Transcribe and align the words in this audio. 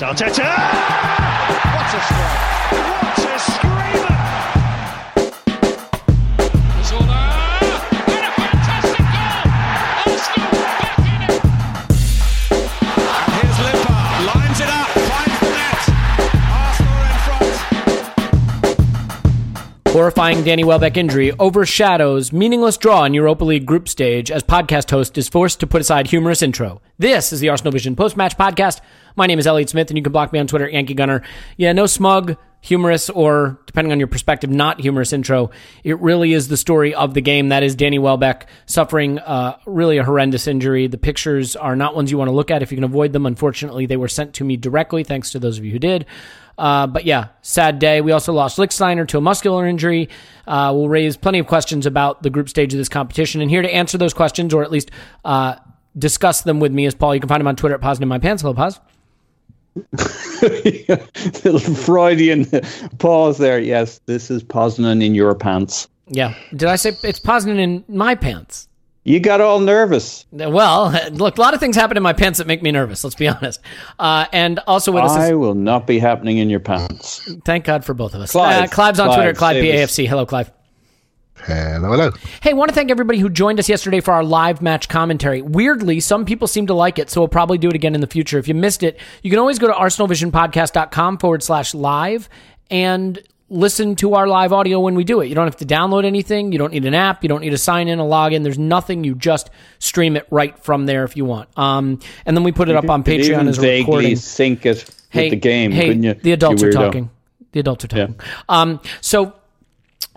Arteta! 0.00 0.50
What 1.74 1.90
a 1.92 2.00
strike! 2.06 2.42
What 2.70 3.18
a 3.18 3.38
screamer! 3.38 4.16
Zola! 6.84 7.22
And 8.06 8.24
a 8.24 8.30
fantastic 8.30 9.04
goal! 9.14 9.42
Arsenal 10.06 10.50
back 10.52 10.98
in 11.00 11.20
it! 11.22 11.34
And 12.94 13.32
here's 13.34 13.58
Limpar, 13.58 14.06
lines 14.26 14.60
it 14.60 14.70
up, 14.70 14.88
finds 14.88 15.38
the 15.40 15.50
net. 15.50 15.82
Arsenal 16.52 16.98
in 17.02 17.18
front. 17.26 17.52
Horrifying 19.88 20.44
Danny 20.44 20.62
Welbeck 20.62 20.96
injury 20.96 21.32
overshadows 21.40 22.32
meaningless 22.32 22.76
draw 22.76 23.02
in 23.04 23.14
Europa 23.14 23.44
League 23.44 23.66
group 23.66 23.88
stage 23.88 24.30
as 24.30 24.44
podcast 24.44 24.90
host 24.92 25.18
is 25.18 25.28
forced 25.28 25.58
to 25.58 25.66
put 25.66 25.80
aside 25.80 26.06
humorous 26.06 26.40
intro. 26.40 26.80
This 26.98 27.32
is 27.32 27.40
the 27.40 27.48
Arsenal 27.48 27.72
Vision 27.72 27.96
post-match 27.96 28.36
podcast. 28.36 28.80
My 29.18 29.26
name 29.26 29.40
is 29.40 29.48
Elliot 29.48 29.68
Smith, 29.68 29.90
and 29.90 29.98
you 29.98 30.04
can 30.04 30.12
block 30.12 30.32
me 30.32 30.38
on 30.38 30.46
Twitter 30.46 30.68
Yankee 30.68 30.94
Gunner. 30.94 31.22
Yeah, 31.56 31.72
no 31.72 31.86
smug, 31.86 32.36
humorous, 32.60 33.10
or 33.10 33.58
depending 33.66 33.90
on 33.90 33.98
your 33.98 34.06
perspective, 34.06 34.48
not 34.48 34.80
humorous 34.80 35.12
intro. 35.12 35.50
It 35.82 35.98
really 35.98 36.32
is 36.32 36.46
the 36.46 36.56
story 36.56 36.94
of 36.94 37.14
the 37.14 37.20
game. 37.20 37.48
That 37.48 37.64
is 37.64 37.74
Danny 37.74 37.98
Welbeck 37.98 38.48
suffering 38.66 39.18
uh, 39.18 39.58
really 39.66 39.98
a 39.98 40.04
horrendous 40.04 40.46
injury. 40.46 40.86
The 40.86 40.98
pictures 40.98 41.56
are 41.56 41.74
not 41.74 41.96
ones 41.96 42.12
you 42.12 42.16
want 42.16 42.28
to 42.28 42.32
look 42.32 42.52
at 42.52 42.62
if 42.62 42.70
you 42.70 42.76
can 42.76 42.84
avoid 42.84 43.12
them. 43.12 43.26
Unfortunately, 43.26 43.86
they 43.86 43.96
were 43.96 44.06
sent 44.06 44.34
to 44.34 44.44
me 44.44 44.56
directly. 44.56 45.02
Thanks 45.02 45.32
to 45.32 45.40
those 45.40 45.58
of 45.58 45.64
you 45.64 45.72
who 45.72 45.80
did. 45.80 46.06
Uh, 46.56 46.86
but 46.86 47.04
yeah, 47.04 47.30
sad 47.42 47.80
day. 47.80 48.00
We 48.00 48.12
also 48.12 48.32
lost 48.32 48.56
Lichtsteiner 48.56 49.08
to 49.08 49.18
a 49.18 49.20
muscular 49.20 49.66
injury. 49.66 50.10
Uh, 50.46 50.70
we'll 50.72 50.88
raise 50.88 51.16
plenty 51.16 51.40
of 51.40 51.48
questions 51.48 51.86
about 51.86 52.22
the 52.22 52.30
group 52.30 52.48
stage 52.48 52.72
of 52.72 52.78
this 52.78 52.88
competition. 52.88 53.40
And 53.40 53.50
here 53.50 53.62
to 53.62 53.74
answer 53.74 53.98
those 53.98 54.14
questions, 54.14 54.54
or 54.54 54.62
at 54.62 54.70
least 54.70 54.92
uh, 55.24 55.56
discuss 55.98 56.42
them 56.42 56.60
with 56.60 56.70
me, 56.70 56.86
is 56.86 56.94
Paul. 56.94 57.16
You 57.16 57.20
can 57.20 57.28
find 57.28 57.40
him 57.40 57.48
on 57.48 57.56
Twitter 57.56 57.74
at 57.82 58.00
in 58.00 58.06
my 58.06 58.20
pants. 58.20 58.42
Hello, 58.42 58.54
Paz. 58.54 58.78
Little 61.44 61.58
Freudian 61.74 62.46
pause 62.98 63.38
there. 63.38 63.58
Yes, 63.58 64.00
this 64.06 64.30
is 64.30 64.42
Poznan 64.42 65.04
in 65.04 65.14
your 65.14 65.34
pants. 65.34 65.88
Yeah. 66.08 66.34
Did 66.50 66.68
I 66.68 66.76
say 66.76 66.90
it's 67.02 67.20
Poznan 67.20 67.58
in 67.58 67.84
my 67.88 68.14
pants? 68.14 68.68
You 69.04 69.20
got 69.20 69.40
all 69.40 69.60
nervous. 69.60 70.26
Well, 70.32 70.90
look, 71.12 71.38
a 71.38 71.40
lot 71.40 71.54
of 71.54 71.60
things 71.60 71.76
happen 71.76 71.96
in 71.96 72.02
my 72.02 72.12
pants 72.12 72.38
that 72.38 72.46
make 72.46 72.62
me 72.62 72.70
nervous. 72.70 73.02
Let's 73.04 73.16
be 73.16 73.28
honest. 73.28 73.60
Uh, 73.98 74.26
and 74.32 74.58
also 74.66 74.92
with 74.92 75.04
I 75.04 75.28
is, 75.28 75.32
will 75.32 75.54
not 75.54 75.86
be 75.86 75.98
happening 75.98 76.38
in 76.38 76.50
your 76.50 76.60
pants. 76.60 77.34
thank 77.44 77.64
God 77.64 77.84
for 77.84 77.94
both 77.94 78.14
of 78.14 78.20
us. 78.20 78.32
Clive. 78.32 78.64
Uh, 78.64 78.66
Clive's 78.66 79.00
on 79.00 79.08
Clive, 79.08 79.16
Twitter 79.16 79.32
Clive 79.34 79.54
save 79.56 79.74
us. 79.74 79.90
PAFC. 79.90 80.06
Hello, 80.06 80.26
Clive. 80.26 80.52
Hello, 81.44 81.90
hello. 81.92 82.10
Hey, 82.42 82.52
want 82.52 82.68
to 82.68 82.74
thank 82.74 82.90
everybody 82.90 83.18
who 83.18 83.28
joined 83.28 83.58
us 83.58 83.68
yesterday 83.68 84.00
for 84.00 84.12
our 84.12 84.24
live 84.24 84.60
match 84.60 84.88
commentary. 84.88 85.40
Weirdly, 85.42 86.00
some 86.00 86.24
people 86.24 86.46
seem 86.48 86.66
to 86.66 86.74
like 86.74 86.98
it, 86.98 87.10
so 87.10 87.20
we'll 87.20 87.28
probably 87.28 87.58
do 87.58 87.68
it 87.68 87.74
again 87.74 87.94
in 87.94 88.00
the 88.00 88.06
future. 88.06 88.38
If 88.38 88.48
you 88.48 88.54
missed 88.54 88.82
it, 88.82 88.98
you 89.22 89.30
can 89.30 89.38
always 89.38 89.58
go 89.58 89.66
to 89.68 89.72
arsenalvisionpodcast.com 89.72 91.18
forward 91.18 91.42
slash 91.42 91.74
live 91.74 92.28
and 92.70 93.18
listen 93.50 93.96
to 93.96 94.14
our 94.14 94.26
live 94.26 94.52
audio 94.52 94.78
when 94.78 94.94
we 94.94 95.04
do 95.04 95.20
it. 95.20 95.26
You 95.26 95.34
don't 95.34 95.46
have 95.46 95.56
to 95.56 95.64
download 95.64 96.04
anything. 96.04 96.52
You 96.52 96.58
don't 96.58 96.72
need 96.72 96.84
an 96.84 96.94
app. 96.94 97.22
You 97.22 97.28
don't 97.28 97.40
need 97.40 97.50
to 97.50 97.58
sign 97.58 97.88
in, 97.88 97.98
a 97.98 98.04
login. 98.04 98.42
There's 98.42 98.58
nothing. 98.58 99.04
You 99.04 99.14
just 99.14 99.48
stream 99.78 100.16
it 100.16 100.26
right 100.30 100.58
from 100.62 100.84
there 100.86 101.04
if 101.04 101.16
you 101.16 101.24
want. 101.24 101.48
Um, 101.58 102.00
and 102.26 102.36
then 102.36 102.44
we 102.44 102.52
put 102.52 102.68
it 102.68 102.76
up 102.76 102.90
on 102.90 103.02
Patreon 103.04 103.24
even 103.24 103.48
as 103.48 103.58
a 103.58 103.60
vaguely 103.62 103.80
recording. 103.80 104.16
sync 104.16 104.66
it 104.66 104.84
with 104.84 105.06
Hey, 105.10 105.30
the 105.30 105.36
game, 105.36 105.70
hey, 105.72 105.86
couldn't 105.86 106.02
you? 106.02 106.12
the 106.14 106.32
adults 106.32 106.60
you 106.60 106.68
are 106.68 106.72
talking. 106.72 107.10
The 107.52 107.60
adults 107.60 107.84
are 107.86 107.88
talking. 107.88 108.20
Um, 108.50 108.80
so 109.00 109.32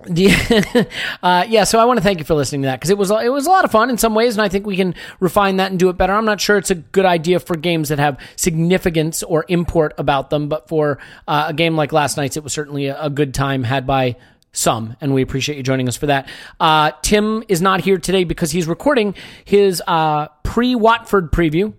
the 0.05 0.87
uh, 1.23 1.45
yeah, 1.47 1.63
so 1.63 1.79
I 1.79 1.85
want 1.85 1.97
to 1.97 2.03
thank 2.03 2.19
you 2.19 2.25
for 2.25 2.33
listening 2.33 2.63
to 2.63 2.67
that 2.67 2.79
because 2.79 2.89
it 2.89 2.97
was 2.97 3.11
it 3.11 3.31
was 3.31 3.45
a 3.45 3.49
lot 3.49 3.65
of 3.65 3.71
fun 3.71 3.89
in 3.89 3.97
some 3.97 4.15
ways, 4.15 4.35
and 4.35 4.41
I 4.41 4.49
think 4.49 4.65
we 4.65 4.75
can 4.75 4.95
refine 5.19 5.57
that 5.57 5.71
and 5.71 5.79
do 5.79 5.89
it 5.89 5.97
better. 5.97 6.13
I'm 6.13 6.25
not 6.25 6.41
sure 6.41 6.57
it's 6.57 6.71
a 6.71 6.75
good 6.75 7.05
idea 7.05 7.39
for 7.39 7.55
games 7.55 7.89
that 7.89 7.99
have 7.99 8.19
significance 8.35 9.23
or 9.23 9.45
import 9.47 9.93
about 9.97 10.29
them, 10.29 10.49
but 10.49 10.67
for 10.67 10.99
uh, 11.27 11.45
a 11.47 11.53
game 11.53 11.75
like 11.75 11.91
last 11.91 12.17
night's, 12.17 12.37
it 12.37 12.43
was 12.43 12.53
certainly 12.53 12.87
a, 12.87 13.01
a 13.01 13.09
good 13.09 13.33
time 13.33 13.63
had 13.63 13.87
by 13.87 14.15
some, 14.51 14.95
and 15.01 15.13
we 15.13 15.21
appreciate 15.21 15.57
you 15.57 15.63
joining 15.63 15.87
us 15.87 15.95
for 15.95 16.07
that. 16.07 16.27
Uh, 16.59 16.91
Tim 17.01 17.43
is 17.47 17.61
not 17.61 17.81
here 17.81 17.97
today 17.97 18.23
because 18.23 18.51
he's 18.51 18.67
recording 18.67 19.15
his 19.45 19.81
uh, 19.87 20.27
pre 20.43 20.75
Watford 20.75 21.31
preview. 21.31 21.73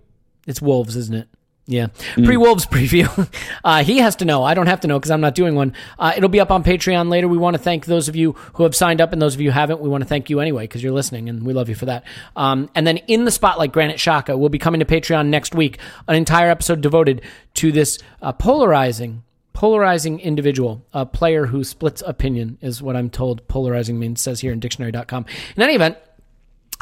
It's 0.47 0.63
Wolves, 0.63 0.97
isn't 0.97 1.15
it? 1.15 1.29
Yeah. 1.67 1.89
Pre 2.15 2.37
Wolves 2.37 2.67
preview. 2.67 3.09
Uh, 3.65 3.85
he 3.85 3.99
has 3.99 4.17
to 4.17 4.25
know. 4.25 4.43
I 4.43 4.55
don't 4.55 4.67
have 4.67 4.81
to 4.81 4.89
know 4.89 4.99
because 4.99 5.13
I'm 5.13 5.21
not 5.21 5.37
doing 5.37 5.55
one. 5.55 5.75
Uh, 5.97 6.13
it'll 6.17 6.29
be 6.29 6.41
up 6.41 6.51
on 6.51 6.65
Patreon 6.65 7.09
later. 7.11 7.29
We 7.29 7.39
want 7.39 7.55
to 7.55 7.63
thank 7.63 7.87
those 7.87 8.09
of 8.09 8.17
you 8.17 8.33
who 8.55 8.65
have 8.65 8.75
signed 8.75 9.01
up 9.01 9.13
and 9.13 9.23
those 9.23 9.35
of 9.35 9.41
you 9.41 9.51
who 9.51 9.55
haven't. 9.55 9.81
We 9.81 9.89
want 9.89 10.03
to 10.03 10.09
thank 10.09 10.29
you 10.29 10.41
anyway 10.41 10.65
because 10.65 10.83
you're 10.83 10.93
listening 10.93 11.29
and 11.29 11.45
we 11.45 11.53
love 11.53 11.69
you 11.69 11.77
for 11.77 11.87
that. 11.87 12.03
Um, 12.35 12.71
and 12.75 12.85
then 12.85 12.97
in 12.97 13.25
the 13.25 13.31
spotlight, 13.31 13.71
Granit 13.71 13.99
Xhaka 13.99 14.37
will 14.37 14.49
be 14.49 14.59
coming 14.59 14.81
to 14.81 14.85
Patreon 14.85 15.29
next 15.29 15.55
week. 15.55 15.79
An 16.09 16.17
entire 16.17 16.51
episode 16.51 16.81
devoted 16.81 17.23
to 17.55 17.71
this 17.71 17.99
uh, 18.21 18.33
polarizing. 18.33 19.23
Polarizing 19.53 20.19
individual, 20.19 20.85
a 20.93 21.07
player 21.07 21.47
who 21.47 21.63
splits 21.63 22.03
opinion 22.05 22.59
is 22.61 22.83
what 22.83 22.97
I'm 22.97 23.11
told 23.11 23.47
polarizing 23.47 23.97
means, 23.97 24.21
says 24.21 24.41
here 24.41 24.51
in 24.51 24.59
dictionary.com. 24.59 25.27
In 25.55 25.63
any 25.63 25.75
event, 25.75 25.99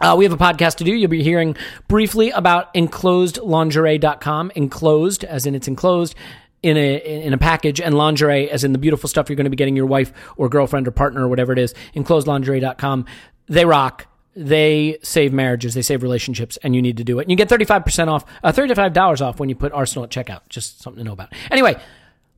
uh, 0.00 0.14
we 0.17 0.25
have 0.25 0.32
a 0.32 0.37
podcast 0.37 0.76
to 0.76 0.85
do. 0.85 0.93
You'll 0.93 1.11
be 1.11 1.23
hearing 1.23 1.56
briefly 1.88 2.31
about 2.31 2.73
enclosedlingerie.com. 2.75 4.52
Enclosed, 4.55 5.25
as 5.25 5.47
in 5.47 5.55
it's 5.55 5.69
enclosed 5.69 6.14
in 6.62 6.76
a 6.76 6.97
in 6.99 7.32
a 7.32 7.38
package, 7.38 7.81
and 7.81 7.94
lingerie, 7.94 8.50
as 8.50 8.64
in 8.64 8.73
the 8.73 8.79
beautiful 8.79 9.08
stuff 9.08 9.29
you're 9.29 9.37
going 9.37 9.44
to 9.44 9.50
be 9.50 9.56
getting 9.56 9.76
your 9.76 9.87
wife 9.87 10.12
or 10.37 10.49
girlfriend 10.49 10.87
or 10.87 10.91
partner 10.91 11.25
or 11.25 11.29
whatever 11.29 11.52
it 11.52 11.58
is. 11.58 11.75
Enclosedlingerie.com. 11.94 13.06
They 13.47 13.64
rock. 13.64 14.06
They 14.37 14.99
save 15.02 15.32
marriages. 15.32 15.75
They 15.75 15.82
save 15.82 16.02
relationships, 16.02 16.56
and 16.62 16.75
you 16.75 16.82
need 16.82 16.99
to 16.99 17.05
do 17.05 17.19
it. 17.19 17.23
And 17.23 17.31
you 17.31 17.37
get 17.37 17.49
35% 17.49 18.08
off, 18.08 18.25
uh, 18.44 18.52
$35 18.52 19.20
off 19.20 19.41
when 19.41 19.49
you 19.49 19.56
put 19.56 19.73
Arsenal 19.73 20.05
at 20.05 20.11
checkout. 20.11 20.43
Just 20.49 20.81
something 20.81 21.02
to 21.02 21.05
know 21.05 21.12
about. 21.12 21.32
Anyway, 21.50 21.76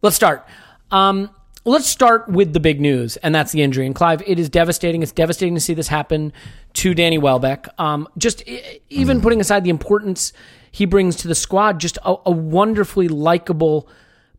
let's 0.00 0.16
start. 0.16 0.46
Um, 0.90 1.30
let's 1.64 1.86
start 1.86 2.28
with 2.28 2.52
the 2.52 2.60
big 2.60 2.80
news, 2.80 3.16
and 3.18 3.34
that's 3.34 3.52
the 3.52 3.62
injury. 3.62 3.86
And 3.86 3.94
Clive, 3.94 4.22
it 4.26 4.38
is 4.38 4.48
devastating. 4.48 5.02
It's 5.02 5.12
devastating 5.12 5.54
to 5.54 5.60
see 5.60 5.74
this 5.74 5.88
happen 5.88 6.32
to 6.74 6.94
Danny 6.94 7.18
Welbeck. 7.18 7.68
Um, 7.78 8.08
just 8.18 8.46
e- 8.48 8.80
even 8.90 9.20
putting 9.20 9.40
aside 9.40 9.64
the 9.64 9.70
importance 9.70 10.32
he 10.70 10.86
brings 10.86 11.16
to 11.16 11.28
the 11.28 11.34
squad, 11.34 11.78
just 11.78 11.98
a, 11.98 12.14
a 12.26 12.30
wonderfully 12.30 13.08
likable 13.08 13.88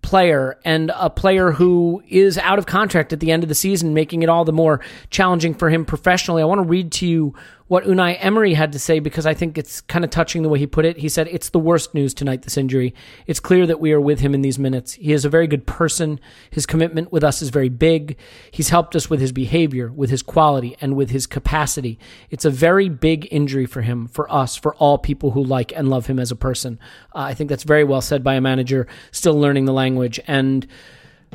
player 0.01 0.59
and 0.65 0.91
a 0.95 1.09
player 1.09 1.51
who 1.51 2.03
is 2.09 2.37
out 2.37 2.59
of 2.59 2.65
contract 2.65 3.13
at 3.13 3.21
the 3.21 3.31
end 3.31 3.41
of 3.41 3.49
the 3.49 3.55
season, 3.55 3.93
making 3.93 4.21
it 4.21 4.29
all 4.29 4.43
the 4.43 4.51
more 4.51 4.81
challenging 5.09 5.53
for 5.53 5.69
him 5.69 5.85
professionally. 5.85 6.41
I 6.41 6.45
want 6.45 6.59
to 6.59 6.67
read 6.67 6.91
to 6.93 7.07
you 7.07 7.33
what 7.67 7.85
Unai 7.85 8.17
Emery 8.19 8.53
had 8.53 8.71
to 8.73 8.79
say 8.79 8.99
because 8.99 9.25
I 9.25 9.33
think 9.33 9.57
it's 9.57 9.81
kind 9.81 10.03
of 10.03 10.11
touching 10.11 10.43
the 10.43 10.49
way 10.49 10.59
he 10.59 10.67
put 10.67 10.85
it. 10.85 10.97
He 10.97 11.09
said, 11.09 11.27
It's 11.29 11.49
the 11.49 11.59
worst 11.59 11.93
news 11.93 12.13
tonight, 12.13 12.41
this 12.41 12.57
injury. 12.57 12.93
It's 13.25 13.39
clear 13.39 13.65
that 13.65 13.79
we 13.79 13.93
are 13.93 14.01
with 14.01 14.19
him 14.19 14.33
in 14.33 14.41
these 14.41 14.59
minutes. 14.59 14.93
He 14.93 15.13
is 15.13 15.25
a 15.25 15.29
very 15.29 15.47
good 15.47 15.65
person. 15.65 16.19
His 16.51 16.65
commitment 16.65 17.11
with 17.11 17.23
us 17.23 17.41
is 17.41 17.49
very 17.49 17.69
big. 17.69 18.17
He's 18.51 18.69
helped 18.69 18.95
us 18.95 19.09
with 19.09 19.19
his 19.19 19.31
behavior, 19.31 19.91
with 19.91 20.09
his 20.09 20.21
quality, 20.21 20.75
and 20.81 20.95
with 20.95 21.09
his 21.09 21.25
capacity. 21.25 21.97
It's 22.29 22.45
a 22.45 22.49
very 22.49 22.89
big 22.89 23.27
injury 23.31 23.65
for 23.65 23.81
him, 23.81 24.07
for 24.07 24.31
us, 24.31 24.55
for 24.55 24.75
all 24.75 24.97
people 24.97 25.31
who 25.31 25.43
like 25.43 25.71
and 25.75 25.89
love 25.89 26.07
him 26.07 26.19
as 26.19 26.31
a 26.31 26.35
person. 26.35 26.79
Uh, 27.15 27.19
I 27.19 27.33
think 27.33 27.49
that's 27.49 27.63
very 27.63 27.83
well 27.83 28.01
said 28.01 28.23
by 28.23 28.35
a 28.35 28.41
manager 28.41 28.87
still 29.11 29.39
learning 29.39 29.65
the 29.65 29.73
language. 29.73 30.19
And 30.27 30.67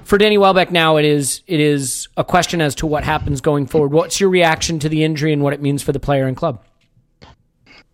for 0.04 0.18
Danny 0.18 0.38
Welbeck 0.38 0.70
now, 0.70 0.96
it 0.96 1.04
is 1.04 1.42
it 1.46 1.60
is 1.60 2.08
a 2.16 2.24
question 2.24 2.60
as 2.60 2.74
to 2.76 2.86
what 2.86 3.04
happens 3.04 3.40
going 3.40 3.66
forward. 3.66 3.92
What's 3.92 4.20
your 4.20 4.30
reaction 4.30 4.78
to 4.80 4.88
the 4.88 5.04
injury 5.04 5.32
and 5.32 5.42
what 5.42 5.52
it 5.52 5.62
means 5.62 5.82
for 5.82 5.92
the 5.92 6.00
player 6.00 6.26
and 6.26 6.36
club? 6.36 6.62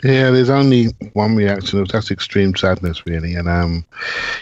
Yeah, 0.03 0.31
there's 0.31 0.51
only 0.51 0.89
one 1.15 1.37
reaction. 1.37 1.83
That's 1.85 2.11
extreme 2.11 2.55
sadness, 2.57 3.07
really. 3.07 3.35
And 3.35 3.49
um, 3.49 3.87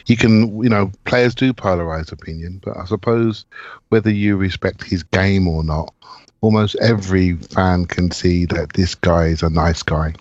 you 0.06 0.16
can, 0.16 0.60
you 0.62 0.68
know, 0.68 0.90
players 1.04 1.34
do 1.34 1.52
polarize 1.52 2.10
opinion, 2.10 2.60
but 2.64 2.76
I 2.76 2.84
suppose 2.86 3.44
whether 3.90 4.10
you 4.10 4.36
respect 4.36 4.82
his 4.82 5.02
game 5.02 5.46
or 5.46 5.62
not, 5.62 5.94
almost 6.40 6.74
every 6.76 7.34
fan 7.34 7.84
can 7.84 8.10
see 8.10 8.44
that 8.46 8.72
this 8.72 8.94
guy 8.94 9.26
is 9.26 9.42
a 9.42 9.50
nice 9.50 9.82
guy. 9.82 10.14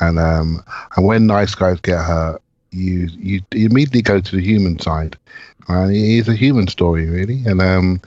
And 0.00 0.18
um, 0.18 0.64
and 0.96 1.04
when 1.04 1.26
nice 1.26 1.54
guys 1.54 1.80
get 1.80 1.98
hurt, 1.98 2.40
you 2.70 3.08
you, 3.18 3.40
you 3.52 3.66
immediately 3.66 4.02
go 4.02 4.20
to 4.20 4.36
the 4.36 4.42
human 4.42 4.78
side. 4.78 5.18
And 5.68 5.94
he's 5.94 6.28
a 6.28 6.34
human 6.34 6.66
story, 6.66 7.08
really. 7.08 7.44
And 7.44 7.60
um, 7.60 8.00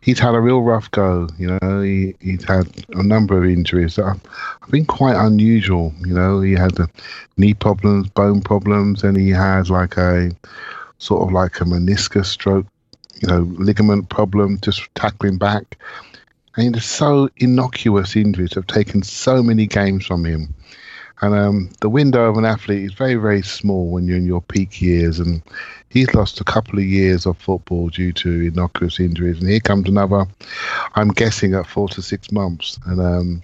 he's 0.00 0.18
had 0.18 0.34
a 0.34 0.40
real 0.40 0.62
rough 0.62 0.90
go. 0.90 1.28
You 1.38 1.58
know, 1.60 1.80
he, 1.82 2.14
he's 2.20 2.44
had 2.44 2.66
a 2.90 3.02
number 3.02 3.36
of 3.36 3.44
injuries 3.44 3.96
that 3.96 4.06
have, 4.06 4.20
have 4.60 4.70
been 4.70 4.86
quite 4.86 5.16
unusual. 5.16 5.92
You 6.06 6.14
know, 6.14 6.40
he 6.40 6.52
had 6.52 6.72
knee 7.36 7.54
problems, 7.54 8.08
bone 8.08 8.40
problems, 8.40 9.04
and 9.04 9.16
he 9.16 9.28
had 9.28 9.68
like 9.68 9.96
a 9.98 10.30
sort 10.98 11.22
of 11.22 11.32
like 11.32 11.60
a 11.60 11.64
meniscus 11.64 12.26
stroke, 12.26 12.66
you 13.20 13.28
know, 13.28 13.40
ligament 13.58 14.08
problem, 14.08 14.58
just 14.62 14.82
tackling 14.94 15.36
back. 15.36 15.78
And 16.56 16.76
it's 16.76 16.86
so 16.86 17.28
innocuous 17.36 18.16
injuries 18.16 18.54
have 18.54 18.66
taken 18.66 19.02
so 19.02 19.42
many 19.42 19.66
games 19.66 20.06
from 20.06 20.24
him. 20.24 20.54
And 21.22 21.34
um, 21.34 21.70
the 21.80 21.88
window 21.88 22.28
of 22.28 22.36
an 22.36 22.44
athlete 22.44 22.84
is 22.84 22.92
very, 22.92 23.14
very 23.14 23.42
small 23.42 23.88
when 23.88 24.06
you're 24.06 24.16
in 24.16 24.26
your 24.26 24.42
peak 24.42 24.82
years. 24.82 25.20
And 25.20 25.40
he's 25.88 26.12
lost 26.14 26.40
a 26.40 26.44
couple 26.44 26.78
of 26.78 26.84
years 26.84 27.26
of 27.26 27.38
football 27.38 27.88
due 27.88 28.12
to 28.14 28.42
innocuous 28.42 28.98
injuries. 28.98 29.38
And 29.38 29.48
here 29.48 29.60
comes 29.60 29.88
another, 29.88 30.26
I'm 30.96 31.08
guessing, 31.08 31.54
at 31.54 31.66
four 31.66 31.88
to 31.90 32.02
six 32.02 32.32
months. 32.32 32.78
And 32.86 33.00
um, 33.00 33.42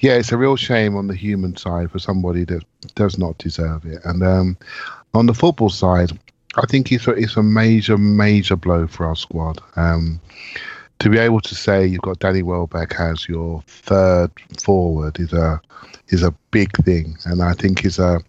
yeah, 0.00 0.14
it's 0.14 0.32
a 0.32 0.36
real 0.36 0.56
shame 0.56 0.96
on 0.96 1.06
the 1.06 1.14
human 1.14 1.56
side 1.56 1.92
for 1.92 2.00
somebody 2.00 2.44
that 2.44 2.64
does 2.96 3.18
not 3.18 3.38
deserve 3.38 3.86
it. 3.86 4.00
And 4.04 4.22
um, 4.22 4.56
on 5.14 5.26
the 5.26 5.34
football 5.34 5.70
side, 5.70 6.10
I 6.56 6.66
think 6.66 6.90
it's 6.90 7.06
a, 7.06 7.12
it's 7.12 7.36
a 7.36 7.42
major, 7.42 7.96
major 7.96 8.56
blow 8.56 8.86
for 8.86 9.06
our 9.06 9.16
squad. 9.16 9.60
Um, 9.76 10.20
to 10.98 11.10
be 11.10 11.18
able 11.18 11.40
to 11.40 11.54
say 11.54 11.86
you've 11.86 12.02
got 12.02 12.18
Danny 12.18 12.42
Welbeck 12.42 12.98
as 12.98 13.28
your 13.28 13.62
third 13.66 14.30
forward 14.60 15.18
is 15.20 15.32
a 15.32 15.60
is 16.08 16.22
a 16.22 16.34
big 16.50 16.76
thing, 16.84 17.16
and 17.24 17.42
I 17.42 17.52
think 17.52 17.84
is 17.84 17.98
a 17.98 18.20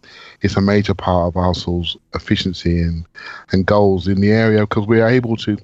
it's 0.41 0.57
a 0.57 0.61
major 0.61 0.93
part 0.93 1.27
of 1.27 1.37
Arsenal's 1.37 1.97
efficiency 2.13 2.81
and 2.81 3.05
and 3.51 3.65
goals 3.65 4.07
in 4.07 4.21
the 4.21 4.31
area 4.31 4.61
because 4.61 4.87
we're 4.87 5.07
able 5.07 5.37
to 5.37 5.57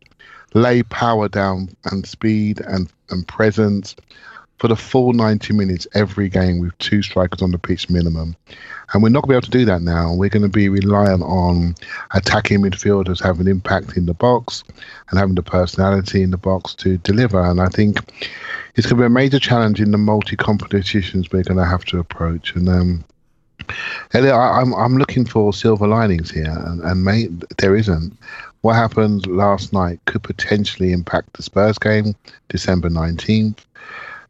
lay 0.53 0.83
power 0.83 1.27
down 1.27 1.75
and 1.85 2.05
speed 2.05 2.61
and 2.61 2.89
and 3.09 3.27
presence 3.27 3.95
for 4.59 4.67
the 4.67 4.75
full 4.75 5.13
90 5.13 5.53
minutes 5.53 5.87
every 5.93 6.29
game 6.29 6.59
with 6.59 6.77
two 6.77 7.01
strikers 7.01 7.41
on 7.41 7.51
the 7.51 7.57
pitch 7.57 7.89
minimum. 7.89 8.35
And 8.93 9.01
we're 9.01 9.09
not 9.09 9.23
going 9.23 9.29
to 9.29 9.33
be 9.33 9.35
able 9.35 9.51
to 9.51 9.57
do 9.59 9.65
that 9.65 9.81
now. 9.81 10.13
We're 10.13 10.29
going 10.29 10.43
to 10.43 10.49
be 10.49 10.69
reliant 10.69 11.23
on 11.23 11.75
attacking 12.11 12.61
midfielders 12.61 13.21
having 13.21 13.47
impact 13.47 13.97
in 13.97 14.05
the 14.05 14.13
box 14.13 14.63
and 15.09 15.19
having 15.19 15.35
the 15.35 15.43
personality 15.43 16.21
in 16.21 16.31
the 16.31 16.37
box 16.37 16.75
to 16.75 16.97
deliver. 16.99 17.41
And 17.41 17.59
I 17.59 17.67
think 17.67 17.97
it's 18.75 18.87
going 18.87 18.97
to 18.97 19.03
be 19.03 19.05
a 19.05 19.09
major 19.09 19.39
challenge 19.39 19.81
in 19.81 19.91
the 19.91 19.97
multi 19.97 20.35
competitions 20.35 21.31
we're 21.31 21.43
going 21.43 21.57
to 21.57 21.65
have 21.65 21.85
to 21.85 21.99
approach. 21.99 22.55
And 22.55 22.69
um, 22.69 23.03
Elliot, 24.13 24.33
I, 24.33 24.61
I'm 24.61 24.73
I'm 24.73 24.97
looking 24.97 25.25
for 25.25 25.53
silver 25.53 25.87
linings 25.87 26.31
here, 26.31 26.55
and, 26.65 26.81
and 26.81 27.45
there 27.57 27.75
isn't. 27.75 28.17
What 28.61 28.75
happened 28.75 29.27
last 29.27 29.73
night 29.73 29.99
could 30.05 30.23
potentially 30.23 30.93
impact 30.93 31.33
the 31.33 31.43
Spurs 31.43 31.77
game, 31.77 32.15
December 32.49 32.89
nineteenth. 32.89 33.65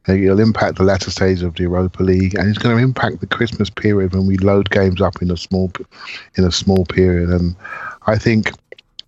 It'll 0.08 0.40
impact 0.40 0.78
the 0.78 0.84
latter 0.84 1.12
stage 1.12 1.44
of 1.44 1.56
the 1.56 1.64
Europa 1.64 2.04
League, 2.04 2.36
and 2.36 2.50
it's 2.50 2.58
going 2.58 2.76
to 2.76 2.84
impact 2.84 3.22
the 3.22 3.28
Christmas 3.28 3.70
period 3.70 4.14
when 4.14 4.26
we 4.26 4.38
load 4.38 4.70
games 4.70 5.02
up 5.02 5.22
in 5.22 5.32
a 5.32 5.38
small, 5.38 5.72
in 6.36 6.44
a 6.44 6.52
small 6.52 6.86
period. 6.86 7.30
And 7.30 7.56
I 8.06 8.18
think 8.18 8.52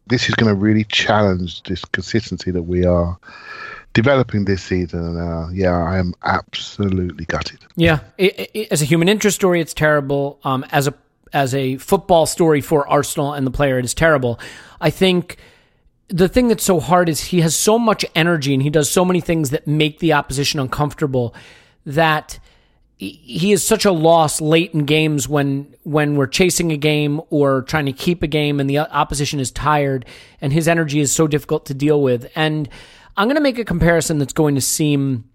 this 0.07 0.29
is 0.29 0.35
going 0.35 0.49
to 0.49 0.55
really 0.55 0.85
challenge 0.85 1.63
this 1.63 1.83
consistency 1.83 2.51
that 2.51 2.63
we 2.63 2.85
are 2.85 3.17
developing 3.93 4.45
this 4.45 4.63
season. 4.63 5.17
Uh, 5.17 5.49
yeah, 5.51 5.75
I 5.75 5.97
am 5.97 6.13
absolutely 6.23 7.25
gutted. 7.25 7.65
Yeah, 7.75 7.99
it, 8.17 8.51
it, 8.53 8.71
as 8.71 8.81
a 8.81 8.85
human 8.85 9.09
interest 9.09 9.35
story, 9.35 9.59
it's 9.61 9.73
terrible. 9.73 10.39
Um, 10.43 10.65
as 10.71 10.87
a 10.87 10.93
as 11.33 11.53
a 11.53 11.75
football 11.77 12.25
story 12.25 12.61
for 12.61 12.87
Arsenal 12.87 13.33
and 13.33 13.45
the 13.45 13.51
player, 13.51 13.77
it 13.79 13.83
is 13.85 13.93
terrible. 13.93 14.39
I 14.79 14.89
think 14.89 15.37
the 16.07 16.27
thing 16.27 16.47
that's 16.47 16.63
so 16.63 16.79
hard 16.79 17.09
is 17.09 17.19
he 17.19 17.41
has 17.41 17.55
so 17.55 17.79
much 17.79 18.05
energy 18.15 18.53
and 18.53 18.61
he 18.61 18.69
does 18.69 18.89
so 18.89 19.03
many 19.03 19.21
things 19.21 19.49
that 19.49 19.65
make 19.65 19.99
the 19.99 20.13
opposition 20.13 20.59
uncomfortable 20.59 21.33
that 21.85 22.39
he 22.97 23.51
is 23.51 23.61
such 23.61 23.83
a 23.83 23.91
loss 23.91 24.39
late 24.39 24.73
in 24.73 24.85
games 24.85 25.27
when 25.27 25.75
when 25.83 26.15
we're 26.15 26.27
chasing 26.27 26.71
a 26.71 26.77
game 26.77 27.19
or 27.29 27.63
trying 27.63 27.85
to 27.85 27.91
keep 27.91 28.23
a 28.23 28.27
game 28.27 28.59
and 28.59 28.69
the 28.69 28.79
opposition 28.79 29.39
is 29.39 29.51
tired 29.51 30.05
and 30.39 30.53
his 30.53 30.67
energy 30.67 31.01
is 31.01 31.11
so 31.11 31.27
difficult 31.27 31.65
to 31.65 31.73
deal 31.73 32.01
with. 32.01 32.31
And 32.35 32.69
i'm 33.17 33.27
going 33.27 33.35
to 33.35 33.41
make 33.41 33.57
a 33.59 33.65
comparison 33.65 34.17
that's 34.17 34.33
going 34.33 34.55
to 34.55 34.61
seem 34.61 35.25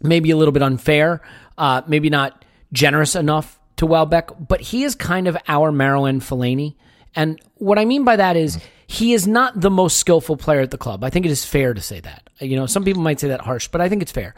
maybe 0.00 0.30
a 0.30 0.36
little 0.36 0.52
bit 0.52 0.62
unfair 0.62 1.20
uh, 1.58 1.82
maybe 1.86 2.10
not 2.10 2.44
generous 2.72 3.14
enough 3.14 3.58
to 3.76 3.86
welbeck 3.86 4.30
but 4.48 4.60
he 4.60 4.84
is 4.84 4.94
kind 4.94 5.28
of 5.28 5.36
our 5.48 5.70
marouane 5.70 6.20
fellaini. 6.20 6.76
And 7.14 7.40
what 7.56 7.78
i 7.78 7.84
mean 7.84 8.04
by 8.04 8.16
that 8.16 8.36
is 8.36 8.58
he 8.86 9.12
is 9.12 9.26
not 9.26 9.60
the 9.60 9.70
most 9.70 9.98
skillful 9.98 10.36
player 10.36 10.60
at 10.60 10.70
the 10.70 10.78
club. 10.78 11.02
I 11.02 11.10
think 11.10 11.26
it 11.26 11.32
is 11.32 11.44
fair 11.44 11.74
to 11.74 11.80
say 11.80 12.00
that. 12.00 12.28
You 12.40 12.56
know, 12.56 12.66
some 12.66 12.84
people 12.84 13.02
might 13.02 13.20
say 13.20 13.28
that 13.28 13.40
harsh, 13.40 13.68
but 13.68 13.80
I 13.80 13.88
think 13.88 14.02
it's 14.02 14.12
fair. 14.12 14.34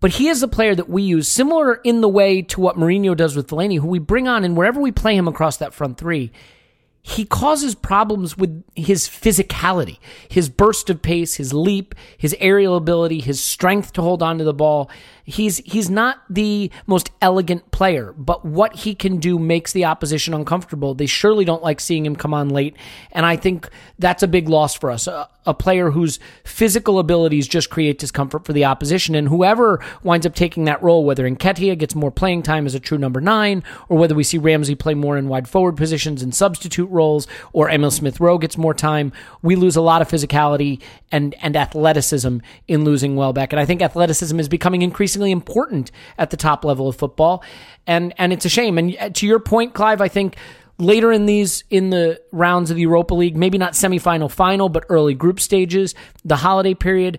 But 0.00 0.12
he 0.12 0.28
is 0.28 0.42
a 0.42 0.48
player 0.48 0.74
that 0.74 0.88
we 0.88 1.02
use, 1.02 1.28
similar 1.28 1.74
in 1.74 2.00
the 2.00 2.08
way 2.08 2.42
to 2.42 2.60
what 2.60 2.76
Mourinho 2.76 3.16
does 3.16 3.36
with 3.36 3.48
Fellaini, 3.48 3.78
who 3.78 3.86
we 3.86 4.00
bring 4.00 4.26
on, 4.26 4.44
and 4.44 4.56
wherever 4.56 4.80
we 4.80 4.90
play 4.90 5.14
him 5.14 5.28
across 5.28 5.58
that 5.58 5.74
front 5.74 5.96
three, 5.96 6.32
he 7.02 7.24
causes 7.24 7.74
problems 7.74 8.36
with 8.38 8.64
his 8.76 9.08
physicality, 9.08 9.98
his 10.28 10.48
burst 10.48 10.88
of 10.88 11.02
pace, 11.02 11.34
his 11.34 11.52
leap, 11.52 11.94
his 12.16 12.34
aerial 12.38 12.76
ability, 12.76 13.20
his 13.20 13.42
strength 13.42 13.92
to 13.92 14.02
hold 14.02 14.22
on 14.22 14.38
to 14.38 14.44
the 14.44 14.54
ball. 14.54 14.88
He's 15.24 15.58
he's 15.58 15.88
not 15.88 16.18
the 16.28 16.70
most 16.86 17.10
elegant 17.20 17.70
player, 17.70 18.12
but 18.16 18.44
what 18.44 18.74
he 18.74 18.94
can 18.94 19.18
do 19.18 19.38
makes 19.38 19.72
the 19.72 19.84
opposition 19.84 20.34
uncomfortable. 20.34 20.94
They 20.94 21.06
surely 21.06 21.44
don't 21.44 21.62
like 21.62 21.80
seeing 21.80 22.04
him 22.04 22.16
come 22.16 22.34
on 22.34 22.48
late, 22.48 22.76
and 23.12 23.24
I 23.24 23.36
think 23.36 23.68
that's 23.98 24.24
a 24.24 24.28
big 24.28 24.48
loss 24.48 24.74
for 24.74 24.90
us. 24.90 25.06
A, 25.06 25.28
a 25.46 25.54
player 25.54 25.90
whose 25.90 26.20
physical 26.44 26.98
abilities 26.98 27.48
just 27.48 27.70
create 27.70 27.98
discomfort 27.98 28.44
for 28.44 28.52
the 28.52 28.64
opposition, 28.64 29.14
and 29.14 29.28
whoever 29.28 29.84
winds 30.02 30.26
up 30.26 30.34
taking 30.34 30.64
that 30.64 30.82
role, 30.82 31.04
whether 31.04 31.28
Nketiah 31.28 31.78
gets 31.78 31.94
more 31.94 32.10
playing 32.10 32.42
time 32.42 32.66
as 32.66 32.74
a 32.74 32.80
true 32.80 32.98
number 32.98 33.20
nine, 33.20 33.62
or 33.88 33.98
whether 33.98 34.14
we 34.14 34.24
see 34.24 34.38
Ramsey 34.38 34.74
play 34.74 34.94
more 34.94 35.16
in 35.16 35.28
wide 35.28 35.48
forward 35.48 35.76
positions 35.76 36.22
and 36.22 36.34
substitute 36.34 36.90
roles, 36.90 37.28
or 37.52 37.70
Emile 37.70 37.92
Smith 37.92 38.18
Rowe 38.18 38.38
gets 38.38 38.58
more 38.58 38.74
time, 38.74 39.12
we 39.40 39.54
lose 39.54 39.76
a 39.76 39.80
lot 39.80 40.02
of 40.02 40.08
physicality 40.08 40.80
and 41.12 41.34
and 41.42 41.56
athleticism 41.56 42.38
in 42.66 42.84
losing 42.84 43.14
Welbeck, 43.14 43.52
and 43.52 43.60
I 43.60 43.66
think 43.66 43.82
athleticism 43.82 44.38
is 44.40 44.48
becoming 44.48 44.82
increasingly 44.82 45.11
important 45.20 45.90
at 46.18 46.30
the 46.30 46.36
top 46.36 46.64
level 46.64 46.88
of 46.88 46.96
football, 46.96 47.44
and 47.86 48.14
and 48.18 48.32
it's 48.32 48.44
a 48.44 48.48
shame. 48.48 48.78
And 48.78 49.14
to 49.16 49.26
your 49.26 49.38
point, 49.38 49.74
Clive, 49.74 50.00
I 50.00 50.08
think 50.08 50.36
later 50.78 51.12
in 51.12 51.26
these 51.26 51.64
in 51.70 51.90
the 51.90 52.20
rounds 52.32 52.70
of 52.70 52.76
the 52.76 52.82
Europa 52.82 53.14
League, 53.14 53.36
maybe 53.36 53.58
not 53.58 53.72
semifinal, 53.72 54.00
final, 54.00 54.28
final, 54.28 54.68
but 54.68 54.84
early 54.88 55.14
group 55.14 55.38
stages, 55.38 55.94
the 56.24 56.36
holiday 56.36 56.74
period, 56.74 57.18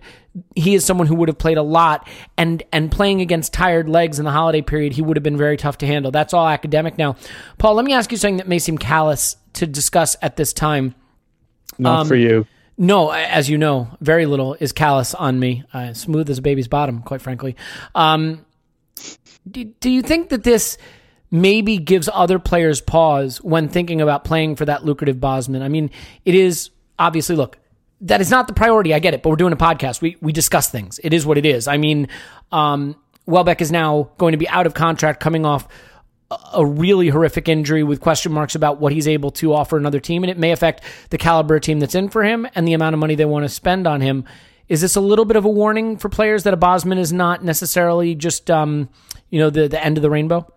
he 0.54 0.74
is 0.74 0.84
someone 0.84 1.06
who 1.06 1.14
would 1.14 1.28
have 1.28 1.38
played 1.38 1.56
a 1.56 1.62
lot 1.62 2.08
and 2.36 2.62
and 2.72 2.90
playing 2.90 3.20
against 3.20 3.52
tired 3.52 3.88
legs 3.88 4.18
in 4.18 4.24
the 4.24 4.32
holiday 4.32 4.60
period, 4.62 4.92
he 4.92 5.02
would 5.02 5.16
have 5.16 5.22
been 5.22 5.36
very 5.36 5.56
tough 5.56 5.78
to 5.78 5.86
handle. 5.86 6.10
That's 6.10 6.34
all 6.34 6.46
academic 6.46 6.98
now. 6.98 7.16
Paul, 7.58 7.74
let 7.74 7.84
me 7.84 7.92
ask 7.92 8.10
you 8.10 8.18
something 8.18 8.38
that 8.38 8.48
may 8.48 8.58
seem 8.58 8.76
callous 8.76 9.36
to 9.54 9.66
discuss 9.66 10.16
at 10.20 10.36
this 10.36 10.52
time. 10.52 10.94
Not 11.78 12.00
Um, 12.00 12.08
for 12.08 12.16
you. 12.16 12.46
No, 12.76 13.10
as 13.10 13.48
you 13.48 13.56
know, 13.56 13.88
very 14.00 14.26
little 14.26 14.54
is 14.54 14.72
callous 14.72 15.14
on 15.14 15.38
me. 15.38 15.64
Uh, 15.72 15.92
smooth 15.92 16.28
as 16.28 16.38
a 16.38 16.42
baby's 16.42 16.68
bottom, 16.68 17.02
quite 17.02 17.22
frankly. 17.22 17.56
Um, 17.94 18.44
do, 19.48 19.64
do 19.64 19.90
you 19.90 20.02
think 20.02 20.30
that 20.30 20.42
this 20.42 20.76
maybe 21.30 21.78
gives 21.78 22.08
other 22.12 22.38
players 22.38 22.80
pause 22.80 23.40
when 23.42 23.68
thinking 23.68 24.00
about 24.00 24.24
playing 24.24 24.56
for 24.56 24.64
that 24.64 24.84
lucrative 24.84 25.20
Bosman? 25.20 25.62
I 25.62 25.68
mean, 25.68 25.90
it 26.24 26.34
is 26.34 26.70
obviously, 26.98 27.36
look, 27.36 27.58
that 28.00 28.20
is 28.20 28.30
not 28.30 28.48
the 28.48 28.54
priority. 28.54 28.92
I 28.92 28.98
get 28.98 29.14
it, 29.14 29.22
but 29.22 29.30
we're 29.30 29.36
doing 29.36 29.52
a 29.52 29.56
podcast. 29.56 30.00
We 30.00 30.16
we 30.20 30.32
discuss 30.32 30.68
things. 30.68 31.00
It 31.02 31.12
is 31.12 31.24
what 31.24 31.38
it 31.38 31.46
is. 31.46 31.68
I 31.68 31.76
mean, 31.76 32.08
um, 32.52 32.96
Welbeck 33.26 33.62
is 33.62 33.72
now 33.72 34.10
going 34.18 34.32
to 34.32 34.38
be 34.38 34.48
out 34.48 34.66
of 34.66 34.74
contract, 34.74 35.20
coming 35.20 35.46
off 35.46 35.68
a 36.30 36.64
really 36.64 37.08
horrific 37.08 37.48
injury 37.48 37.82
with 37.82 38.00
question 38.00 38.32
marks 38.32 38.54
about 38.54 38.80
what 38.80 38.92
he's 38.92 39.06
able 39.06 39.30
to 39.32 39.52
offer 39.52 39.76
another 39.76 40.00
team, 40.00 40.24
and 40.24 40.30
it 40.30 40.38
may 40.38 40.52
affect 40.52 40.82
the 41.10 41.18
caliber 41.18 41.60
team 41.60 41.80
that's 41.80 41.94
in 41.94 42.08
for 42.08 42.24
him 42.24 42.48
and 42.54 42.66
the 42.66 42.72
amount 42.72 42.94
of 42.94 43.00
money 43.00 43.14
they 43.14 43.24
want 43.24 43.44
to 43.44 43.48
spend 43.48 43.86
on 43.86 44.00
him. 44.00 44.24
Is 44.68 44.80
this 44.80 44.96
a 44.96 45.00
little 45.00 45.26
bit 45.26 45.36
of 45.36 45.44
a 45.44 45.50
warning 45.50 45.98
for 45.98 46.08
players 46.08 46.44
that 46.44 46.54
a 46.54 46.56
Bosman 46.56 46.98
is 46.98 47.12
not 47.12 47.44
necessarily 47.44 48.14
just, 48.14 48.50
um, 48.50 48.88
you 49.28 49.38
know, 49.38 49.50
the 49.50 49.68
the 49.68 49.84
end 49.84 49.98
of 49.98 50.02
the 50.02 50.10
rainbow? 50.10 50.50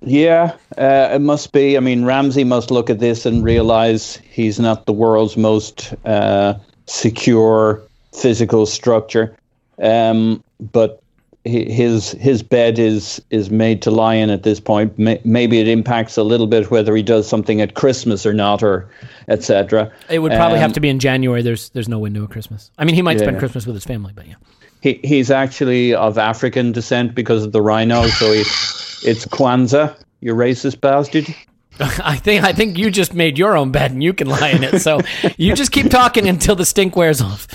Yeah, 0.00 0.56
uh, 0.76 1.10
it 1.12 1.20
must 1.20 1.52
be. 1.52 1.76
I 1.76 1.80
mean, 1.80 2.04
Ramsey 2.04 2.44
must 2.44 2.70
look 2.70 2.90
at 2.90 2.98
this 2.98 3.26
and 3.26 3.44
realize 3.44 4.16
he's 4.16 4.58
not 4.58 4.86
the 4.86 4.92
world's 4.92 5.36
most 5.36 5.94
uh, 6.04 6.54
secure 6.86 7.82
physical 8.12 8.66
structure. 8.66 9.36
Um, 9.80 10.42
but 10.60 11.01
his 11.44 12.12
his 12.12 12.42
bed 12.42 12.78
is 12.78 13.20
is 13.30 13.50
made 13.50 13.82
to 13.82 13.90
lie 13.90 14.14
in 14.14 14.30
at 14.30 14.44
this 14.44 14.60
point. 14.60 14.96
Maybe 14.98 15.58
it 15.58 15.66
impacts 15.66 16.16
a 16.16 16.22
little 16.22 16.46
bit 16.46 16.70
whether 16.70 16.94
he 16.94 17.02
does 17.02 17.28
something 17.28 17.60
at 17.60 17.74
Christmas 17.74 18.24
or 18.24 18.32
not, 18.32 18.62
or 18.62 18.88
etc. 19.28 19.90
It 20.08 20.20
would 20.20 20.32
probably 20.32 20.58
um, 20.58 20.62
have 20.62 20.72
to 20.74 20.80
be 20.80 20.88
in 20.88 21.00
January. 21.00 21.42
There's 21.42 21.70
there's 21.70 21.88
no 21.88 21.98
window 21.98 22.24
at 22.24 22.30
Christmas. 22.30 22.70
I 22.78 22.84
mean, 22.84 22.94
he 22.94 23.02
might 23.02 23.16
yeah. 23.18 23.24
spend 23.24 23.38
Christmas 23.38 23.66
with 23.66 23.74
his 23.74 23.84
family, 23.84 24.12
but 24.14 24.26
yeah. 24.26 24.34
He 24.80 25.00
he's 25.02 25.30
actually 25.30 25.94
of 25.94 26.16
African 26.16 26.70
descent 26.70 27.14
because 27.14 27.44
of 27.44 27.52
the 27.52 27.62
rhino, 27.62 28.06
so 28.06 28.32
he, 28.32 28.40
it's 28.40 29.26
Kwanzaa. 29.26 29.96
You 30.20 30.34
racist 30.34 30.80
bastard. 30.80 31.26
I 31.80 32.16
think 32.16 32.44
I 32.44 32.52
think 32.52 32.78
you 32.78 32.90
just 32.90 33.14
made 33.14 33.36
your 33.36 33.56
own 33.56 33.72
bed 33.72 33.90
and 33.90 34.02
you 34.02 34.12
can 34.12 34.28
lie 34.28 34.50
in 34.50 34.62
it. 34.62 34.80
So 34.80 35.00
you 35.36 35.54
just 35.54 35.72
keep 35.72 35.90
talking 35.90 36.28
until 36.28 36.54
the 36.54 36.66
stink 36.66 36.94
wears 36.94 37.20
off. 37.20 37.48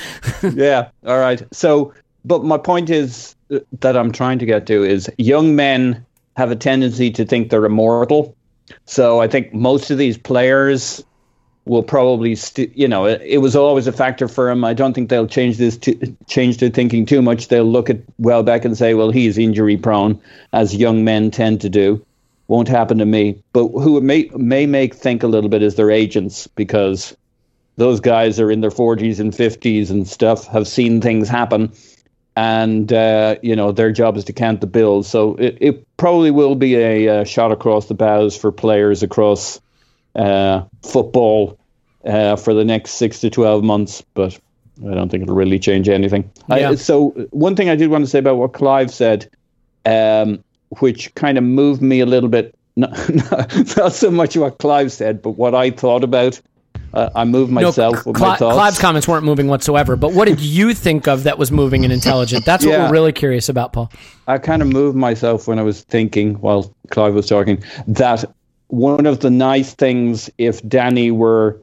yeah. 0.53 0.89
All 1.05 1.19
right. 1.19 1.41
So, 1.53 1.93
but 2.25 2.43
my 2.43 2.57
point 2.57 2.89
is 2.89 3.36
that 3.79 3.97
I'm 3.97 4.11
trying 4.11 4.39
to 4.39 4.45
get 4.45 4.67
to 4.67 4.83
is 4.83 5.09
young 5.17 5.55
men 5.55 6.05
have 6.35 6.51
a 6.51 6.55
tendency 6.55 7.11
to 7.11 7.25
think 7.25 7.49
they're 7.49 7.65
immortal. 7.65 8.35
So 8.85 9.21
I 9.21 9.27
think 9.27 9.53
most 9.53 9.89
of 9.89 9.97
these 9.97 10.17
players 10.17 11.03
will 11.65 11.83
probably, 11.83 12.35
st- 12.35 12.75
you 12.77 12.87
know, 12.87 13.05
it, 13.05 13.21
it, 13.21 13.37
was 13.39 13.55
always 13.55 13.87
a 13.87 13.91
factor 13.91 14.27
for 14.27 14.47
them. 14.47 14.63
I 14.63 14.73
don't 14.73 14.93
think 14.93 15.09
they'll 15.09 15.27
change 15.27 15.57
this 15.57 15.77
to 15.79 16.15
change 16.27 16.57
their 16.57 16.69
thinking 16.69 17.05
too 17.05 17.21
much. 17.21 17.47
They'll 17.47 17.65
look 17.65 17.89
at 17.89 17.99
Welbeck 18.19 18.65
and 18.65 18.77
say, 18.77 18.93
well, 18.93 19.11
he's 19.11 19.37
injury 19.37 19.77
prone, 19.77 20.21
as 20.53 20.75
young 20.75 21.03
men 21.03 21.31
tend 21.31 21.61
to 21.61 21.69
do. 21.69 22.05
Won't 22.47 22.69
happen 22.69 22.97
to 22.99 23.05
me. 23.05 23.41
But 23.51 23.67
who 23.69 23.97
it 23.97 24.03
may 24.03 24.29
may 24.35 24.65
make 24.65 24.93
think 24.93 25.23
a 25.23 25.27
little 25.27 25.49
bit 25.49 25.61
is 25.61 25.75
their 25.75 25.91
agents 25.91 26.47
because 26.47 27.17
those 27.75 27.99
guys 27.99 28.39
are 28.39 28.49
in 28.49 28.61
their 28.61 28.71
40s 28.71 29.19
and 29.19 29.33
50s 29.33 29.89
and 29.89 30.07
stuff, 30.07 30.47
have 30.47 30.67
seen 30.67 31.01
things 31.01 31.27
happen 31.27 31.73
and 32.37 32.93
uh, 32.93 33.35
you 33.41 33.55
know 33.55 33.71
their 33.71 33.91
job 33.91 34.15
is 34.15 34.23
to 34.25 34.33
count 34.33 34.61
the 34.61 34.67
bills. 34.67 35.09
So 35.09 35.35
it, 35.37 35.57
it 35.59 35.97
probably 35.97 36.29
will 36.29 36.53
be 36.53 36.75
a, 36.75 37.21
a, 37.21 37.25
shot 37.25 37.51
across 37.51 37.87
the 37.87 37.95
bows 37.95 38.37
for 38.37 38.51
players 38.51 39.01
across 39.01 39.59
uh, 40.13 40.63
football 40.83 41.57
uh, 42.05 42.35
for 42.35 42.53
the 42.53 42.63
next 42.63 42.91
six 42.91 43.21
to 43.21 43.31
twelve 43.31 43.63
months, 43.63 44.03
but 44.13 44.39
I 44.87 44.93
don't 44.93 45.09
think 45.09 45.23
it'll 45.23 45.33
really 45.35 45.57
change 45.57 45.89
anything. 45.89 46.31
Yeah. 46.47 46.69
I, 46.69 46.75
so 46.75 47.09
one 47.31 47.55
thing 47.55 47.69
I 47.69 47.75
did 47.75 47.89
want 47.89 48.05
to 48.05 48.09
say 48.09 48.19
about 48.19 48.37
what 48.37 48.53
Clive 48.53 48.91
said, 48.91 49.27
um, 49.87 50.43
which 50.79 51.15
kind 51.15 51.39
of 51.39 51.43
moved 51.43 51.81
me 51.81 52.01
a 52.01 52.05
little 52.05 52.29
bit. 52.29 52.53
Not, 52.77 53.75
not 53.75 53.93
so 53.93 54.11
much 54.11 54.37
what 54.37 54.59
Clive 54.59 54.91
said, 54.91 55.23
but 55.23 55.31
what 55.31 55.55
I 55.55 55.71
thought 55.71 56.03
about 56.03 56.39
uh, 56.93 57.09
I 57.15 57.25
moved 57.25 57.51
myself 57.51 57.93
no, 57.93 58.01
with 58.05 58.17
Cl- 58.17 58.31
my 58.31 58.35
thoughts. 58.37 58.55
Clive's 58.55 58.79
comments 58.79 59.07
weren't 59.07 59.25
moving 59.25 59.47
whatsoever. 59.47 59.95
But 59.95 60.13
what 60.13 60.27
did 60.27 60.39
you 60.39 60.73
think 60.73 61.07
of 61.07 61.23
that 61.23 61.37
was 61.37 61.51
moving 61.51 61.83
and 61.83 61.93
intelligent? 61.93 62.45
That's 62.45 62.65
what 62.65 62.79
we're 62.79 62.91
really 62.91 63.11
curious 63.11 63.49
about, 63.49 63.73
Paul. 63.73 63.91
I 64.27 64.37
kind 64.37 64.61
of 64.61 64.67
moved 64.67 64.97
myself 64.97 65.47
when 65.47 65.59
I 65.59 65.63
was 65.63 65.81
thinking 65.81 66.35
while 66.35 66.73
Clive 66.89 67.13
was 67.13 67.27
talking 67.27 67.63
that 67.87 68.25
one 68.67 69.05
of 69.05 69.19
the 69.21 69.29
nice 69.29 69.73
things 69.73 70.29
if 70.37 70.67
Danny 70.67 71.11
were 71.11 71.59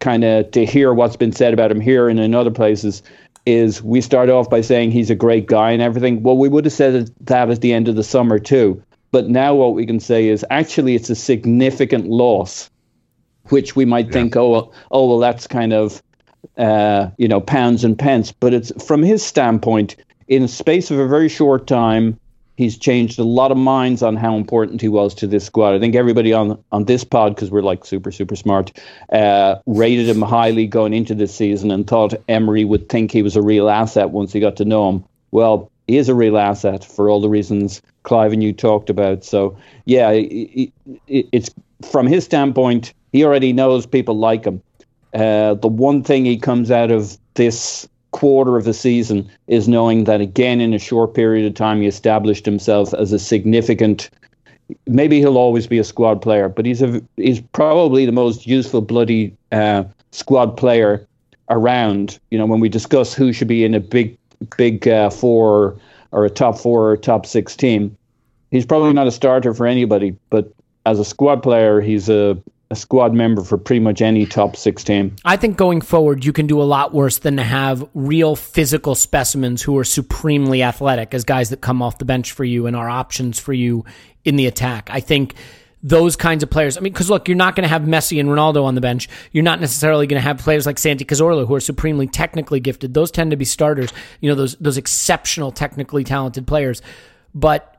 kind 0.00 0.24
of 0.24 0.50
to 0.50 0.66
hear 0.66 0.92
what's 0.92 1.16
been 1.16 1.32
said 1.32 1.54
about 1.54 1.70
him 1.70 1.80
here 1.80 2.08
and 2.08 2.20
in 2.20 2.34
other 2.34 2.50
places 2.50 3.02
is 3.46 3.82
we 3.82 4.00
start 4.00 4.28
off 4.28 4.48
by 4.48 4.60
saying 4.60 4.90
he's 4.90 5.10
a 5.10 5.14
great 5.14 5.46
guy 5.46 5.70
and 5.70 5.82
everything. 5.82 6.22
Well, 6.22 6.36
we 6.36 6.48
would 6.48 6.64
have 6.64 6.72
said 6.72 7.10
that 7.20 7.50
at 7.50 7.60
the 7.60 7.72
end 7.72 7.88
of 7.88 7.96
the 7.96 8.04
summer 8.04 8.38
too. 8.38 8.82
But 9.10 9.28
now 9.28 9.54
what 9.54 9.74
we 9.74 9.86
can 9.86 10.00
say 10.00 10.28
is 10.28 10.44
actually 10.50 10.94
it's 10.94 11.10
a 11.10 11.14
significant 11.14 12.08
loss 12.08 12.68
which 13.48 13.76
we 13.76 13.84
might 13.84 14.06
yeah. 14.06 14.12
think, 14.12 14.36
oh, 14.36 14.50
well, 14.50 14.72
oh, 14.90 15.08
well, 15.08 15.18
that's 15.18 15.46
kind 15.46 15.72
of, 15.72 16.02
uh, 16.56 17.10
you 17.16 17.28
know, 17.28 17.40
pounds 17.40 17.84
and 17.84 17.98
pence. 17.98 18.32
But 18.32 18.54
it's 18.54 18.84
from 18.84 19.02
his 19.02 19.24
standpoint, 19.24 19.96
in 20.28 20.42
a 20.42 20.48
space 20.48 20.90
of 20.90 20.98
a 20.98 21.06
very 21.06 21.28
short 21.28 21.66
time, 21.66 22.18
he's 22.56 22.78
changed 22.78 23.18
a 23.18 23.24
lot 23.24 23.50
of 23.50 23.56
minds 23.56 24.02
on 24.02 24.16
how 24.16 24.36
important 24.36 24.80
he 24.80 24.88
was 24.88 25.14
to 25.14 25.26
this 25.26 25.44
squad. 25.44 25.74
I 25.74 25.80
think 25.80 25.94
everybody 25.94 26.32
on 26.32 26.62
on 26.72 26.84
this 26.84 27.04
pod, 27.04 27.34
because 27.34 27.50
we're 27.50 27.62
like 27.62 27.84
super 27.84 28.12
super 28.12 28.36
smart, 28.36 28.72
uh, 29.12 29.56
rated 29.66 30.08
him 30.08 30.22
highly 30.22 30.66
going 30.66 30.94
into 30.94 31.14
this 31.14 31.34
season 31.34 31.70
and 31.70 31.86
thought 31.86 32.14
Emery 32.28 32.64
would 32.64 32.88
think 32.88 33.10
he 33.10 33.22
was 33.22 33.36
a 33.36 33.42
real 33.42 33.68
asset 33.68 34.10
once 34.10 34.32
he 34.32 34.40
got 34.40 34.56
to 34.56 34.64
know 34.64 34.88
him. 34.88 35.04
Well, 35.30 35.70
he 35.86 35.98
is 35.98 36.08
a 36.08 36.14
real 36.14 36.38
asset 36.38 36.84
for 36.84 37.10
all 37.10 37.20
the 37.20 37.28
reasons 37.28 37.82
Clive 38.04 38.32
and 38.32 38.42
you 38.42 38.52
talked 38.52 38.90
about. 38.90 39.24
So 39.24 39.56
yeah, 39.84 40.10
it, 40.10 40.72
it, 41.06 41.26
it's 41.32 41.50
from 41.82 42.06
his 42.06 42.24
standpoint 42.24 42.92
he 43.14 43.24
already 43.24 43.52
knows 43.52 43.86
people 43.86 44.18
like 44.18 44.44
him. 44.44 44.60
Uh, 45.14 45.54
the 45.54 45.68
one 45.68 46.02
thing 46.02 46.24
he 46.24 46.36
comes 46.36 46.72
out 46.72 46.90
of 46.90 47.16
this 47.34 47.88
quarter 48.10 48.56
of 48.56 48.64
the 48.64 48.74
season 48.74 49.30
is 49.46 49.68
knowing 49.68 50.04
that 50.04 50.20
again 50.20 50.60
in 50.60 50.72
a 50.72 50.78
short 50.78 51.14
period 51.14 51.46
of 51.46 51.54
time 51.54 51.80
he 51.80 51.86
established 51.86 52.44
himself 52.44 52.94
as 52.94 53.12
a 53.12 53.18
significant 53.18 54.08
maybe 54.86 55.18
he'll 55.18 55.36
always 55.36 55.66
be 55.66 55.78
a 55.78 55.84
squad 55.84 56.22
player 56.22 56.48
but 56.48 56.64
he's 56.64 56.80
a 56.80 57.02
he's 57.16 57.40
probably 57.40 58.06
the 58.06 58.12
most 58.12 58.46
useful 58.46 58.80
bloody 58.80 59.36
uh, 59.50 59.82
squad 60.12 60.56
player 60.56 61.04
around 61.50 62.20
you 62.30 62.38
know 62.38 62.46
when 62.46 62.60
we 62.60 62.68
discuss 62.68 63.12
who 63.12 63.32
should 63.32 63.48
be 63.48 63.64
in 63.64 63.74
a 63.74 63.80
big 63.80 64.16
big 64.56 64.86
uh, 64.86 65.10
four 65.10 65.76
or 66.12 66.24
a 66.24 66.30
top 66.30 66.56
four 66.56 66.90
or 66.90 66.96
top 66.96 67.26
six 67.26 67.56
team 67.56 67.96
he's 68.52 68.64
probably 68.64 68.92
not 68.92 69.08
a 69.08 69.12
starter 69.12 69.52
for 69.52 69.66
anybody 69.66 70.16
but 70.30 70.53
as 70.86 70.98
a 70.98 71.04
squad 71.04 71.42
player 71.42 71.80
he's 71.80 72.08
a 72.08 72.40
a 72.70 72.76
squad 72.76 73.14
member 73.14 73.42
for 73.42 73.56
pretty 73.56 73.80
much 73.80 74.02
any 74.02 74.26
top 74.26 74.56
six 74.56 74.82
team. 74.82 75.14
I 75.24 75.36
think 75.36 75.56
going 75.56 75.80
forward, 75.80 76.24
you 76.24 76.32
can 76.32 76.46
do 76.46 76.60
a 76.60 76.64
lot 76.64 76.92
worse 76.92 77.18
than 77.18 77.36
to 77.36 77.42
have 77.42 77.88
real 77.94 78.36
physical 78.36 78.94
specimens 78.94 79.62
who 79.62 79.78
are 79.78 79.84
supremely 79.84 80.62
athletic 80.62 81.14
as 81.14 81.24
guys 81.24 81.50
that 81.50 81.60
come 81.60 81.82
off 81.82 81.98
the 81.98 82.04
bench 82.04 82.32
for 82.32 82.44
you 82.44 82.66
and 82.66 82.74
are 82.74 82.88
options 82.88 83.38
for 83.38 83.52
you 83.52 83.84
in 84.24 84.36
the 84.36 84.46
attack. 84.46 84.88
I 84.90 85.00
think 85.00 85.34
those 85.82 86.16
kinds 86.16 86.42
of 86.42 86.50
players. 86.50 86.76
I 86.76 86.80
mean, 86.80 86.92
because 86.92 87.10
look, 87.10 87.28
you're 87.28 87.36
not 87.36 87.54
going 87.54 87.64
to 87.64 87.68
have 87.68 87.82
Messi 87.82 88.18
and 88.18 88.28
Ronaldo 88.28 88.64
on 88.64 88.74
the 88.74 88.80
bench. 88.80 89.08
You're 89.32 89.44
not 89.44 89.60
necessarily 89.60 90.06
going 90.06 90.20
to 90.20 90.26
have 90.26 90.38
players 90.38 90.64
like 90.64 90.78
Santi 90.78 91.04
Cazorla 91.04 91.46
who 91.46 91.54
are 91.54 91.60
supremely 91.60 92.06
technically 92.06 92.58
gifted. 92.58 92.94
Those 92.94 93.10
tend 93.10 93.30
to 93.32 93.36
be 93.36 93.44
starters. 93.44 93.92
You 94.20 94.30
know, 94.30 94.34
those 94.34 94.56
those 94.56 94.78
exceptional 94.78 95.52
technically 95.52 96.02
talented 96.02 96.46
players. 96.46 96.80
But 97.34 97.73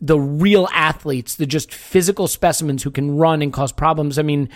the 0.00 0.18
real 0.18 0.68
athletes, 0.72 1.36
the 1.36 1.46
just 1.46 1.72
physical 1.74 2.26
specimens 2.26 2.82
who 2.82 2.90
can 2.90 3.16
run 3.16 3.42
and 3.42 3.52
cause 3.52 3.72
problems. 3.72 4.18
I 4.18 4.22
mean, 4.22 4.48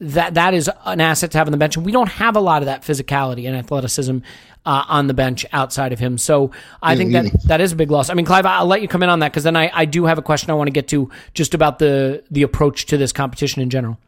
that 0.00 0.34
that 0.34 0.54
is 0.54 0.70
an 0.84 1.00
asset 1.00 1.32
to 1.32 1.38
have 1.38 1.48
on 1.48 1.52
the 1.52 1.58
bench. 1.58 1.76
And 1.76 1.84
we 1.84 1.92
don't 1.92 2.08
have 2.08 2.36
a 2.36 2.40
lot 2.40 2.62
of 2.62 2.66
that 2.66 2.82
physicality 2.82 3.46
and 3.46 3.56
athleticism 3.56 4.18
uh, 4.64 4.84
on 4.88 5.06
the 5.06 5.14
bench 5.14 5.46
outside 5.52 5.92
of 5.92 5.98
him. 5.98 6.18
So 6.18 6.52
I 6.82 6.94
think 6.96 7.12
that 7.12 7.26
that 7.44 7.60
is 7.60 7.72
a 7.72 7.76
big 7.76 7.90
loss. 7.90 8.10
I 8.10 8.14
mean, 8.14 8.26
Clive, 8.26 8.46
I'll 8.46 8.66
let 8.66 8.82
you 8.82 8.88
come 8.88 9.02
in 9.02 9.08
on 9.08 9.20
that 9.20 9.32
because 9.32 9.44
then 9.44 9.56
I, 9.56 9.70
I 9.72 9.84
do 9.84 10.04
have 10.04 10.18
a 10.18 10.22
question 10.22 10.50
I 10.50 10.54
want 10.54 10.68
to 10.68 10.72
get 10.72 10.88
to 10.88 11.10
just 11.34 11.54
about 11.54 11.78
the 11.78 12.22
the 12.30 12.42
approach 12.42 12.86
to 12.86 12.96
this 12.96 13.12
competition 13.12 13.62
in 13.62 13.70
general. 13.70 13.98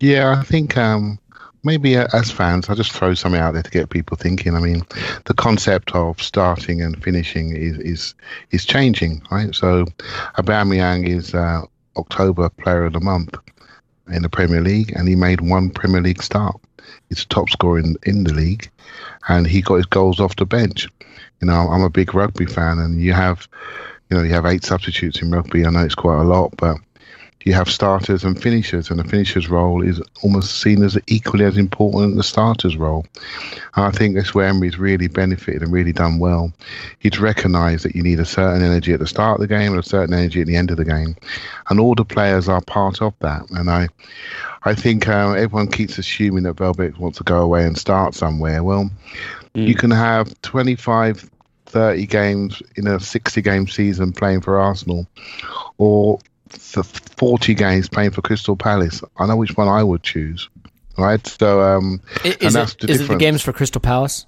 Yeah, 0.00 0.36
I 0.38 0.44
think 0.44 0.76
um, 0.76 1.18
maybe 1.64 1.96
as 1.96 2.30
fans, 2.30 2.68
I'll 2.68 2.76
just 2.76 2.92
throw 2.92 3.14
something 3.14 3.40
out 3.40 3.54
there 3.54 3.62
to 3.62 3.70
get 3.70 3.90
people 3.90 4.16
thinking. 4.16 4.54
I 4.54 4.60
mean, 4.60 4.82
the 5.24 5.34
concept 5.34 5.94
of 5.94 6.20
starting 6.22 6.82
and 6.82 7.02
finishing 7.02 7.56
is 7.56 7.78
is 7.78 8.14
is 8.50 8.64
changing, 8.64 9.22
right? 9.30 9.54
So, 9.54 9.86
Aubameyang 10.36 11.08
is 11.08 11.34
uh, 11.34 11.62
October 11.96 12.48
Player 12.48 12.84
of 12.84 12.92
the 12.92 13.00
Month 13.00 13.36
in 14.10 14.22
the 14.22 14.28
Premier 14.28 14.60
League, 14.60 14.92
and 14.96 15.08
he 15.08 15.16
made 15.16 15.40
one 15.40 15.70
Premier 15.70 16.00
League 16.00 16.22
start. 16.22 16.56
He's 17.08 17.24
top 17.24 17.50
scorer 17.50 17.78
in, 17.78 17.96
in 18.04 18.24
the 18.24 18.32
league, 18.32 18.70
and 19.28 19.46
he 19.46 19.60
got 19.60 19.76
his 19.76 19.86
goals 19.86 20.20
off 20.20 20.36
the 20.36 20.46
bench. 20.46 20.88
You 21.40 21.46
know, 21.46 21.68
I'm 21.70 21.82
a 21.82 21.90
big 21.90 22.14
rugby 22.14 22.46
fan, 22.46 22.78
and 22.78 23.00
you 23.00 23.12
have, 23.12 23.46
you 24.10 24.16
know, 24.16 24.22
you 24.22 24.32
have 24.32 24.46
eight 24.46 24.64
substitutes 24.64 25.20
in 25.20 25.30
rugby. 25.30 25.64
I 25.64 25.70
know 25.70 25.84
it's 25.84 25.94
quite 25.94 26.20
a 26.20 26.24
lot, 26.24 26.54
but 26.56 26.76
you 27.48 27.54
have 27.54 27.70
starters 27.70 28.24
and 28.24 28.40
finishers, 28.40 28.90
and 28.90 29.00
the 29.00 29.04
finisher's 29.04 29.48
role 29.48 29.82
is 29.82 30.02
almost 30.22 30.60
seen 30.60 30.82
as 30.82 30.98
equally 31.06 31.46
as 31.46 31.56
important 31.56 32.10
as 32.10 32.16
the 32.18 32.22
starter's 32.22 32.76
role. 32.76 33.06
And 33.74 33.86
I 33.86 33.90
think 33.90 34.14
that's 34.14 34.34
where 34.34 34.48
Emery's 34.48 34.78
really 34.78 35.08
benefited 35.08 35.62
and 35.62 35.72
really 35.72 35.92
done 35.92 36.18
well. 36.18 36.52
He's 36.98 37.18
recognised 37.18 37.86
that 37.86 37.96
you 37.96 38.02
need 38.02 38.20
a 38.20 38.26
certain 38.26 38.62
energy 38.62 38.92
at 38.92 39.00
the 39.00 39.06
start 39.06 39.40
of 39.40 39.40
the 39.40 39.54
game 39.54 39.72
and 39.72 39.80
a 39.80 39.82
certain 39.82 40.12
energy 40.12 40.42
at 40.42 40.46
the 40.46 40.56
end 40.56 40.70
of 40.70 40.76
the 40.76 40.84
game, 40.84 41.16
and 41.70 41.80
all 41.80 41.94
the 41.94 42.04
players 42.04 42.50
are 42.50 42.60
part 42.60 43.00
of 43.00 43.14
that. 43.20 43.48
And 43.52 43.70
I, 43.70 43.88
I 44.64 44.74
think 44.74 45.08
uh, 45.08 45.32
everyone 45.32 45.68
keeps 45.68 45.96
assuming 45.96 46.42
that 46.42 46.60
Welbeck 46.60 46.98
wants 46.98 47.16
to 47.16 47.24
go 47.24 47.40
away 47.40 47.64
and 47.64 47.78
start 47.78 48.14
somewhere. 48.14 48.62
Well, 48.62 48.90
you 49.54 49.74
can 49.74 49.90
have 49.90 50.38
25 50.42 51.30
30 51.64 52.06
games 52.06 52.62
in 52.76 52.86
a 52.86 52.98
60 53.00 53.40
game 53.42 53.68
season 53.68 54.12
playing 54.12 54.40
for 54.40 54.58
Arsenal 54.58 55.06
or 55.76 56.18
for 56.50 56.82
40 56.82 57.54
games 57.54 57.88
playing 57.88 58.10
for 58.12 58.22
Crystal 58.22 58.56
Palace. 58.56 59.02
I 59.18 59.26
know 59.26 59.36
which 59.36 59.56
one 59.56 59.68
I 59.68 59.82
would 59.82 60.02
choose. 60.02 60.48
Right? 60.96 61.24
So, 61.26 61.60
um, 61.60 62.00
I- 62.24 62.36
Is, 62.40 62.54
that's 62.54 62.72
it, 62.74 62.80
the 62.80 62.90
is 62.90 63.00
it 63.02 63.08
the 63.08 63.16
games 63.16 63.40
for 63.42 63.52
Crystal 63.52 63.80
Palace? 63.80 64.26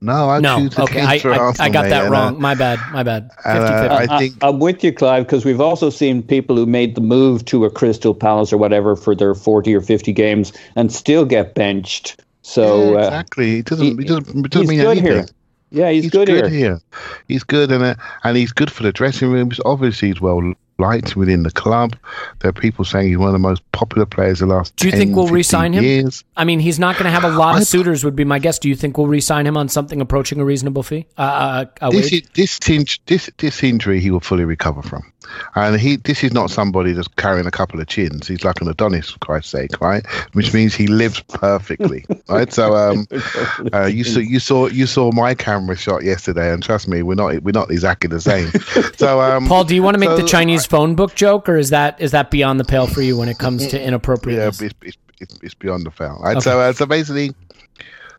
No, 0.00 0.28
I 0.28 0.40
No. 0.40 0.58
choose 0.58 0.74
the 0.76 0.82
Okay, 0.82 0.94
games 0.96 1.08
I, 1.08 1.18
for 1.18 1.32
I, 1.32 1.38
Arsenal. 1.38 1.66
I 1.66 1.72
got 1.72 1.88
that 1.88 2.02
and, 2.04 2.12
wrong. 2.12 2.36
uh, 2.36 2.38
My 2.38 2.54
bad. 2.54 2.78
My 2.92 3.02
bad. 3.02 3.30
50 3.42 3.48
uh, 3.48 3.52
I 3.52 4.02
I, 4.10 4.18
think 4.18 4.34
I'm 4.42 4.58
with 4.60 4.84
you, 4.84 4.92
Clive, 4.92 5.24
because 5.24 5.44
we've 5.44 5.60
also 5.60 5.88
seen 5.90 6.22
people 6.22 6.54
who 6.54 6.66
made 6.66 6.94
the 6.94 7.00
move 7.00 7.44
to 7.46 7.64
a 7.64 7.70
Crystal 7.70 8.14
Palace 8.14 8.52
or 8.52 8.58
whatever 8.58 8.94
for 8.94 9.14
their 9.16 9.34
40 9.34 9.74
or 9.74 9.80
50 9.80 10.12
games 10.12 10.52
and 10.76 10.92
still 10.92 11.24
get 11.24 11.54
benched. 11.54 12.20
So 12.42 12.92
yeah, 12.92 12.98
uh, 12.98 13.04
exactly. 13.06 13.58
It 13.60 13.66
doesn't. 13.66 13.84
he- 13.86 13.92
it 14.04 14.06
doesn't, 14.06 14.46
it 14.46 14.50
doesn't 14.50 14.60
he's 14.60 14.68
mean 14.68 14.78
good 14.80 14.98
anything. 14.98 15.12
here. 15.12 15.26
Yeah, 15.70 15.90
he's, 15.90 16.10
good, 16.10 16.28
here. 16.28 16.80
He's 17.26 17.42
good, 17.42 17.72
and 17.72 17.82
uh, 17.82 17.94
and 18.22 18.36
he's 18.36 18.52
good 18.52 18.70
for 18.70 18.84
the 18.84 18.92
dressing 18.92 19.30
rooms. 19.32 19.58
Obviously, 19.64 20.08
he's 20.08 20.20
well 20.20 20.54
liked 20.78 21.16
within 21.16 21.42
the 21.42 21.50
club. 21.50 21.96
There 22.40 22.48
are 22.48 22.52
people 22.52 22.84
saying 22.84 23.08
he's 23.08 23.16
one 23.18 23.28
of 23.28 23.32
the 23.32 23.38
most 23.38 23.62
popular 23.72 24.06
players 24.06 24.40
the 24.40 24.46
last. 24.46 24.76
Do 24.76 24.86
you 24.86 24.90
10, 24.90 25.00
think 25.00 25.16
we'll 25.16 25.24
15 25.26 25.34
re-sign 25.34 25.72
him? 25.72 25.84
Years. 25.84 26.24
I 26.36 26.44
mean, 26.44 26.60
he's 26.60 26.78
not 26.78 26.94
going 26.96 27.04
to 27.04 27.10
have 27.10 27.24
a 27.24 27.36
lot 27.36 27.54
of 27.56 27.62
I- 27.62 27.64
suitors. 27.64 28.04
Would 28.04 28.16
be 28.16 28.24
my 28.24 28.38
guess. 28.38 28.58
Do 28.58 28.68
you 28.68 28.76
think 28.76 28.98
we'll 28.98 29.06
re-sign 29.06 29.46
him 29.46 29.56
on 29.56 29.68
something 29.68 30.00
approaching 30.00 30.40
a 30.40 30.44
reasonable 30.44 30.82
fee? 30.82 31.06
Uh, 31.16 31.20
uh, 31.20 31.64
a 31.80 31.90
This 31.90 32.12
is, 32.12 32.22
this, 32.34 32.58
this 33.06 33.30
this 33.38 33.62
injury 33.62 34.00
he 34.00 34.10
will 34.10 34.20
fully 34.20 34.44
recover 34.44 34.82
from, 34.82 35.12
and 35.54 35.80
he 35.80 35.96
this 35.96 36.22
is 36.24 36.32
not 36.32 36.50
somebody 36.50 36.92
that's 36.92 37.08
carrying 37.08 37.46
a 37.46 37.50
couple 37.50 37.80
of 37.80 37.86
chins. 37.86 38.28
He's 38.28 38.44
like 38.44 38.60
an 38.60 38.68
Adonis, 38.68 39.10
for 39.10 39.18
Christ's 39.18 39.50
sake, 39.50 39.80
right? 39.80 40.06
Which 40.32 40.52
means 40.52 40.74
he 40.74 40.86
lives 40.86 41.22
perfectly, 41.28 42.04
right? 42.28 42.52
So 42.52 42.76
um, 42.76 43.06
uh, 43.72 43.86
you 43.86 44.04
saw 44.04 44.20
you 44.20 44.38
saw 44.40 44.66
you 44.68 44.86
saw 44.86 45.12
my 45.12 45.34
camera 45.34 45.76
shot 45.76 46.04
yesterday, 46.04 46.52
and 46.52 46.62
trust 46.62 46.88
me, 46.88 47.02
we're 47.02 47.14
not 47.14 47.42
we're 47.42 47.52
not 47.52 47.70
exactly 47.70 48.08
the 48.08 48.20
same. 48.20 48.50
So 48.96 49.20
um, 49.20 49.46
Paul, 49.46 49.64
do 49.64 49.74
you 49.74 49.82
want 49.82 49.94
to 49.94 49.98
make 49.98 50.08
so 50.08 50.16
the 50.16 50.26
Chinese 50.26 50.64
phone 50.64 50.94
book 50.94 51.14
joke, 51.14 51.48
or 51.48 51.56
is 51.56 51.70
that 51.70 52.00
is 52.00 52.12
that 52.12 52.30
beyond 52.30 52.58
the 52.60 52.64
pale 52.64 52.86
for 52.86 53.02
you 53.02 53.16
when 53.16 53.28
it 53.28 53.38
comes 53.38 53.66
to 53.68 53.82
inappropriate? 53.82 54.38
Yeah, 54.38 54.48
it's, 54.48 54.62
it's, 54.82 54.98
it's, 55.20 55.38
it's 55.42 55.54
beyond 55.54 55.84
the 55.84 55.90
pale. 55.90 56.18
Right? 56.22 56.42
So, 56.42 56.58
uh, 56.58 56.72
so 56.72 56.86
basically, 56.86 57.34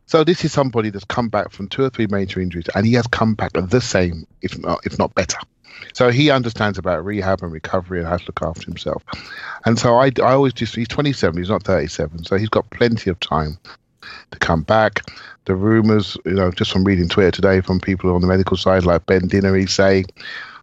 so 0.07 0.23
this 0.23 0.45
is 0.45 0.51
somebody 0.51 0.89
that's 0.89 1.05
come 1.05 1.29
back 1.29 1.51
from 1.51 1.67
two 1.67 1.83
or 1.83 1.89
three 1.89 2.07
major 2.07 2.39
injuries, 2.39 2.67
and 2.75 2.85
he 2.85 2.93
has 2.93 3.07
come 3.07 3.35
back 3.35 3.51
the 3.53 3.81
same, 3.81 4.25
if 4.41 4.57
not 4.57 4.79
if 4.85 4.97
not 4.97 5.13
better. 5.15 5.37
So 5.93 6.09
he 6.09 6.29
understands 6.29 6.77
about 6.77 7.03
rehab 7.03 7.41
and 7.41 7.51
recovery 7.51 7.99
and 7.99 8.07
has 8.07 8.21
to 8.21 8.27
look 8.27 8.41
after 8.41 8.65
himself. 8.65 9.03
And 9.65 9.79
so 9.79 9.95
I, 9.95 10.11
I 10.21 10.33
always 10.33 10.53
just 10.53 10.75
he's 10.75 10.87
27, 10.87 11.37
he's 11.37 11.49
not 11.49 11.63
37, 11.63 12.25
so 12.25 12.37
he's 12.37 12.49
got 12.49 12.69
plenty 12.69 13.09
of 13.09 13.19
time 13.19 13.57
to 14.31 14.39
come 14.39 14.61
back. 14.61 15.01
The 15.45 15.55
rumours, 15.55 16.17
you 16.25 16.33
know, 16.33 16.51
just 16.51 16.71
from 16.71 16.83
reading 16.83 17.07
Twitter 17.07 17.31
today 17.31 17.61
from 17.61 17.79
people 17.79 18.13
on 18.13 18.21
the 18.21 18.27
medical 18.27 18.57
side 18.57 18.83
like 18.83 19.05
Ben 19.05 19.29
Dinnery 19.29 19.69
say 19.69 20.03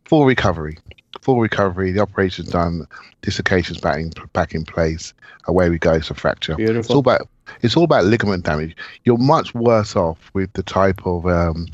full 0.04 0.26
recovery, 0.26 0.78
full 1.23 1.40
recovery. 1.40 1.90
The 1.92 2.00
operation's 2.00 2.50
done, 2.50 2.87
dislocation's 3.23 3.80
back 3.80 3.99
in, 3.99 4.12
back 4.33 4.54
in 4.54 4.64
place. 4.64 5.14
Away 5.47 5.68
we 5.68 5.78
go. 5.78 5.92
It's 5.92 6.11
a 6.11 6.14
fracture. 6.14 6.54
Beautiful. 6.56 6.80
It's 6.80 6.90
all 6.90 6.99
about 6.99 7.28
it's 7.62 7.76
all 7.76 7.85
about 7.85 8.04
ligament 8.04 8.44
damage. 8.44 8.76
You're 9.04 9.18
much 9.18 9.54
worse 9.54 9.97
off 9.97 10.30
with 10.33 10.52
the 10.54 10.62
type 10.62 11.06
of 11.06 11.26
um, 11.26 11.66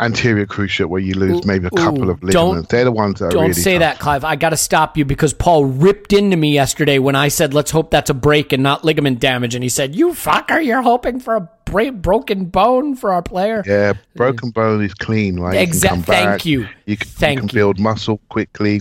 anterior 0.00 0.46
cruciate 0.46 0.86
where 0.86 1.00
you 1.00 1.14
lose 1.14 1.44
maybe 1.44 1.66
a 1.66 1.70
couple 1.70 2.08
ooh, 2.08 2.12
of 2.12 2.22
ligaments. 2.22 2.68
They're 2.68 2.84
the 2.84 2.92
ones 2.92 3.18
that 3.18 3.26
are 3.26 3.30
Don't 3.30 3.42
really 3.42 3.52
say 3.54 3.74
tough. 3.74 3.80
that, 3.80 3.98
Clive. 3.98 4.24
I 4.24 4.36
got 4.36 4.50
to 4.50 4.56
stop 4.56 4.96
you 4.96 5.04
because 5.04 5.32
Paul 5.32 5.64
ripped 5.64 6.12
into 6.12 6.36
me 6.36 6.52
yesterday 6.52 6.98
when 6.98 7.16
I 7.16 7.28
said, 7.28 7.52
"Let's 7.54 7.70
hope 7.70 7.90
that's 7.90 8.10
a 8.10 8.14
break 8.14 8.52
and 8.52 8.62
not 8.62 8.84
ligament 8.84 9.20
damage," 9.20 9.54
and 9.54 9.62
he 9.62 9.68
said, 9.68 9.96
"You 9.96 10.10
fucker, 10.10 10.64
you're 10.64 10.82
hoping 10.82 11.18
for 11.20 11.36
a 11.36 11.48
bra- 11.64 11.90
broken 11.90 12.44
bone 12.46 12.94
for 12.94 13.12
our 13.12 13.22
player." 13.22 13.62
Yeah, 13.66 13.94
broken 14.14 14.50
bone 14.50 14.82
is 14.84 14.94
clean, 14.94 15.40
right? 15.40 15.54
You 15.54 15.58
can 15.60 15.68
Exact- 15.68 15.94
come 15.94 16.02
thank 16.04 16.46
you. 16.46 16.68
You 16.86 16.96
can, 16.96 17.08
Thank 17.08 17.34
you 17.36 17.40
can 17.40 17.48
you. 17.48 17.54
build 17.54 17.80
muscle 17.80 18.20
quickly. 18.28 18.80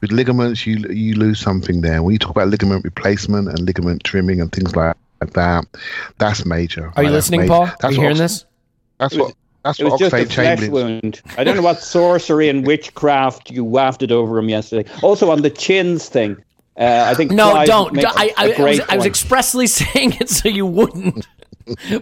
With 0.00 0.12
ligaments, 0.12 0.66
you 0.66 0.76
you 0.90 1.14
lose 1.14 1.40
something 1.40 1.80
there. 1.80 2.02
When 2.02 2.12
you 2.12 2.18
talk 2.18 2.30
about 2.32 2.48
ligament 2.48 2.84
replacement 2.84 3.48
and 3.48 3.60
ligament 3.60 4.04
trimming 4.04 4.40
and 4.40 4.52
things 4.52 4.76
like 4.76 4.96
that, 5.32 5.64
that's 6.18 6.44
major. 6.44 6.92
Are 6.94 7.02
you 7.02 7.08
right? 7.08 7.14
Listening. 7.14 7.48
Paul? 7.48 7.66
That's 7.66 7.84
Are 7.84 7.92
you 7.92 8.00
hearing 8.00 8.18
this? 8.18 8.44
That's 8.98 9.16
what. 9.16 9.34
That's 9.64 9.80
It 9.80 9.84
what 9.84 9.92
was 9.92 10.00
just 10.00 10.14
a 10.14 10.24
flesh 10.24 10.58
Chamberlain. 10.60 11.00
wound. 11.02 11.22
I 11.36 11.44
don't 11.44 11.56
know 11.56 11.62
what 11.62 11.80
sorcery 11.82 12.48
and 12.48 12.66
witchcraft 12.66 13.50
you 13.50 13.64
wafted 13.64 14.12
over 14.12 14.38
him 14.38 14.48
yesterday. 14.48 14.90
Also 15.02 15.30
on 15.30 15.42
the 15.42 15.50
chins 15.50 16.08
thing. 16.08 16.36
Uh, 16.78 17.04
I 17.08 17.14
think 17.14 17.32
No, 17.32 17.50
Clive 17.50 17.66
don't. 17.66 17.92
makes 17.94 18.06
I, 18.06 18.10
I, 18.14 18.24
a 18.26 18.32
I, 18.36 18.46
was, 18.48 18.56
great 18.56 18.80
I 18.80 18.94
was 18.96 19.02
point. 19.02 19.06
expressly 19.06 19.66
saying 19.78 20.12
it 20.20 20.28
so 20.28 20.48
you 20.48 20.64
wouldn't. 20.64 21.26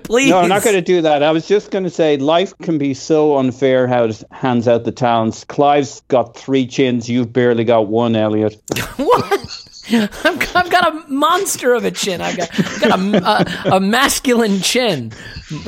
Please. 0.04 0.30
No, 0.30 0.38
I'm 0.38 0.48
not 0.48 0.62
going 0.62 0.76
to 0.76 0.82
do 0.82 1.00
that. 1.02 1.22
I 1.24 1.32
was 1.32 1.48
just 1.48 1.70
going 1.72 1.82
to 1.84 1.90
say 1.90 2.18
life 2.18 2.56
can 2.58 2.78
be 2.78 2.94
so 2.94 3.36
unfair 3.38 3.88
how 3.88 4.04
it 4.04 4.22
hands 4.30 4.68
out 4.68 4.84
the 4.84 4.92
talents. 4.92 5.42
Clive's 5.44 6.02
got 6.08 6.36
three 6.36 6.66
chins. 6.68 7.08
You've 7.08 7.32
barely 7.32 7.64
got 7.64 7.88
one, 7.88 8.14
Elliot. 8.14 8.54
What? 8.96 9.48
I've, 10.24 10.56
I've 10.56 10.70
got 10.70 10.94
a 10.94 11.08
monster 11.08 11.74
of 11.74 11.84
a 11.84 11.90
chin. 11.90 12.20
I've 12.20 12.36
got, 12.36 12.50
I've 12.58 12.80
got 12.80 12.98
a, 12.98 13.72
a, 13.72 13.76
a 13.76 13.80
masculine 13.80 14.60
chin. 14.60 15.12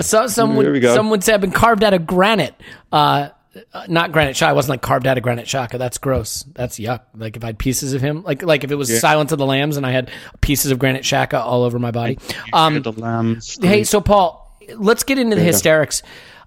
So, 0.01 0.27
some, 0.27 0.57
would, 0.57 0.83
some 0.83 1.11
would 1.11 1.23
say 1.23 1.35
I've 1.35 1.41
been 1.41 1.51
carved 1.53 1.85
out 1.85 1.95
of 1.95 2.07
granite. 2.07 2.55
Uh, 2.91 3.31
uh, 3.73 3.87
not 3.89 4.13
Granit 4.13 4.37
Xhaka. 4.37 4.49
I 4.49 4.53
wasn't 4.53 4.71
like 4.71 4.83
carved 4.83 5.07
out 5.07 5.17
of 5.17 5.23
Granit 5.23 5.47
Xhaka. 5.47 5.79
That's 5.79 5.99
gross. 5.99 6.45
That's 6.55 6.79
yuck. 6.79 7.01
Like 7.17 7.37
if 7.37 7.43
I 7.45 7.49
had 7.49 7.59
pieces 7.59 7.93
of 7.93 8.01
him, 8.01 8.23
like 8.23 8.43
like 8.43 8.65
if 8.65 8.71
it 8.71 8.77
was 8.77 9.01
Silence 9.01 9.33
of 9.33 9.39
the 9.39 9.47
Lambs 9.47 9.77
and 9.77 9.85
I 9.87 9.91
had 9.91 10.11
pieces 10.41 10.71
of 10.71 10.79
Granit 10.79 11.03
Xhaka 11.03 11.41
all 11.41 11.65
over 11.65 11.79
my 11.79 11.91
body. 11.91 12.19
Um, 12.53 12.83
the 12.83 12.93
lambs. 12.93 13.59
Hey, 13.61 13.85
so 13.85 14.01
Paul, 14.01 14.57
let's 14.77 15.03
get 15.03 15.19
into 15.19 15.37
the 15.37 15.43
hysterics. 15.43 16.03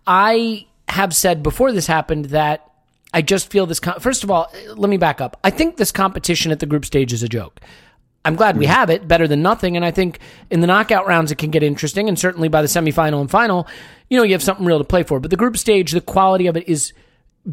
I 0.08 0.68
have 0.88 1.16
said 1.16 1.44
before 1.44 1.72
this 1.72 1.88
happened 1.88 2.26
that 2.26 2.71
I 3.14 3.22
just 3.22 3.52
feel 3.52 3.66
this. 3.66 3.80
Com- 3.80 4.00
First 4.00 4.24
of 4.24 4.32
all, 4.32 4.52
let 4.76 4.90
me 4.90 4.98
back 4.98 5.22
up. 5.22 5.38
I 5.44 5.50
think 5.50 5.78
this 5.78 5.92
competition 5.92 6.52
at 6.52 6.60
the 6.60 6.66
group 6.66 6.86
stage 6.86 7.12
is 7.14 7.24
a 7.24 7.30
joke. 7.30 7.60
I'm 8.24 8.36
glad 8.36 8.58
we 8.58 8.68
have 8.68 8.90
it, 8.92 9.08
better 9.08 9.28
than 9.28 9.42
nothing. 9.42 9.76
And 9.76 9.84
I 9.84 9.90
think 9.92 10.20
in 10.52 10.62
the 10.62 10.68
knockout 10.68 11.08
rounds 11.08 11.32
it 11.32 11.38
can 11.40 11.50
get 11.50 11.64
interesting, 11.64 12.08
and 12.08 12.18
certainly 12.20 12.50
by 12.50 12.62
the 12.62 12.68
semifinal 12.68 13.20
and 13.20 13.32
final, 13.32 13.68
you 14.10 14.18
know, 14.18 14.24
you 14.24 14.34
have 14.34 14.44
something 14.44 14.66
real 14.66 14.78
to 14.78 14.84
play 14.84 15.04
for. 15.04 15.20
But 15.20 15.32
the 15.32 15.38
group 15.38 15.58
stage, 15.58 15.92
the 15.92 16.02
quality 16.02 16.46
of 16.48 16.56
it 16.56 16.68
is 16.70 16.94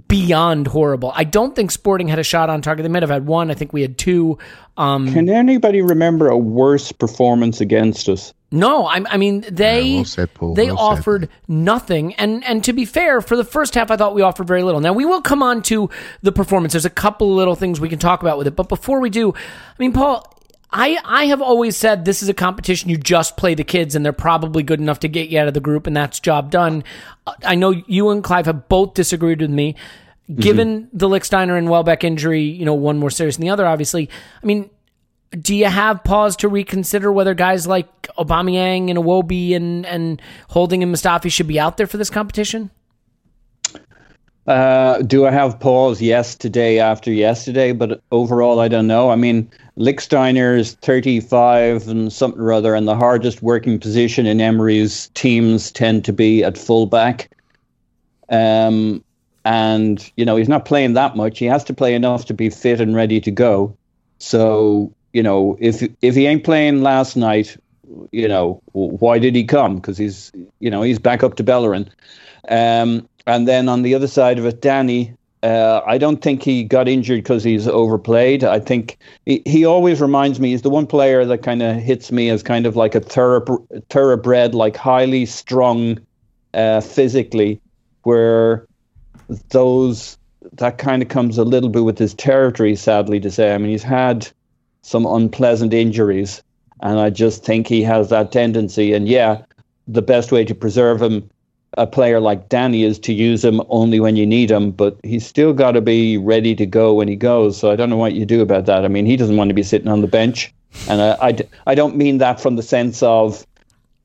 beyond 0.07 0.67
horrible. 0.67 1.13
I 1.15 1.25
don't 1.25 1.57
think 1.57 1.71
Sporting 1.71 2.09
had 2.09 2.19
a 2.19 2.23
shot 2.23 2.51
on 2.51 2.61
target. 2.61 2.83
They 2.83 2.91
might 2.91 3.03
have 3.03 3.11
had 3.11 3.27
one. 3.27 3.51
I 3.51 3.55
think 3.55 3.73
we 3.73 3.81
had 3.81 3.97
two. 3.97 4.37
Um, 4.77 5.13
Can 5.13 5.31
anybody 5.31 5.81
remember 5.81 6.29
a 6.29 6.37
worse 6.37 6.93
performance 6.93 7.61
against 7.63 8.09
us? 8.09 8.35
No, 8.51 8.87
I, 8.87 9.03
I 9.09 9.17
mean 9.19 9.45
they 9.51 9.83
Yeah, 9.83 9.97
well 9.97 10.05
said, 10.05 10.35
Paul. 10.35 10.55
they 10.55 10.69
Well 10.69 10.77
said. 10.77 10.83
offered 10.83 11.29
nothing, 11.49 12.15
and 12.15 12.43
and 12.45 12.65
to 12.65 12.73
be 12.73 12.85
fair, 12.87 13.21
for 13.21 13.37
the 13.37 13.45
first 13.45 13.75
half, 13.75 13.91
I 13.91 13.97
thought 13.97 14.15
we 14.15 14.23
offered 14.23 14.47
very 14.47 14.63
little. 14.63 14.81
Now 14.81 14.95
we 14.95 15.05
will 15.05 15.21
come 15.21 15.43
on 15.43 15.63
to 15.65 15.91
the 16.23 16.33
performance. 16.33 16.73
There's 16.73 16.87
a 16.87 16.91
couple 16.91 17.31
of 17.31 17.37
little 17.37 17.57
things 17.57 17.79
we 17.79 17.91
can 17.91 17.99
talk 17.99 18.23
about 18.23 18.39
with 18.39 18.47
it, 18.47 18.57
but 18.57 18.69
before 18.69 19.01
we 19.01 19.11
do, 19.11 19.35
I 19.35 19.77
mean, 19.79 19.93
Paul, 19.93 20.35
I 20.71 20.99
I 21.05 21.27
have 21.27 21.43
always 21.43 21.77
said 21.77 22.07
this 22.07 22.23
is 22.23 22.31
a 22.31 22.35
competition 22.35 22.89
you 22.89 22.97
just 22.97 23.37
play 23.37 23.55
the 23.55 23.65
kids, 23.65 23.95
and 23.95 24.03
they're 24.05 24.13
probably 24.15 24.63
good 24.63 24.81
enough 24.81 25.01
to 25.01 25.09
get 25.09 25.29
you 25.29 25.39
out 25.39 25.49
of 25.49 25.55
the 25.55 25.61
group, 25.61 25.87
and 25.87 25.95
that's 25.95 26.19
job 26.19 26.51
done. 26.51 26.85
I 27.45 27.55
know 27.55 27.71
you 27.87 28.09
and 28.09 28.25
Clive 28.25 28.47
have 28.47 28.69
both 28.69 28.95
disagreed 28.95 29.43
with 29.43 29.51
me. 29.51 29.77
Given 30.35 30.83
mm-hmm. 30.83 30.99
the 30.99 31.09
Lichtsteiner 31.09 31.57
and 31.57 31.71
Welbeck 31.71 32.05
injury, 32.05 32.43
you 32.43 32.67
know, 32.67 32.75
one 32.75 32.99
more 32.99 33.09
serious 33.09 33.37
than 33.37 33.47
the 33.47 33.51
other, 33.51 33.67
obviously. 33.67 34.11
I 34.43 34.47
mean, 34.47 34.69
do 35.31 35.55
you 35.55 35.67
have 35.67 36.03
pause 36.05 36.37
to 36.37 36.49
reconsider 36.49 37.13
whether 37.13 37.35
guys 37.35 37.67
like 37.67 38.03
Aubameyang 38.19 38.91
and 38.91 38.99
Iwobi 38.99 39.55
and 39.55 39.85
and 39.87 40.23
Holding 40.49 40.83
and 40.83 40.95
Mustafi 40.95 41.31
should 41.31 41.49
be 41.49 41.61
out 41.61 41.77
there 41.77 41.87
for 41.87 41.97
this 41.97 42.11
competition? 42.11 42.71
Uh, 44.47 45.03
do 45.03 45.27
I 45.27 45.31
have 45.31 45.61
pause? 45.61 46.01
Yes, 46.01 46.35
today 46.35 46.79
after 46.79 47.13
yesterday, 47.13 47.73
but 47.73 48.01
overall, 48.13 48.61
I 48.61 48.69
don't 48.69 48.87
know. 48.87 49.11
I 49.11 49.17
mean, 49.17 49.51
Lichtsteiner 49.77 50.59
is 50.59 50.73
35 50.77 51.87
and 51.87 52.11
something 52.11 52.41
or 52.41 52.53
other, 52.53 52.75
and 52.75 52.89
the 52.89 52.97
hardest 52.97 53.43
working 53.43 53.79
position 53.79 54.25
in 54.25 54.41
Emery's 54.41 55.09
teams 55.09 55.71
tend 55.71 56.07
to 56.07 56.15
be 56.15 56.43
at 56.43 56.57
fullback. 56.57 57.31
Um, 58.31 59.05
and 59.45 60.11
you 60.17 60.25
know 60.25 60.37
he's 60.37 60.49
not 60.49 60.65
playing 60.65 60.95
that 60.95 61.15
much. 61.15 61.39
He 61.39 61.45
has 61.47 61.65
to 61.65 61.75
play 61.75 61.95
enough 61.95 62.25
to 62.27 62.35
be 62.35 62.49
fit 62.49 62.81
and 62.81 62.95
ready 62.95 63.21
to 63.21 63.31
go. 63.31 63.77
So 64.19 64.93
you 65.13 65.23
know 65.23 65.57
if 65.61 65.83
if 66.03 66.15
he 66.15 66.27
ain't 66.27 66.45
playing 66.45 66.83
last 66.83 67.17
night, 67.17 67.57
you 68.13 68.29
know 68.29 68.61
why 68.73 69.19
did 69.19 69.35
he 69.35 69.45
come? 69.45 69.77
Because 69.77 69.99
he's 69.99 70.33
you 70.61 70.71
know 70.71 70.83
he's 70.83 70.99
back 70.99 71.23
up 71.23 71.35
to 71.37 71.43
Bellerin. 71.43 71.89
Um, 72.49 73.09
and 73.27 73.47
then 73.47 73.69
on 73.69 73.83
the 73.83 73.95
other 73.95 74.09
side 74.09 74.39
of 74.39 74.47
it, 74.47 74.63
Danny, 74.63 75.15
Uh, 75.43 75.81
I 75.87 75.99
don't 75.99 76.21
think 76.21 76.43
he 76.43 76.65
got 76.65 76.89
injured 76.89 77.23
because 77.23 77.45
he's 77.45 77.69
overplayed. 77.69 78.43
I 78.43 78.59
think 78.59 78.99
he, 79.25 79.41
he 79.47 79.65
always 79.65 80.01
reminds 80.01 80.41
me, 80.41 80.51
he's 80.51 80.63
the 80.63 80.71
one 80.71 80.87
player 80.87 81.25
that 81.25 81.45
kind 81.45 81.63
of 81.63 81.77
hits 81.77 82.11
me 82.11 82.29
as 82.29 82.43
kind 82.43 82.67
of 82.67 82.75
like 82.75 82.97
a 82.97 83.01
thoroughbred, 83.89 84.55
like 84.55 84.77
highly 84.77 85.27
strung 85.27 86.01
uh, 86.55 86.81
physically, 86.81 87.61
where 88.03 88.67
those 89.51 90.19
that 90.55 90.79
kind 90.79 91.03
of 91.03 91.09
comes 91.09 91.39
a 91.39 91.45
little 91.45 91.71
bit 91.71 91.85
with 91.85 91.99
his 91.99 92.15
territory, 92.15 92.75
sadly 92.75 93.21
to 93.21 93.31
say. 93.31 93.55
I 93.55 93.59
mean, 93.59 93.71
he's 93.71 93.85
had 93.85 94.29
some 94.89 95.05
unpleasant 95.05 95.75
injuries, 95.75 96.43
and 96.81 96.99
I 96.99 97.11
just 97.11 97.45
think 97.45 97.67
he 97.67 97.83
has 97.83 98.09
that 98.09 98.33
tendency. 98.33 98.95
And 98.95 99.07
yeah, 99.07 99.43
the 99.87 100.01
best 100.03 100.33
way 100.33 100.45
to 100.47 100.55
preserve 100.55 101.03
him 101.03 101.29
a 101.77 101.87
player 101.87 102.21
like 102.21 102.49
Danny 102.49 102.85
is 102.85 102.99
to 103.01 103.13
use 103.13 103.45
him 103.45 103.61
only 103.69 104.01
when 104.01 104.17
you 104.17 104.27
need 104.27 104.51
him, 104.51 104.71
but 104.71 104.97
he's 105.03 105.27
still 105.27 105.53
got 105.53 105.73
to 105.73 105.83
be 105.83 106.17
ready 106.17 106.55
to 106.55 106.65
go 106.65 106.95
when 106.95 107.07
he 107.07 107.17
goes. 107.17 107.59
So 107.59 107.71
I 107.71 107.77
don't 107.77 107.91
know 107.91 107.99
what 107.99 108.15
you 108.15 108.25
do 108.25 108.41
about 108.41 108.65
that. 108.65 108.87
I 108.87 108.89
mean, 108.89 109.05
he 109.05 109.17
doesn't 109.17 109.37
want 109.37 109.49
to 109.49 109.55
be 109.55 109.63
sitting 109.63 109.89
on 109.89 110.01
the 110.01 110.07
bench, 110.07 110.53
and 110.89 111.03
I, 111.03 111.29
I, 111.29 111.39
I 111.67 111.75
don't 111.75 111.97
mean 111.97 112.19
that 112.19 112.41
from 112.41 112.57
the 112.57 112.63
sense 112.63 113.03
of, 113.03 113.47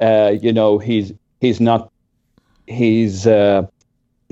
uh, 0.01 0.33
you 0.41 0.51
know, 0.51 0.79
he's 0.79 1.13
he's 1.39 1.61
not 1.61 1.89
he's 2.67 3.25
uh, 3.25 3.65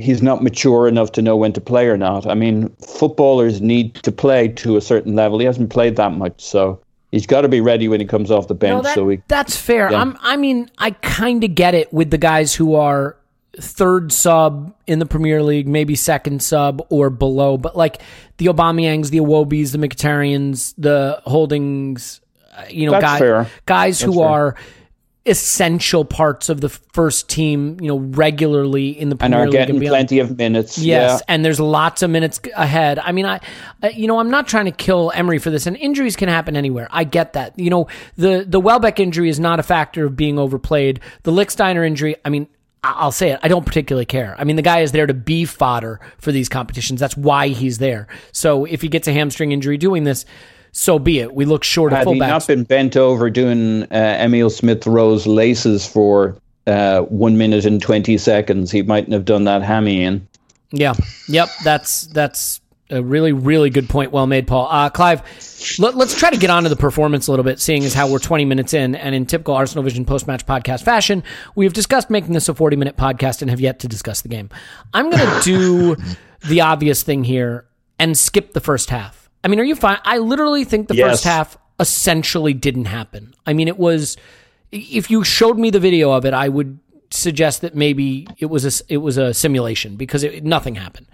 he's 0.01 0.21
not 0.21 0.43
mature 0.43 0.87
enough 0.87 1.11
to 1.13 1.21
know 1.21 1.37
when 1.37 1.53
to 1.53 1.61
play 1.61 1.87
or 1.87 1.97
not. 1.97 2.25
I 2.27 2.33
mean, 2.33 2.69
footballers 2.77 3.61
need 3.61 3.95
to 3.95 4.11
play 4.11 4.49
to 4.49 4.77
a 4.77 4.81
certain 4.81 5.15
level. 5.15 5.39
He 5.39 5.45
hasn't 5.45 5.69
played 5.69 5.95
that 5.95 6.11
much, 6.13 6.43
so 6.43 6.81
he's 7.11 7.25
got 7.25 7.41
to 7.41 7.49
be 7.49 7.61
ready 7.61 7.87
when 7.87 7.99
he 7.99 8.05
comes 8.05 8.31
off 8.31 8.47
the 8.47 8.55
bench. 8.55 8.75
No, 8.75 8.81
that, 8.81 8.95
so 8.95 9.05
we, 9.05 9.21
that's 9.27 9.55
fair. 9.55 9.91
Yeah. 9.91 10.01
I'm, 10.01 10.17
I 10.21 10.37
mean, 10.37 10.69
I 10.77 10.91
kind 10.91 11.43
of 11.43 11.55
get 11.55 11.73
it 11.75 11.93
with 11.93 12.11
the 12.11 12.17
guys 12.17 12.55
who 12.55 12.75
are 12.75 13.17
third 13.59 14.11
sub 14.11 14.73
in 14.87 14.99
the 14.99 15.05
Premier 15.05 15.43
League, 15.43 15.67
maybe 15.67 15.95
second 15.95 16.41
sub 16.41 16.85
or 16.89 17.09
below. 17.09 17.57
But 17.57 17.75
like 17.77 18.01
the 18.37 18.47
Aubameyangs, 18.47 19.09
the 19.09 19.19
Iwobis, 19.19 19.71
the 19.71 19.77
Mkhitaryan's, 19.77 20.73
the 20.77 21.21
Holdings, 21.25 22.21
uh, 22.55 22.63
you 22.69 22.85
know, 22.85 22.91
That's 22.93 23.03
guys, 23.03 23.19
fair. 23.19 23.49
guys 23.65 23.99
That's 23.99 24.13
who 24.13 24.19
fair. 24.19 24.29
are 24.29 24.55
essential 25.25 26.03
parts 26.03 26.49
of 26.49 26.61
the 26.61 26.69
first 26.69 27.29
team, 27.29 27.77
you 27.79 27.87
know, 27.87 27.99
regularly 27.99 28.89
in 28.89 29.09
the 29.09 29.13
and 29.13 29.19
Premier 29.19 29.39
are 29.39 29.43
League 29.45 29.51
getting 29.51 29.75
and 29.77 29.85
plenty 29.85 30.19
of 30.19 30.35
minutes. 30.37 30.77
Yes, 30.79 31.19
Yeah. 31.19 31.25
and 31.27 31.45
there's 31.45 31.59
lots 31.59 32.01
of 32.01 32.09
minutes 32.09 32.39
ahead. 32.55 32.97
I 32.97 33.11
mean, 33.11 33.25
I, 33.27 33.39
you 33.93 34.07
know, 34.07 34.19
I'm 34.19 34.31
not 34.31 34.47
trying 34.47 34.65
to 34.65 34.71
kill 34.71 35.11
Emery 35.13 35.37
for 35.37 35.51
this, 35.51 35.67
and 35.67 35.77
injuries 35.77 36.15
can 36.15 36.27
happen 36.27 36.55
anywhere. 36.55 36.87
I 36.91 37.03
get 37.03 37.33
that. 37.33 37.57
You 37.57 37.69
know, 37.69 37.87
the 38.17 38.45
the 38.47 38.59
Welbeck 38.59 38.99
injury 38.99 39.29
is 39.29 39.39
not 39.39 39.59
a 39.59 39.63
factor 39.63 40.05
of 40.05 40.15
being 40.15 40.39
overplayed. 40.39 40.99
The 41.23 41.31
Lichtsteiner 41.31 41.85
injury, 41.85 42.15
I 42.25 42.29
mean. 42.29 42.47
I'll 42.83 43.11
say 43.11 43.29
it. 43.29 43.39
I 43.43 43.47
don't 43.47 43.63
particularly 43.63 44.07
care. 44.07 44.35
I 44.39 44.43
mean, 44.43 44.55
the 44.55 44.63
guy 44.63 44.79
is 44.79 44.91
there 44.91 45.05
to 45.05 45.13
be 45.13 45.45
fodder 45.45 45.99
for 46.17 46.31
these 46.31 46.49
competitions. 46.49 46.99
That's 46.99 47.15
why 47.15 47.49
he's 47.49 47.77
there. 47.77 48.07
So 48.31 48.65
if 48.65 48.81
he 48.81 48.87
gets 48.87 49.07
a 49.07 49.13
hamstring 49.13 49.51
injury 49.51 49.77
doing 49.77 50.03
this, 50.03 50.25
so 50.71 50.99
be 50.99 51.19
it. 51.19 51.33
We 51.33 51.45
look 51.45 51.63
short 51.63 51.91
of 51.93 51.99
Had 51.99 52.07
he 52.07 52.13
fullbacks. 52.13 52.27
not 52.27 52.47
been 52.47 52.63
bent 52.63 52.97
over 52.97 53.29
doing 53.29 53.83
uh, 53.83 54.17
Emile 54.19 54.49
Smith 54.49 54.85
Rowe's 54.87 55.27
laces 55.27 55.85
for 55.85 56.35
uh, 56.67 57.01
one 57.01 57.37
minute 57.37 57.65
and 57.65 57.81
20 57.81 58.17
seconds, 58.17 58.71
he 58.71 58.81
mightn't 58.83 59.13
have 59.13 59.25
done 59.25 59.43
that 59.45 59.61
hammy 59.61 60.03
in. 60.03 60.27
Yeah. 60.71 60.93
Yep. 61.27 61.49
That's 61.63 62.07
that's 62.07 62.61
a 62.89 63.01
really 63.01 63.31
really 63.31 63.69
good 63.69 63.89
point. 63.89 64.11
Well 64.11 64.27
made, 64.27 64.47
Paul. 64.47 64.67
Uh, 64.69 64.89
Clive, 64.89 65.21
let, 65.79 65.95
us 65.95 66.13
try 66.17 66.29
to 66.29 66.37
get 66.37 66.49
on 66.49 66.63
to 66.63 66.69
the 66.69 66.75
performance 66.75 67.27
a 67.27 67.31
little 67.31 67.43
bit, 67.43 67.59
seeing 67.59 67.83
as 67.83 67.93
how 67.93 68.09
we're 68.09 68.19
20 68.19 68.45
minutes 68.45 68.73
in, 68.73 68.95
and 68.95 69.15
in 69.15 69.25
typical 69.25 69.53
Arsenal 69.53 69.83
Vision 69.83 70.05
post 70.05 70.27
match 70.27 70.45
podcast 70.45 70.83
fashion, 70.83 71.23
we 71.55 71.65
have 71.65 71.73
discussed 71.73 72.09
making 72.09 72.33
this 72.33 72.47
a 72.49 72.53
40 72.53 72.75
minute 72.77 72.97
podcast 72.97 73.41
and 73.41 73.49
have 73.49 73.59
yet 73.61 73.79
to 73.79 73.87
discuss 73.87 74.21
the 74.21 74.29
game. 74.29 74.49
I'm 74.93 75.09
going 75.09 75.25
to 75.25 75.41
do 75.43 75.95
the 76.47 76.61
obvious 76.61 77.03
thing 77.03 77.23
here 77.23 77.65
and 77.99 78.17
skip 78.17 78.53
the 78.53 78.61
first 78.61 78.89
half. 78.89 79.20
I 79.43 79.47
mean, 79.47 79.59
are 79.59 79.63
you 79.63 79.75
fine? 79.75 79.97
I 80.05 80.17
literally 80.19 80.63
think 80.63 80.87
the 80.87 80.95
Yes. 80.95 81.09
first 81.09 81.23
half 81.23 81.57
essentially 81.79 82.53
didn't 82.53 82.85
happen. 82.85 83.33
I 83.45 83.53
mean, 83.53 83.67
it 83.67 83.77
was. 83.79 84.17
If 84.71 85.09
you 85.11 85.23
showed 85.23 85.57
me 85.57 85.69
the 85.69 85.79
video 85.79 86.11
of 86.11 86.25
it, 86.25 86.33
I 86.33 86.47
would 86.47 86.79
suggest 87.09 87.61
that 87.61 87.75
maybe 87.75 88.27
it 88.37 88.45
was 88.45 88.65
a 88.65 88.83
it 88.93 88.97
was 88.97 89.17
a 89.17 89.33
simulation 89.33 89.95
because 89.95 90.23
it, 90.23 90.43
nothing 90.43 90.75
happened. 90.75 91.07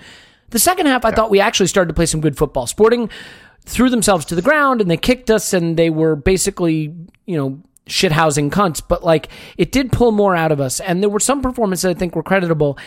The 0.50 0.60
second 0.60 0.86
half, 0.86 1.04
I 1.06 1.12
thought 1.12 1.30
we 1.30 1.40
actually 1.40 1.68
started 1.68 1.88
to 1.90 1.94
play 1.94 2.06
some 2.06 2.22
good 2.22 2.38
football. 2.38 2.68
Sporting 2.68 3.10
threw 3.66 3.90
themselves 3.90 4.26
to 4.26 4.36
the 4.36 4.42
ground 4.42 4.80
and 4.82 4.90
they 4.92 4.98
kicked 4.98 5.32
us, 5.32 5.54
and 5.54 5.78
they 5.78 5.90
were 5.90 6.16
basically 6.16 6.94
you 7.26 7.38
know 7.38 7.62
shithousing 7.88 8.52
cunts. 8.52 8.82
But 8.86 9.04
like 9.06 9.30
it 9.58 9.72
did 9.72 9.92
pull 9.94 10.12
more 10.12 10.36
out 10.36 10.52
of 10.52 10.60
us, 10.60 10.80
and 10.82 11.02
there 11.02 11.10
were 11.10 11.20
some 11.22 11.42
performances 11.42 11.86
I 11.86 11.94
think 11.94 12.14
were 12.16 12.24
creditable. 12.24 12.78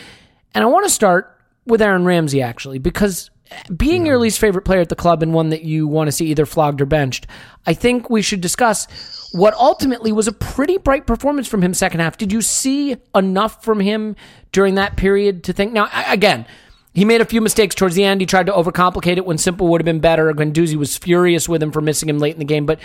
And 0.53 0.63
I 0.63 0.67
want 0.67 0.85
to 0.85 0.89
start 0.91 1.35
with 1.65 1.81
Aaron 1.81 2.05
Ramsey 2.05 2.41
actually 2.41 2.77
because 2.77 3.30
being 3.75 4.05
your 4.05 4.17
least 4.17 4.39
favorite 4.39 4.65
player 4.65 4.81
at 4.81 4.89
the 4.89 4.95
club 4.95 5.21
and 5.23 5.33
one 5.33 5.49
that 5.49 5.63
you 5.63 5.87
want 5.87 6.07
to 6.07 6.11
see 6.11 6.27
either 6.27 6.45
flogged 6.45 6.81
or 6.81 6.85
benched, 6.85 7.27
I 7.65 7.73
think 7.73 8.09
we 8.09 8.21
should 8.21 8.41
discuss 8.41 8.87
what 9.33 9.53
ultimately 9.53 10.11
was 10.11 10.27
a 10.27 10.31
pretty 10.31 10.77
bright 10.77 11.07
performance 11.07 11.47
from 11.47 11.61
him 11.61 11.73
second 11.73 11.99
half. 11.99 12.17
Did 12.17 12.31
you 12.31 12.41
see 12.41 12.97
enough 13.15 13.63
from 13.63 13.79
him 13.79 14.15
during 14.51 14.75
that 14.75 14.97
period 14.97 15.43
to 15.45 15.53
think? 15.53 15.73
Now, 15.73 15.89
again, 16.07 16.45
he 16.93 17.05
made 17.05 17.21
a 17.21 17.25
few 17.25 17.39
mistakes 17.39 17.73
towards 17.73 17.95
the 17.95 18.03
end. 18.03 18.19
He 18.19 18.27
tried 18.27 18.47
to 18.47 18.51
overcomplicate 18.51 19.17
it 19.17 19.25
when 19.25 19.37
simple 19.37 19.67
would 19.67 19.81
have 19.81 19.85
been 19.85 20.01
better. 20.01 20.31
Guendouzi 20.33 20.75
was 20.75 20.97
furious 20.97 21.47
with 21.47 21.63
him 21.63 21.71
for 21.71 21.81
missing 21.81 22.09
him 22.09 22.19
late 22.19 22.33
in 22.33 22.39
the 22.39 22.45
game. 22.45 22.65
But 22.65 22.79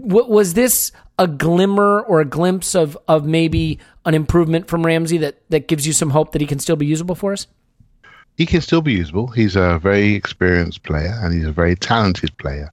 w- 0.00 0.26
was 0.26 0.54
this 0.54 0.92
a 1.18 1.26
glimmer 1.26 2.00
or 2.00 2.20
a 2.20 2.24
glimpse 2.24 2.74
of 2.74 2.96
of 3.06 3.26
maybe 3.26 3.78
an 4.06 4.14
improvement 4.14 4.68
from 4.68 4.86
Ramsey 4.86 5.18
that 5.18 5.42
that 5.50 5.68
gives 5.68 5.86
you 5.86 5.92
some 5.92 6.10
hope 6.10 6.32
that 6.32 6.40
he 6.40 6.46
can 6.46 6.58
still 6.58 6.76
be 6.76 6.86
usable 6.86 7.14
for 7.14 7.34
us? 7.34 7.46
He 8.40 8.46
can 8.46 8.62
still 8.62 8.80
be 8.80 8.94
usable. 8.94 9.26
He's 9.26 9.54
a 9.54 9.78
very 9.82 10.14
experienced 10.14 10.82
player 10.82 11.14
and 11.20 11.34
he's 11.34 11.44
a 11.44 11.52
very 11.52 11.76
talented 11.76 12.34
player. 12.38 12.72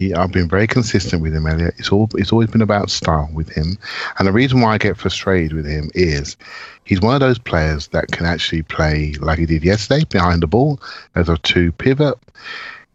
He, 0.00 0.12
I've 0.12 0.32
been 0.32 0.48
very 0.48 0.66
consistent 0.66 1.22
with 1.22 1.32
him, 1.32 1.46
Elliot. 1.46 1.74
It's 1.78 1.92
all 1.92 2.08
it's 2.14 2.32
always 2.32 2.50
been 2.50 2.62
about 2.62 2.90
style 2.90 3.30
with 3.32 3.48
him, 3.48 3.78
and 4.18 4.26
the 4.26 4.32
reason 4.32 4.60
why 4.60 4.74
I 4.74 4.78
get 4.78 4.96
frustrated 4.96 5.52
with 5.52 5.66
him 5.66 5.88
is 5.94 6.36
he's 6.82 7.00
one 7.00 7.14
of 7.14 7.20
those 7.20 7.38
players 7.38 7.86
that 7.88 8.08
can 8.08 8.26
actually 8.26 8.62
play 8.62 9.12
like 9.20 9.38
he 9.38 9.46
did 9.46 9.62
yesterday 9.62 10.04
behind 10.10 10.42
the 10.42 10.48
ball 10.48 10.80
as 11.14 11.28
a 11.28 11.38
two 11.38 11.70
pivot. 11.70 12.18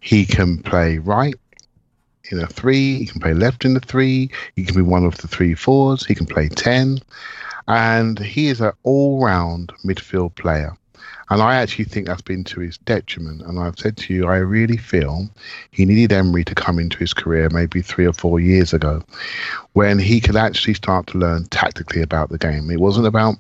He 0.02 0.26
can 0.26 0.62
play 0.62 0.98
right 0.98 1.36
in 2.32 2.42
a 2.42 2.48
three. 2.48 2.98
He 2.98 3.06
can 3.06 3.22
play 3.22 3.34
left 3.34 3.64
in 3.64 3.76
the 3.76 3.80
three. 3.80 4.30
He 4.58 4.66
can 4.66 4.76
be 4.76 4.82
one 4.82 5.06
of 5.06 5.20
the 5.20 5.30
three 5.30 5.56
fours. 5.56 6.06
He 6.06 6.16
can 6.16 6.26
play 6.26 6.50
ten, 6.50 7.00
and 7.70 8.20
he 8.20 8.48
is 8.50 8.60
an 8.60 8.74
all-round 8.84 9.72
midfield 9.86 10.36
player. 10.36 10.76
And 11.30 11.42
I 11.42 11.56
actually 11.56 11.86
think 11.86 12.08
that's 12.08 12.22
been 12.22 12.44
to 12.46 12.60
his 12.60 12.78
detriment. 12.80 13.42
And 13.42 13.60
I've 13.60 13.80
said 13.80 13.98
to 13.98 14.14
you, 14.14 14.28
I 14.28 14.38
really 14.38 14.78
feel 14.78 15.30
he 15.72 15.86
needed 15.86 16.12
Emery 16.12 16.44
to 16.46 16.56
come 16.56 16.80
into 16.80 16.98
his 16.98 17.14
career 17.14 17.50
maybe 17.50 17.82
three 17.82 18.06
or 18.06 18.14
four 18.14 18.40
years 18.40 18.74
ago 18.74 19.02
when 19.74 20.00
he 20.00 20.20
could 20.20 20.36
actually 20.36 20.76
start 20.76 21.08
to 21.08 21.18
learn 21.18 21.46
tactically 21.46 22.02
about 22.02 22.30
the 22.30 22.38
game. 22.38 22.70
It 22.70 22.80
wasn't 22.80 23.08
about 23.08 23.36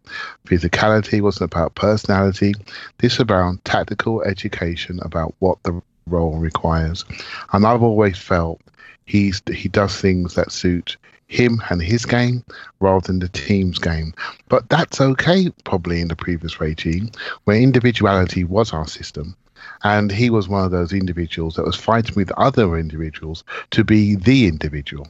physicality, 0.45 1.19
it 1.19 1.21
wasn't 1.21 1.51
about 1.51 1.75
personality. 1.75 2.53
This 2.99 3.13
is 3.13 3.19
about 3.19 3.63
tactical 3.65 4.23
education 4.23 4.99
about 5.03 5.35
what 5.39 5.61
the 5.63 5.81
role 6.07 6.37
requires. 6.37 7.05
And 7.51 7.65
I've 7.65 7.83
always 7.83 8.17
felt 8.17 8.61
he's 9.05 9.41
he 9.51 9.67
does 9.67 9.99
things 9.99 10.35
that 10.35 10.51
suit 10.51 10.97
him 11.27 11.61
and 11.69 11.81
his 11.81 12.05
game 12.05 12.43
rather 12.79 13.07
than 13.07 13.19
the 13.19 13.29
team's 13.29 13.79
game. 13.79 14.13
But 14.49 14.69
that's 14.69 15.01
okay, 15.01 15.49
probably 15.63 16.01
in 16.01 16.07
the 16.07 16.15
previous 16.15 16.59
regime, 16.59 17.09
where 17.45 17.57
individuality 17.57 18.43
was 18.43 18.73
our 18.73 18.87
system. 18.87 19.35
And 19.83 20.11
he 20.11 20.29
was 20.29 20.47
one 20.47 20.65
of 20.65 20.71
those 20.71 20.93
individuals 20.93 21.55
that 21.55 21.65
was 21.65 21.75
fighting 21.75 22.15
with 22.15 22.31
other 22.31 22.77
individuals 22.77 23.43
to 23.71 23.83
be 23.83 24.15
the 24.15 24.47
individual. 24.47 25.07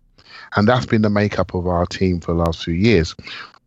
And 0.55 0.67
that's 0.67 0.85
been 0.85 1.01
the 1.01 1.09
makeup 1.09 1.53
of 1.53 1.67
our 1.67 1.85
team 1.85 2.19
for 2.19 2.33
the 2.33 2.39
last 2.39 2.63
few 2.63 2.73
years. 2.73 3.15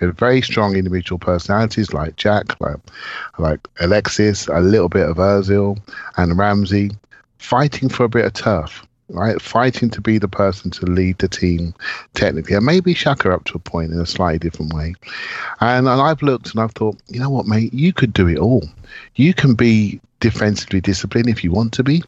We 0.01 0.07
have 0.07 0.19
very 0.19 0.43
strong 0.43 0.77
individual 0.77 1.19
personalities 1.19 1.93
like 1.93 2.17
Jack, 2.17 2.61
like, 2.61 2.79
like 3.39 3.67
Alexis, 3.81 4.47
a 4.49 4.61
little 4.61 4.89
bit 4.89 5.09
of 5.09 5.17
Ozil 5.17 5.79
and 6.17 6.39
Ramsey, 6.39 6.91
fighting 7.39 7.89
for 7.89 8.05
a 8.05 8.09
bit 8.09 8.25
of 8.25 8.33
turf 8.35 8.87
right? 9.09 9.41
Fighting 9.41 9.91
to 9.91 10.01
be 10.01 10.19
the 10.19 10.29
person 10.29 10.71
to 10.73 10.87
lead 10.87 11.19
the 11.19 11.29
team 11.29 11.75
technically, 12.15 12.57
and 12.57 12.67
maybe 12.67 12.95
Xhaka 12.95 13.33
up 13.33 13.45
to 13.45 13.57
a 13.57 13.61
point 13.61 13.93
in 13.93 14.01
a 14.01 14.07
slightly 14.07 14.39
different 14.39 14.73
way. 14.73 14.95
And 15.61 15.89
and 15.89 16.01
I've 16.01 16.23
looked 16.23 16.53
and 16.53 16.61
I've 16.61 16.73
thought, 16.73 16.97
you 17.09 17.21
know 17.21 17.31
what, 17.31 17.47
mate, 17.47 17.73
you 17.73 17.93
could 17.93 18.13
do 18.13 18.29
it 18.29 18.39
all. 18.39 18.65
You 19.15 19.35
can 19.35 19.55
be 19.55 20.01
defensively 20.21 20.81
disciplined 20.81 21.29
if 21.29 21.45
you 21.45 21.53
want 21.53 21.73
to 21.75 21.83
be, 21.83 22.03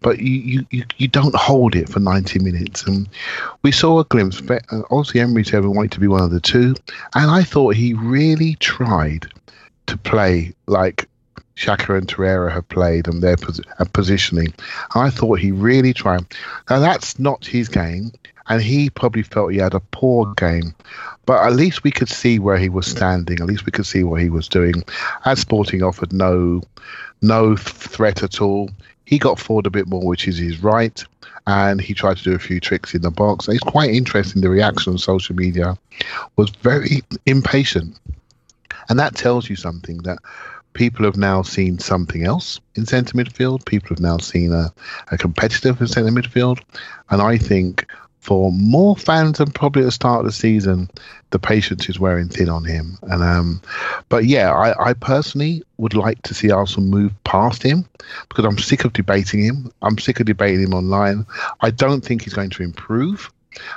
but 0.00 0.18
you 0.18 0.66
you, 0.70 0.84
you, 0.98 1.08
don't 1.08 1.34
hold 1.34 1.74
it 1.74 1.88
for 1.88 2.00
90 2.00 2.38
minutes. 2.40 2.86
And 2.86 3.08
we 3.62 3.72
saw 3.72 4.00
a 4.00 4.04
glimpse. 4.04 4.40
Uh, 4.48 4.82
obviously, 4.90 5.20
Emery 5.20 5.44
said 5.44 5.64
wanted 5.64 5.92
to 5.92 6.00
be 6.00 6.08
one 6.08 6.22
of 6.22 6.30
the 6.30 6.40
two, 6.40 6.74
and 7.14 7.30
I 7.30 7.42
thought 7.42 7.74
he 7.74 7.94
really 7.94 8.54
tried 8.56 9.26
to 9.86 9.96
play 9.96 10.52
like 10.66 11.08
Xhaka 11.56 11.96
and 11.96 12.06
Torreira 12.06 12.52
have 12.52 12.68
played 12.68 13.08
and 13.08 13.22
their 13.22 13.36
pos- 13.36 13.60
uh, 13.78 13.84
positioning. 13.92 14.52
I 14.94 15.10
thought 15.10 15.38
he 15.38 15.50
really 15.52 15.92
tried. 15.92 16.26
Now 16.68 16.78
that's 16.80 17.18
not 17.18 17.44
his 17.46 17.68
game, 17.68 18.12
and 18.48 18.62
he 18.62 18.90
probably 18.90 19.22
felt 19.22 19.52
he 19.52 19.58
had 19.58 19.74
a 19.74 19.80
poor 19.80 20.32
game. 20.34 20.74
but 21.26 21.44
at 21.44 21.54
least 21.54 21.82
we 21.82 21.90
could 21.90 22.08
see 22.08 22.38
where 22.38 22.56
he 22.56 22.68
was 22.68 22.86
standing. 22.86 23.40
At 23.40 23.46
least 23.46 23.66
we 23.66 23.72
could 23.72 23.86
see 23.86 24.04
what 24.04 24.20
he 24.20 24.30
was 24.30 24.48
doing. 24.48 24.84
As 25.24 25.40
Sporting 25.40 25.82
offered 25.82 26.12
no 26.12 26.62
no 27.22 27.56
threat 27.56 28.22
at 28.22 28.40
all. 28.40 28.70
He 29.04 29.18
got 29.18 29.38
forward 29.38 29.66
a 29.66 29.70
bit 29.70 29.86
more, 29.88 30.04
which 30.04 30.28
is 30.28 30.38
his 30.38 30.62
right, 30.62 31.04
and 31.46 31.80
he 31.80 31.94
tried 31.94 32.16
to 32.18 32.24
do 32.24 32.34
a 32.34 32.38
few 32.38 32.60
tricks 32.60 32.94
in 32.94 33.02
the 33.02 33.10
box. 33.10 33.48
It's 33.48 33.60
quite 33.60 33.90
interesting. 33.90 34.42
The 34.42 34.50
reaction 34.50 34.92
on 34.92 34.98
social 34.98 35.34
media 35.34 35.76
was 36.36 36.50
very 36.50 37.02
impatient, 37.24 37.98
and 38.88 38.98
that 38.98 39.14
tells 39.14 39.48
you 39.48 39.56
something 39.56 39.98
that 39.98 40.18
people 40.76 41.06
have 41.06 41.16
now 41.16 41.40
seen 41.40 41.78
something 41.78 42.24
else 42.24 42.60
in 42.74 42.84
centre 42.84 43.16
midfield. 43.16 43.64
People 43.64 43.88
have 43.88 44.00
now 44.00 44.18
seen 44.18 44.52
a, 44.52 44.72
a 45.10 45.16
competitive 45.16 45.80
in 45.80 45.86
centre 45.86 46.12
midfield, 46.12 46.60
and 47.10 47.22
I 47.22 47.38
think 47.38 47.86
for 48.20 48.52
more 48.52 48.96
fans 48.96 49.38
than 49.38 49.52
probably 49.52 49.82
at 49.82 49.86
the 49.86 49.92
start 49.92 50.20
of 50.20 50.26
the 50.26 50.32
season, 50.32 50.90
the 51.30 51.38
patience 51.38 51.88
is 51.88 51.98
wearing 51.98 52.28
thin 52.28 52.50
on 52.50 52.64
him. 52.64 52.98
And 53.02 53.22
um, 53.22 53.62
but 54.08 54.26
yeah, 54.26 54.52
I, 54.52 54.90
I 54.90 54.92
personally 54.92 55.62
would 55.78 55.94
like 55.94 56.20
to 56.22 56.34
see 56.34 56.50
Arsenal 56.50 56.90
move 56.90 57.12
past 57.24 57.62
him 57.62 57.88
because 58.28 58.44
I'm 58.44 58.58
sick 58.58 58.84
of 58.84 58.92
debating 58.92 59.44
him. 59.44 59.72
I'm 59.80 59.96
sick 59.98 60.20
of 60.20 60.26
debating 60.26 60.62
him 60.62 60.74
online. 60.74 61.24
I 61.60 61.70
don't 61.70 62.04
think 62.04 62.22
he's 62.22 62.34
going 62.34 62.50
to 62.50 62.62
improve. 62.62 63.32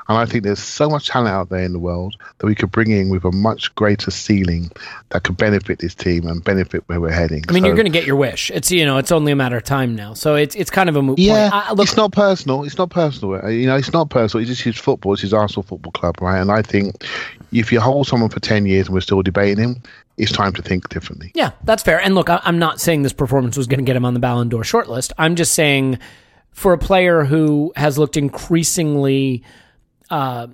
And 0.08 0.18
I 0.18 0.26
think 0.26 0.44
there's 0.44 0.60
so 0.60 0.90
much 0.90 1.08
talent 1.08 1.30
out 1.34 1.50
there 1.50 1.64
in 1.64 1.74
the 1.74 1.80
world 1.80 2.16
that 2.38 2.48
we 2.48 2.56
could 2.56 2.72
bring 2.72 2.92
in 2.92 3.10
with 3.10 3.24
a 3.26 3.32
much 3.32 3.74
greater 3.76 4.12
ceiling 4.12 4.72
that 5.10 5.24
could 5.24 5.38
benefit 5.38 5.80
this 5.80 5.96
team 5.96 6.28
and 6.28 6.44
benefit 6.44 6.84
where 6.88 7.00
we're 7.02 7.12
heading. 7.12 7.44
I 7.50 7.52
mean, 7.54 7.64
So- 7.64 7.68
you're 7.68 7.76
going 7.76 7.86
to 7.86 7.92
get 7.92 8.06
your 8.06 8.16
wish. 8.16 8.52
It's 8.52 8.72
you 8.72 8.86
know, 8.86 8.98
it's 8.98 9.12
only 9.12 9.32
a 9.32 9.36
matter 9.36 9.58
of 9.58 9.64
time 9.64 9.96
now. 9.96 10.14
So 10.14 10.36
it's 10.36 10.56
it's 10.56 10.70
kind 10.70 10.90
of 10.90 10.96
a 10.96 11.02
moot 11.02 11.20
Yeah, 11.20 11.50
point. 11.50 11.54
I, 11.70 11.72
look, 11.74 11.88
it's 11.88 11.98
not 11.98 12.12
personal. 12.12 12.64
It's 12.64 12.78
not 12.78 12.90
personal. 12.90 13.36
Uh, 13.44 13.48
You 13.50 13.68
know, 13.68 13.76
it's 13.76 13.94
not 13.94 14.10
personal. 14.10 14.42
It's 14.42 14.50
just 14.50 14.62
his 14.64 14.78
football. 14.78 15.14
It's 15.14 15.22
his 15.22 15.34
Arsenal 15.34 15.64
Football 15.64 15.92
Club, 15.92 16.22
right? 16.22 16.40
And 16.40 16.52
I 16.52 16.62
think 16.62 17.04
if 17.52 17.72
you 17.72 17.80
hold 17.80 18.08
someone 18.08 18.30
for 18.30 18.40
ten 18.40 18.66
years 18.66 18.88
and 18.88 18.94
we're 18.94 19.02
still 19.02 19.22
debating 19.22 19.64
him, 19.64 19.82
it's 20.18 20.32
time 20.32 20.52
to 20.54 20.62
think 20.62 20.90
differently. 20.90 21.32
Yeah, 21.34 21.52
that's 21.64 21.82
fair. 21.82 22.00
And 22.02 22.14
look, 22.14 22.28
I'm 22.30 22.60
not 22.60 22.82
saying 22.82 23.04
this 23.04 23.14
performance 23.14 23.56
was 23.56 23.68
going 23.68 23.80
to 23.80 23.86
get 23.86 23.96
him 23.96 24.04
on 24.06 24.14
the 24.14 24.20
Ballon 24.20 24.50
d'Or 24.50 24.64
shortlist. 24.64 25.14
I'm 25.18 25.36
just 25.36 25.54
saying 25.54 25.98
for 26.52 26.74
a 26.74 26.78
player 26.78 27.24
who 27.24 27.72
has 27.78 27.98
looked 27.98 28.18
increasingly 28.18 29.44
uh, 30.10 30.48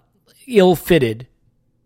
ill-fitted 0.47 1.27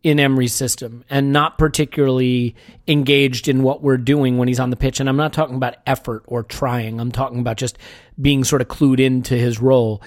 in 0.01 0.19
Emery's 0.19 0.53
system 0.53 1.03
and 1.09 1.33
not 1.33 1.57
particularly 1.57 2.55
engaged 2.87 3.47
in 3.47 3.63
what 3.63 3.81
we're 3.83 3.97
doing 3.97 4.37
when 4.37 4.47
he's 4.47 4.59
on 4.59 4.69
the 4.69 4.77
pitch. 4.77 4.99
And 4.99 5.09
I'm 5.09 5.17
not 5.17 5.33
talking 5.33 5.55
about 5.55 5.75
effort 5.85 6.23
or 6.25 6.43
trying. 6.43 6.99
I'm 6.99 7.11
talking 7.11 7.39
about 7.39 7.57
just 7.57 7.77
being 8.19 8.43
sort 8.43 8.61
of 8.61 8.69
clued 8.69 8.99
into 8.99 9.35
his 9.35 9.59
role. 9.59 10.01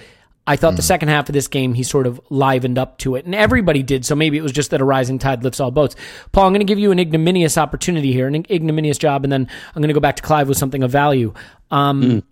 I 0.45 0.57
thought 0.57 0.75
the 0.75 0.81
second 0.81 1.07
half 1.07 1.29
of 1.29 1.33
this 1.33 1.47
game, 1.47 1.73
he 1.73 1.83
sort 1.83 2.05
of 2.05 2.19
livened 2.29 2.77
up 2.77 2.97
to 2.97 3.15
it, 3.15 3.23
and 3.23 3.33
everybody 3.33 3.81
did. 3.81 4.03
So 4.03 4.13
maybe 4.13 4.37
it 4.37 4.41
was 4.41 4.51
just 4.51 4.71
that 4.71 4.81
a 4.81 4.83
rising 4.83 5.17
tide 5.17 5.41
lifts 5.41 5.61
all 5.61 5.71
boats. 5.71 5.95
Paul, 6.33 6.47
I'm 6.47 6.51
going 6.51 6.59
to 6.59 6.65
give 6.65 6.79
you 6.79 6.91
an 6.91 6.99
ignominious 6.99 7.57
opportunity 7.57 8.11
here, 8.11 8.27
an 8.27 8.35
ignominious 8.35 8.97
job, 8.97 9.23
and 9.23 9.31
then 9.31 9.47
I'm 9.73 9.81
going 9.81 9.87
to 9.87 9.93
go 9.93 10.01
back 10.01 10.17
to 10.17 10.23
Clive 10.23 10.49
with 10.49 10.57
something 10.57 10.83
of 10.83 10.91
value. 10.91 11.33
Um, 11.71 12.23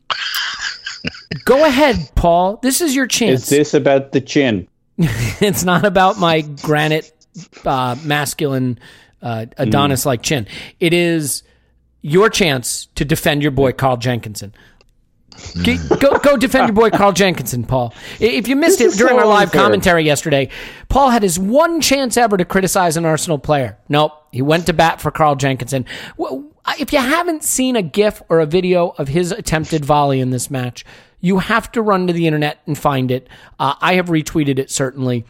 Go 1.45 1.63
ahead, 1.65 2.11
Paul. 2.15 2.57
This 2.57 2.81
is 2.81 2.93
your 2.95 3.07
chance. 3.07 3.43
Is 3.43 3.49
this 3.49 3.73
about 3.73 4.11
the 4.11 4.19
chin? 4.21 4.67
it's 5.41 5.63
not 5.63 5.85
about 5.85 6.17
my 6.19 6.41
granite, 6.41 7.11
uh, 7.65 7.95
masculine, 8.03 8.79
uh, 9.21 9.45
Adonis 9.57 10.05
like 10.05 10.21
chin. 10.21 10.47
It 10.79 10.93
is 10.93 11.43
your 12.01 12.29
chance 12.29 12.87
to 12.95 13.05
defend 13.05 13.41
your 13.41 13.51
boy 13.51 13.71
Carl 13.73 13.97
Jenkinson. 13.97 14.53
G- 15.61 15.77
Go, 15.99 16.17
go 16.19 16.37
defend 16.37 16.67
your 16.67 16.75
boy 16.75 16.89
Carl 16.95 17.13
Jenkinson, 17.13 17.63
Paul. 17.63 17.93
If 18.19 18.47
you 18.47 18.55
missed 18.55 18.79
This 18.79 18.95
it 18.95 18.97
during 18.97 19.15
so 19.15 19.19
our 19.19 19.25
live 19.27 19.47
unfair. 19.47 19.61
commentary 19.61 20.03
yesterday, 20.03 20.49
Paul 20.89 21.09
had 21.09 21.23
his 21.23 21.39
one 21.39 21.81
chance 21.81 22.17
ever 22.17 22.37
to 22.37 22.45
criticize 22.45 22.97
an 22.97 23.05
Arsenal 23.05 23.39
player. 23.39 23.77
Nope, 23.89 24.11
he 24.31 24.41
went 24.41 24.65
to 24.67 24.73
bat 24.73 24.99
for 25.01 25.09
Carl 25.09 25.35
Jenkinson. 25.35 25.85
If 26.79 26.93
you 26.93 26.99
haven't 26.99 27.43
seen 27.43 27.75
a 27.75 27.81
GIF 27.81 28.21
or 28.29 28.39
a 28.39 28.45
video 28.45 28.89
of 28.97 29.07
his 29.07 29.31
attempted 29.31 29.83
volley 29.85 30.19
in 30.19 30.29
this 30.31 30.51
match, 30.51 30.85
you 31.21 31.39
have 31.39 31.71
to 31.71 31.81
run 31.81 32.07
to 32.07 32.13
the 32.13 32.27
internet 32.27 32.59
and 32.67 32.77
find 32.77 33.11
it. 33.11 33.29
Uh, 33.59 33.75
I 33.79 33.93
have 33.93 34.07
retweeted 34.07 34.59
it 34.59 34.69
certainly. 34.69 35.25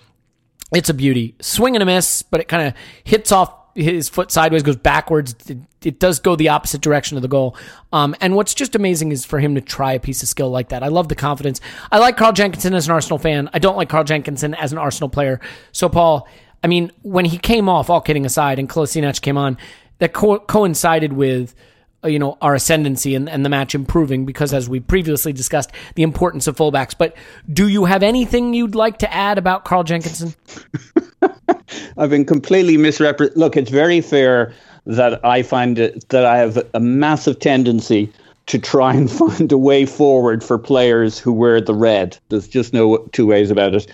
It's 0.73 0.89
a 0.89 0.93
beauty. 0.93 1.35
Swing 1.41 1.75
and 1.75 1.83
a 1.83 1.85
miss, 1.85 2.21
but 2.23 2.39
it 2.39 2.47
kind 2.47 2.67
of 2.67 2.73
hits 3.03 3.31
off 3.31 3.53
his 3.75 4.09
foot 4.09 4.31
sideways, 4.31 4.63
goes 4.63 4.77
backwards. 4.77 5.35
It, 5.49 5.57
it 5.83 5.99
does 5.99 6.19
go 6.19 6.35
the 6.35 6.49
opposite 6.49 6.81
direction 6.81 7.17
of 7.17 7.21
the 7.21 7.27
goal. 7.27 7.57
Um, 7.91 8.15
and 8.21 8.35
what's 8.35 8.53
just 8.53 8.75
amazing 8.75 9.11
is 9.11 9.25
for 9.25 9.39
him 9.39 9.55
to 9.55 9.61
try 9.61 9.93
a 9.93 9.99
piece 9.99 10.23
of 10.23 10.29
skill 10.29 10.49
like 10.49 10.69
that. 10.69 10.83
I 10.83 10.87
love 10.87 11.09
the 11.09 11.15
confidence. 11.15 11.59
I 11.91 11.99
like 11.99 12.17
Carl 12.17 12.33
Jenkinson 12.33 12.73
as 12.73 12.87
an 12.87 12.93
Arsenal 12.93 13.17
fan. 13.17 13.49
I 13.53 13.59
don't 13.59 13.77
like 13.77 13.89
Carl 13.89 14.03
Jenkinson 14.03 14.53
as 14.53 14.71
an 14.71 14.77
Arsenal 14.77 15.09
player. 15.09 15.39
So, 15.71 15.89
Paul, 15.89 16.27
I 16.63 16.67
mean, 16.67 16.91
when 17.01 17.25
he 17.25 17.37
came 17.37 17.67
off, 17.67 17.89
all 17.89 18.01
kidding 18.01 18.25
aside, 18.25 18.59
and 18.59 18.69
Kolasinac 18.69 19.21
came 19.21 19.37
on, 19.37 19.57
that 19.99 20.13
co- 20.13 20.39
coincided 20.39 21.13
with 21.13 21.55
you 22.03 22.19
know 22.19 22.37
our 22.41 22.55
ascendancy 22.55 23.15
and, 23.15 23.29
and 23.29 23.45
the 23.45 23.49
match 23.49 23.75
improving 23.75 24.25
because 24.25 24.53
as 24.53 24.67
we 24.67 24.79
previously 24.79 25.33
discussed 25.33 25.71
the 25.95 26.03
importance 26.03 26.47
of 26.47 26.55
fullbacks 26.55 26.95
but 26.97 27.15
do 27.51 27.67
you 27.67 27.85
have 27.85 28.03
anything 28.03 28.53
you'd 28.53 28.75
like 28.75 28.97
to 28.97 29.13
add 29.13 29.37
about 29.37 29.65
carl 29.65 29.83
jenkinson 29.83 30.33
I've 31.97 32.09
been 32.09 32.25
completely 32.25 32.77
misrepresented. 32.77 33.37
Look, 33.37 33.57
it's 33.57 33.71
very 33.71 34.01
fair 34.01 34.53
that 34.85 35.23
I 35.23 35.43
find 35.43 35.77
it, 35.77 36.07
that 36.09 36.25
I 36.25 36.37
have 36.37 36.63
a 36.73 36.79
massive 36.79 37.39
tendency 37.39 38.11
to 38.47 38.59
try 38.59 38.93
and 38.93 39.09
find 39.23 39.51
a 39.51 39.57
way 39.57 39.85
forward 39.85 40.43
for 40.43 40.57
players 40.57 41.19
who 41.19 41.31
wear 41.31 41.61
the 41.61 41.75
red. 41.75 42.17
There's 42.29 42.47
just 42.47 42.73
no 42.73 42.97
two 43.11 43.27
ways 43.27 43.51
about 43.51 43.75
it. 43.75 43.87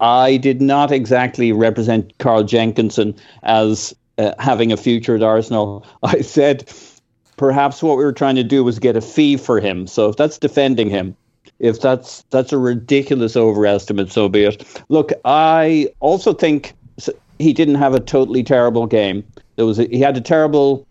I 0.00 0.36
did 0.36 0.60
not 0.60 0.92
exactly 0.92 1.52
represent 1.52 2.16
Carl 2.18 2.44
Jenkinson 2.44 3.14
as 3.42 3.94
uh, 4.18 4.32
having 4.38 4.72
a 4.72 4.76
future 4.76 5.16
at 5.16 5.22
Arsenal. 5.22 5.86
I 6.02 6.20
said 6.20 6.68
perhaps 7.36 7.82
what 7.82 7.96
we 7.96 8.04
were 8.04 8.12
trying 8.12 8.36
to 8.36 8.44
do 8.44 8.64
was 8.64 8.78
get 8.78 8.96
a 8.96 9.00
fee 9.00 9.36
for 9.36 9.60
him. 9.60 9.86
So 9.86 10.08
if 10.08 10.16
that's 10.16 10.38
defending 10.38 10.90
him, 10.90 11.16
if 11.58 11.80
that's 11.80 12.22
that's 12.30 12.52
a 12.52 12.58
ridiculous 12.58 13.36
overestimate, 13.36 14.10
so 14.10 14.28
be 14.28 14.44
it. 14.44 14.64
Look, 14.88 15.12
I 15.24 15.88
also 16.00 16.32
think 16.32 16.74
he 17.38 17.52
didn't 17.52 17.76
have 17.76 17.94
a 17.94 18.00
totally 18.00 18.42
terrible 18.42 18.86
game. 18.86 19.24
There 19.56 19.66
was 19.66 19.78
a, 19.78 19.84
he 19.84 20.00
had 20.00 20.16
a 20.16 20.20
terrible 20.20 20.86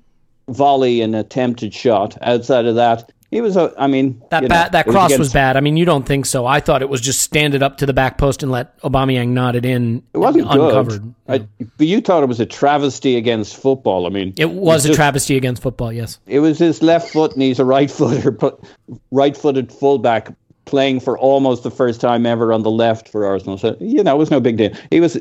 volley 0.49 1.01
and 1.01 1.15
attempted 1.15 1.73
shot. 1.73 2.17
Outside 2.21 2.65
of 2.65 2.75
that, 2.75 3.11
he 3.33 3.41
was. 3.41 3.57
a- 3.57 3.73
I 3.77 3.87
mean, 3.87 4.21
that 4.29 4.43
you 4.43 4.49
know, 4.49 4.67
that 4.71 4.85
cross 4.87 5.11
was 5.11 5.15
against- 5.15 5.33
bad 5.33 5.57
i 5.57 5.59
mean 5.59 5.75
you 5.77 5.85
don't 5.85 6.05
think 6.05 6.25
so 6.25 6.45
i 6.45 6.59
thought 6.59 6.81
it 6.81 6.89
was 6.89 7.01
just 7.01 7.21
stand 7.21 7.55
it 7.55 7.61
up 7.63 7.77
to 7.77 7.85
the 7.85 7.93
back 7.93 8.17
post 8.17 8.43
and 8.43 8.51
let 8.51 8.79
Aubameyang 8.81 9.29
nod 9.29 9.55
it 9.55 9.65
in 9.65 10.03
It 10.13 10.17
wasn't 10.19 10.45
uncovered. 10.49 11.13
I, 11.27 11.39
but 11.77 11.87
you 11.87 12.01
thought 12.01 12.21
it 12.23 12.27
was 12.27 12.39
a 12.39 12.45
travesty 12.45 13.15
against 13.17 13.55
football. 13.57 14.05
I 14.05 14.09
mean, 14.09 14.33
it 14.37 14.49
was 14.51 14.85
a 14.85 14.89
just- 14.89 14.97
travesty 14.97 15.35
against 15.37 15.61
football 15.61 15.91
yes 15.91 16.19
It 16.27 16.39
was 16.39 16.59
his 16.59 16.81
left 16.83 17.11
foot, 17.11 17.33
and 17.33 17.41
he's 17.41 17.59
a 17.59 17.65
right 17.65 17.89
footer, 17.89 18.37
right-footed 19.11 19.71
fullback 19.71 20.33
playing 20.65 20.99
for 20.99 21.17
almost 21.17 21.63
the 21.63 21.71
first 21.71 21.99
time 22.01 22.25
ever 22.25 22.53
on 22.53 22.63
the 22.63 22.71
left 22.71 23.09
for 23.09 23.25
Arsenal. 23.25 23.57
So 23.57 23.75
you 23.79 24.03
know, 24.03 24.15
it 24.15 24.17
was 24.19 24.31
no 24.31 24.39
big 24.39 24.57
deal. 24.57 24.71
He 24.91 24.99
was 24.99 25.13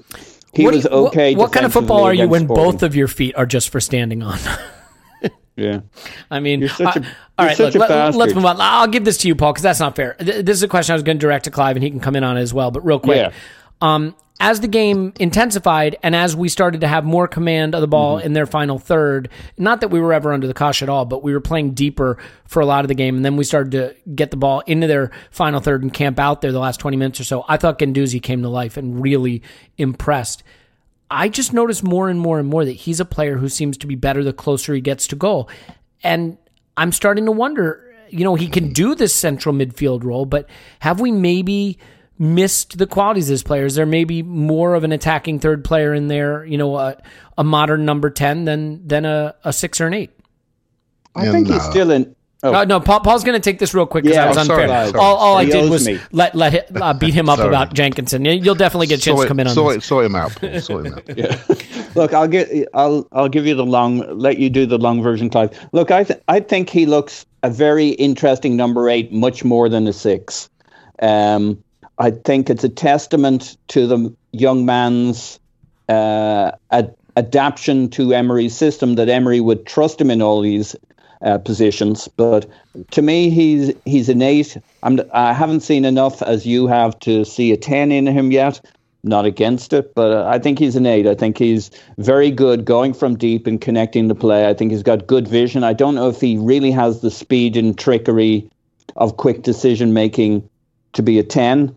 he 0.54 0.64
what, 0.64 0.74
was 0.74 0.84
you- 0.84 0.90
okay. 0.90 1.34
what, 1.34 1.52
kind 1.52 1.64
of 1.66 1.72
football 1.72 2.04
are 2.04 2.14
you 2.14 2.28
when 2.28 2.42
Sporting. 2.44 2.64
both 2.64 2.82
of 2.82 2.94
your 2.94 3.08
feet 3.08 3.34
are 3.36 3.46
just 3.46 3.70
for 3.70 3.80
standing 3.80 4.22
on 4.22 4.38
Yeah, 5.56 5.80
I 6.30 6.40
mean, 6.40 6.60
You're 6.60 6.68
such 6.70 6.96
a- 6.96 7.00
you're 7.00 7.08
all 7.38 7.46
right. 7.46 7.56
such 7.56 7.74
look, 7.74 7.90
a 7.90 8.10
let, 8.16 8.28
us 8.30 8.34
move 8.34 8.44
on. 8.46 8.56
I'll 8.58 8.86
give 8.86 9.04
this 9.04 9.18
to 9.18 9.28
you, 9.28 9.34
Paul, 9.34 9.52
because 9.52 9.62
that's 9.62 9.80
not 9.80 9.96
fair. 9.96 10.16
This 10.18 10.56
is 10.56 10.62
a 10.62 10.68
question 10.68 10.94
I 10.94 10.96
was 10.96 11.02
going 11.02 11.18
to 11.18 11.20
direct 11.20 11.44
to 11.44 11.50
Clive, 11.50 11.76
and 11.76 11.82
he 11.82 11.90
can 11.90 12.00
come 12.00 12.16
in 12.16 12.24
on 12.24 12.38
it 12.38 12.40
as 12.40 12.54
well. 12.54 12.70
But 12.70 12.84
real 12.86 12.98
quick, 12.98 13.16
Yeah. 13.18 13.32
um, 13.82 14.14
as 14.40 14.60
the 14.60 14.66
game 14.66 15.12
intensified 15.20 15.96
and 16.02 16.16
as 16.16 16.34
we 16.34 16.48
started 16.48 16.80
to 16.80 16.88
have 16.88 17.04
more 17.04 17.28
command 17.28 17.74
of 17.74 17.80
the 17.82 17.86
ball 17.86 18.16
Mm-hmm. 18.16 18.26
in 18.26 18.32
their 18.32 18.46
final 18.46 18.78
third, 18.78 19.28
not 19.58 19.82
that 19.82 19.88
we 19.88 20.00
were 20.00 20.12
ever 20.14 20.32
under 20.32 20.46
the 20.46 20.54
cosh 20.54 20.82
at 20.82 20.88
all, 20.88 21.04
but 21.04 21.22
we 21.22 21.32
were 21.34 21.40
playing 21.40 21.74
deeper 21.74 22.16
for 22.46 22.60
a 22.60 22.66
lot 22.66 22.82
of 22.84 22.88
the 22.88 22.94
game, 22.94 23.14
and 23.16 23.24
then 23.24 23.36
we 23.36 23.44
started 23.44 23.72
to 23.72 23.94
get 24.14 24.30
the 24.30 24.36
ball 24.38 24.60
into 24.66 24.86
their 24.86 25.10
final 25.30 25.60
third 25.60 25.82
and 25.82 25.92
camp 25.92 26.18
out 26.18 26.40
there 26.40 26.50
the 26.50 26.58
last 26.58 26.80
twenty 26.80 26.96
minutes 26.96 27.20
or 27.20 27.24
so. 27.24 27.44
I 27.46 27.58
thought 27.58 27.78
Guendouzi 27.78 28.22
came 28.22 28.40
to 28.42 28.48
life 28.48 28.76
and 28.78 29.02
really 29.02 29.42
impressed. 29.76 30.42
I 31.12 31.28
just 31.28 31.52
notice 31.52 31.82
more 31.82 32.08
and 32.08 32.18
more 32.18 32.38
and 32.38 32.48
more 32.48 32.64
that 32.64 32.72
he's 32.72 32.98
a 33.00 33.04
player 33.04 33.36
who 33.36 33.48
seems 33.48 33.76
to 33.78 33.86
be 33.86 33.94
better 33.94 34.24
the 34.24 34.32
closer 34.32 34.74
he 34.74 34.80
gets 34.80 35.06
to 35.08 35.16
goal. 35.16 35.50
And 36.02 36.38
I'm 36.76 36.90
starting 36.90 37.26
to 37.26 37.32
wonder, 37.32 37.94
you 38.08 38.24
know, 38.24 38.34
he 38.34 38.48
can 38.48 38.72
do 38.72 38.94
this 38.94 39.14
central 39.14 39.54
midfield 39.54 40.04
role, 40.04 40.24
but 40.24 40.48
have 40.80 41.00
we 41.00 41.12
maybe 41.12 41.78
missed 42.18 42.78
the 42.78 42.86
qualities 42.86 43.28
of 43.28 43.34
this 43.34 43.42
player? 43.42 43.66
Is 43.66 43.74
there 43.74 43.86
maybe 43.86 44.22
more 44.22 44.74
of 44.74 44.84
an 44.84 44.92
attacking 44.92 45.40
third 45.40 45.64
player 45.64 45.92
in 45.92 46.08
there, 46.08 46.44
you 46.44 46.56
know, 46.56 46.76
a, 46.76 46.96
a 47.36 47.44
modern 47.44 47.84
number 47.84 48.08
10 48.10 48.44
than 48.44 48.86
than 48.88 49.04
a, 49.04 49.34
a 49.44 49.52
six 49.52 49.80
or 49.80 49.86
an 49.86 49.94
eight? 49.94 50.10
I 51.14 51.26
Yeah, 51.26 51.32
think 51.32 51.48
he's 51.48 51.62
still 51.64 51.90
in. 51.90 52.16
Oh, 52.44 52.52
Uh, 52.54 52.64
no, 52.64 52.80
Paul, 52.80 53.00
Paul's 53.00 53.22
going 53.22 53.40
to 53.40 53.50
take 53.50 53.60
this 53.60 53.72
real 53.72 53.86
quick 53.86 54.02
because 54.02 54.16
Yeah, 54.16 54.24
I 54.24 54.28
was 54.28 54.36
unfair. 54.36 54.66
sorry, 54.66 54.88
sorry. 54.90 54.98
all 55.00 55.16
all 55.16 55.36
I 55.36 55.44
did 55.44 55.70
was 55.70 55.86
me. 55.86 56.00
let 56.10 56.34
let 56.34 56.52
him, 56.52 56.82
uh, 56.82 56.92
beat 56.92 57.14
him 57.14 57.28
up 57.28 57.38
about 57.38 57.72
Jenkinson. 57.74 58.24
You'll 58.24 58.56
definitely 58.56 58.88
get 58.88 58.98
a 58.98 59.02
chance 59.02 59.16
Sort, 59.18 59.26
to 59.26 59.28
come 59.28 59.38
in 59.40 59.46
on 59.46 59.54
sort, 59.54 59.74
this. 59.76 59.84
sort 59.86 60.04
him 60.06 60.16
out, 60.16 60.34
Paul. 60.34 60.60
Sort 60.60 60.86
him 60.86 60.94
out. 60.94 61.08
Look, 61.96 62.12
I'll 62.14 62.26
get 62.26 62.50
I'll 62.74 63.06
I'll 63.12 63.28
give 63.28 63.46
you 63.46 63.54
the 63.54 63.64
long 63.64 63.98
let 64.18 64.38
you 64.38 64.50
do 64.50 64.66
the 64.66 64.78
long 64.78 65.02
version, 65.02 65.30
Clive. 65.30 65.56
Look, 65.72 65.90
I 65.92 66.02
th- 66.04 66.20
I 66.26 66.40
think 66.40 66.68
he 66.70 66.84
looks 66.86 67.26
a 67.44 67.50
very 67.50 67.90
interesting 67.90 68.56
number 68.56 68.88
eight, 68.88 69.12
much 69.12 69.44
more 69.44 69.68
than 69.68 69.86
a 69.86 69.92
six. 69.92 70.48
Um, 71.00 71.62
I 71.98 72.10
think 72.10 72.50
it's 72.50 72.64
a 72.64 72.68
testament 72.68 73.56
to 73.68 73.86
the 73.86 74.12
young 74.32 74.64
man's 74.66 75.38
uh, 75.88 76.52
ad- 76.70 76.94
adaptation 77.16 77.88
to 77.90 78.14
Emery's 78.14 78.56
system 78.56 78.94
that 78.96 79.08
Emery 79.08 79.40
would 79.40 79.66
trust 79.66 80.00
him 80.00 80.10
in 80.10 80.22
all 80.22 80.40
these 80.40 80.74
uh, 81.22 81.38
positions. 81.38 82.08
But 82.16 82.46
to 82.90 83.02
me, 83.02 83.30
he's 83.30 83.72
he's 83.84 84.08
innate. 84.08 84.56
I'm, 84.82 85.00
I 85.12 85.32
haven't 85.32 85.60
seen 85.60 85.84
enough 85.84 86.22
as 86.22 86.46
you 86.46 86.66
have 86.66 86.98
to 87.00 87.24
see 87.24 87.52
a 87.52 87.56
ten 87.56 87.92
in 87.92 88.06
him 88.06 88.32
yet. 88.32 88.60
Not 89.04 89.24
against 89.24 89.72
it, 89.72 89.96
but 89.96 90.26
I 90.28 90.38
think 90.38 90.60
he's 90.60 90.76
an 90.76 90.86
eight. 90.86 91.08
I 91.08 91.16
think 91.16 91.36
he's 91.36 91.72
very 91.98 92.30
good 92.30 92.64
going 92.64 92.94
from 92.94 93.16
deep 93.16 93.48
and 93.48 93.60
connecting 93.60 94.06
the 94.06 94.14
play. 94.14 94.48
I 94.48 94.54
think 94.54 94.70
he's 94.70 94.84
got 94.84 95.08
good 95.08 95.26
vision. 95.26 95.64
I 95.64 95.72
don't 95.72 95.96
know 95.96 96.08
if 96.08 96.20
he 96.20 96.36
really 96.36 96.70
has 96.70 97.00
the 97.00 97.10
speed 97.10 97.56
and 97.56 97.76
trickery 97.76 98.48
of 98.94 99.16
quick 99.16 99.42
decision 99.42 99.92
making 99.92 100.48
to 100.92 101.02
be 101.02 101.18
a 101.18 101.24
10. 101.24 101.76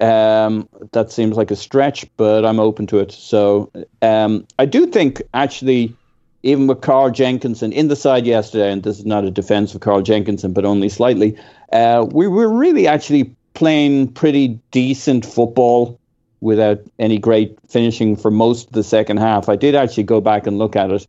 Um, 0.00 0.68
that 0.92 1.10
seems 1.10 1.36
like 1.36 1.50
a 1.50 1.56
stretch, 1.56 2.06
but 2.16 2.44
I'm 2.44 2.60
open 2.60 2.86
to 2.88 2.98
it. 2.98 3.12
So 3.12 3.70
um, 4.02 4.46
I 4.58 4.66
do 4.66 4.86
think, 4.86 5.22
actually, 5.34 5.94
even 6.42 6.66
with 6.66 6.80
Carl 6.80 7.10
Jenkinson 7.10 7.72
in 7.72 7.88
the 7.88 7.96
side 7.96 8.26
yesterday, 8.26 8.72
and 8.72 8.82
this 8.82 8.98
is 8.98 9.06
not 9.06 9.24
a 9.24 9.30
defense 9.30 9.74
of 9.74 9.80
Carl 9.80 10.02
Jenkinson, 10.02 10.52
but 10.52 10.64
only 10.64 10.88
slightly, 10.88 11.36
uh, 11.72 12.06
we 12.10 12.26
were 12.26 12.48
really 12.48 12.86
actually 12.86 13.34
playing 13.54 14.08
pretty 14.12 14.58
decent 14.70 15.26
football 15.26 15.98
without 16.40 16.80
any 16.98 17.18
great 17.18 17.58
finishing 17.68 18.16
for 18.16 18.30
most 18.30 18.68
of 18.68 18.72
the 18.72 18.82
second 18.82 19.18
half. 19.18 19.48
I 19.48 19.56
did 19.56 19.74
actually 19.74 20.04
go 20.04 20.20
back 20.20 20.46
and 20.46 20.58
look 20.58 20.76
at 20.76 20.90
it, 20.90 21.06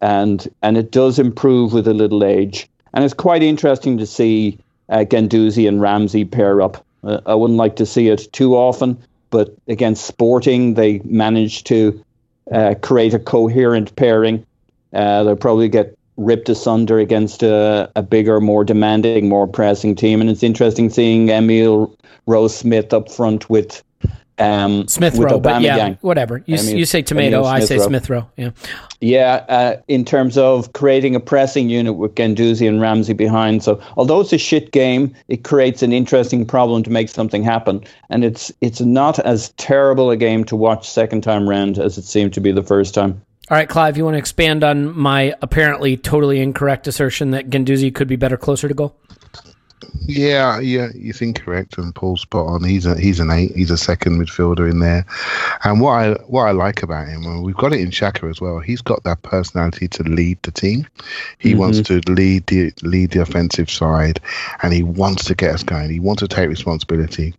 and 0.00 0.46
and 0.62 0.76
it 0.76 0.92
does 0.92 1.18
improve 1.18 1.72
with 1.72 1.88
a 1.88 1.94
little 1.94 2.24
age, 2.24 2.68
and 2.94 3.04
it's 3.04 3.14
quite 3.14 3.42
interesting 3.42 3.98
to 3.98 4.06
see 4.06 4.58
uh, 4.88 4.98
Guendouzi 4.98 5.66
and 5.66 5.80
Ramsey 5.80 6.24
pair 6.24 6.62
up. 6.62 6.84
Uh, 7.02 7.20
I 7.26 7.34
wouldn't 7.34 7.58
like 7.58 7.76
to 7.76 7.86
see 7.86 8.08
it 8.08 8.32
too 8.32 8.54
often, 8.54 8.96
but 9.30 9.54
against 9.66 10.06
Sporting, 10.06 10.74
they 10.74 11.00
managed 11.04 11.66
to 11.66 12.04
uh, 12.52 12.74
create 12.80 13.14
a 13.14 13.18
coherent 13.18 13.96
pairing. 13.96 14.46
Uh, 14.92 15.24
they'll 15.24 15.36
probably 15.36 15.68
get 15.68 15.96
ripped 16.16 16.48
asunder 16.48 16.98
against 16.98 17.42
a, 17.42 17.90
a, 17.96 18.02
bigger, 18.02 18.40
more 18.40 18.64
demanding, 18.64 19.28
more 19.28 19.46
pressing 19.46 19.94
team. 19.94 20.20
And 20.20 20.28
it's 20.28 20.42
interesting 20.42 20.90
seeing 20.90 21.30
Emil 21.30 21.96
Rose 22.26 22.54
Smith 22.54 22.92
up 22.92 23.10
front 23.10 23.48
with 23.48 23.82
um, 24.40 24.88
Smith 24.88 25.16
Rowe, 25.16 25.38
but 25.38 25.60
yeah, 25.60 25.96
whatever. 26.00 26.42
You, 26.46 26.56
you 26.56 26.86
say 26.86 27.02
tomato, 27.02 27.44
I 27.44 27.60
say 27.60 27.78
Smith 27.78 28.08
Rowe. 28.08 28.26
Yeah, 28.36 28.50
yeah. 29.00 29.44
Uh, 29.48 29.76
in 29.86 30.04
terms 30.04 30.38
of 30.38 30.72
creating 30.72 31.14
a 31.14 31.20
pressing 31.20 31.68
unit 31.68 31.96
with 31.96 32.14
Guendouzi 32.14 32.66
and 32.66 32.80
Ramsey 32.80 33.12
behind, 33.12 33.62
so 33.62 33.80
although 33.98 34.20
it's 34.20 34.32
a 34.32 34.38
shit 34.38 34.72
game, 34.72 35.14
it 35.28 35.44
creates 35.44 35.82
an 35.82 35.92
interesting 35.92 36.46
problem 36.46 36.82
to 36.84 36.90
make 36.90 37.10
something 37.10 37.42
happen, 37.42 37.84
and 38.08 38.24
it's 38.24 38.50
it's 38.62 38.80
not 38.80 39.18
as 39.18 39.50
terrible 39.58 40.10
a 40.10 40.16
game 40.16 40.44
to 40.44 40.56
watch 40.56 40.88
second 40.88 41.22
time 41.22 41.46
round 41.48 41.78
as 41.78 41.98
it 41.98 42.04
seemed 42.04 42.32
to 42.32 42.40
be 42.40 42.50
the 42.50 42.62
first 42.62 42.94
time. 42.94 43.20
All 43.50 43.56
right, 43.56 43.68
Clive, 43.68 43.96
you 43.96 44.04
want 44.04 44.14
to 44.14 44.18
expand 44.18 44.62
on 44.62 44.96
my 44.96 45.34
apparently 45.42 45.96
totally 45.96 46.40
incorrect 46.40 46.86
assertion 46.86 47.32
that 47.32 47.50
Guendouzi 47.50 47.92
could 47.92 48.06
be 48.06 48.14
better 48.14 48.36
closer 48.36 48.68
to 48.68 48.74
goal? 48.74 48.94
Yeah, 50.02 50.60
yeah, 50.60 50.88
you 50.94 51.12
think 51.12 51.42
correct, 51.42 51.76
and 51.76 51.92
Paul's 51.92 52.20
spot 52.20 52.46
on. 52.46 52.64
He's 52.64 52.86
a 52.86 52.98
he's 52.98 53.18
an 53.18 53.30
eight. 53.30 53.52
He's 53.56 53.70
a 53.70 53.76
second 53.76 54.20
midfielder 54.20 54.70
in 54.70 54.78
there, 54.78 55.04
and 55.64 55.80
what 55.80 55.92
I 55.92 56.12
what 56.26 56.44
I 56.44 56.50
like 56.52 56.82
about 56.82 57.08
him, 57.08 57.24
and 57.24 57.42
we've 57.42 57.56
got 57.56 57.72
it 57.72 57.80
in 57.80 57.90
Xhaka 57.90 58.30
as 58.30 58.40
well. 58.40 58.60
He's 58.60 58.82
got 58.82 59.02
that 59.04 59.22
personality 59.22 59.88
to 59.88 60.02
lead 60.04 60.38
the 60.42 60.50
team. 60.50 60.86
He 61.38 61.50
mm-hmm. 61.50 61.60
wants 61.60 61.80
to 61.82 62.00
lead 62.08 62.46
the 62.46 62.72
lead 62.82 63.10
the 63.10 63.22
offensive 63.22 63.70
side, 63.70 64.20
and 64.62 64.72
he 64.72 64.82
wants 64.82 65.24
to 65.24 65.34
get 65.34 65.54
us 65.54 65.62
going. 65.62 65.90
He 65.90 66.00
wants 66.00 66.20
to 66.20 66.28
take 66.28 66.48
responsibility, 66.48 67.34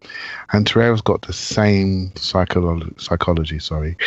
and 0.52 0.66
Torreira's 0.66 1.02
got 1.02 1.22
the 1.22 1.34
same 1.34 2.12
psychology. 2.16 2.94
Psychology, 2.98 3.60
sorry, 3.60 3.98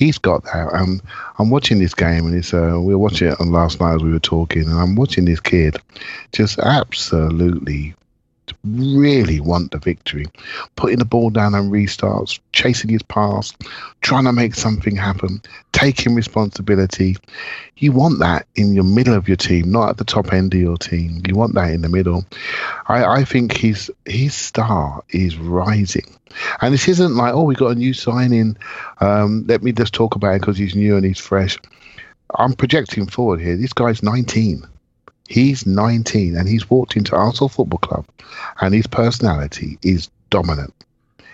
he's 0.00 0.18
got 0.18 0.42
that. 0.44 0.70
Um, 0.72 1.00
I'm 1.38 1.50
watching 1.50 1.78
this 1.78 1.94
game, 1.94 2.26
and 2.26 2.34
it's 2.34 2.52
uh, 2.52 2.78
we 2.80 2.94
were 2.94 2.98
watching 2.98 3.28
it 3.28 3.40
on 3.40 3.52
last 3.52 3.80
night 3.80 3.94
as 3.94 4.02
we 4.02 4.10
were 4.10 4.18
talking, 4.18 4.64
and 4.64 4.72
I'm 4.80 4.96
watching 4.96 5.26
this 5.26 5.38
kid 5.38 5.76
just 6.32 6.58
absolutely 6.58 7.94
really 8.64 9.38
want 9.38 9.70
the 9.70 9.78
victory. 9.78 10.26
Putting 10.74 10.98
the 10.98 11.04
ball 11.04 11.30
down 11.30 11.54
and 11.54 11.70
restarts, 11.70 12.40
chasing 12.52 12.90
his 12.90 13.02
pass, 13.02 13.52
trying 14.00 14.24
to 14.24 14.32
make 14.32 14.54
something 14.56 14.96
happen, 14.96 15.40
taking 15.80 16.14
responsibility. 16.14 17.16
You 17.76 17.92
want 17.92 18.18
that 18.18 18.46
in 18.54 18.74
your 18.74 18.84
middle 18.84 19.14
of 19.14 19.28
your 19.28 19.36
team, 19.36 19.72
not 19.72 19.90
at 19.90 19.96
the 19.96 20.04
top 20.04 20.32
end 20.32 20.52
of 20.52 20.60
your 20.60 20.76
team. 20.76 21.22
You 21.26 21.34
want 21.34 21.54
that 21.54 21.70
in 21.70 21.80
the 21.80 21.88
middle. 21.88 22.24
I, 22.86 23.04
I 23.04 23.24
think 23.24 23.56
his 23.56 23.90
his 24.04 24.34
star 24.34 25.02
is 25.10 25.38
rising. 25.38 26.06
And 26.60 26.74
this 26.74 26.86
isn't 26.86 27.16
like, 27.16 27.34
oh, 27.34 27.44
we 27.44 27.54
got 27.54 27.72
a 27.72 27.74
new 27.74 27.94
signing. 27.94 28.56
Um, 29.00 29.44
let 29.48 29.62
me 29.62 29.72
just 29.72 29.94
talk 29.94 30.14
about 30.14 30.36
it 30.36 30.40
because 30.40 30.58
he's 30.58 30.76
new 30.76 30.96
and 30.96 31.04
he's 31.04 31.18
fresh. 31.18 31.58
I'm 32.36 32.52
projecting 32.52 33.06
forward 33.06 33.40
here. 33.40 33.56
This 33.56 33.72
guy's 33.72 34.02
19. 34.02 34.62
He's 35.28 35.66
19 35.66 36.36
and 36.36 36.48
he's 36.48 36.68
walked 36.68 36.96
into 36.96 37.16
Arsenal 37.16 37.48
Football 37.48 37.78
Club 37.78 38.06
and 38.60 38.74
his 38.74 38.86
personality 38.86 39.78
is 39.82 40.10
dominant. 40.28 40.74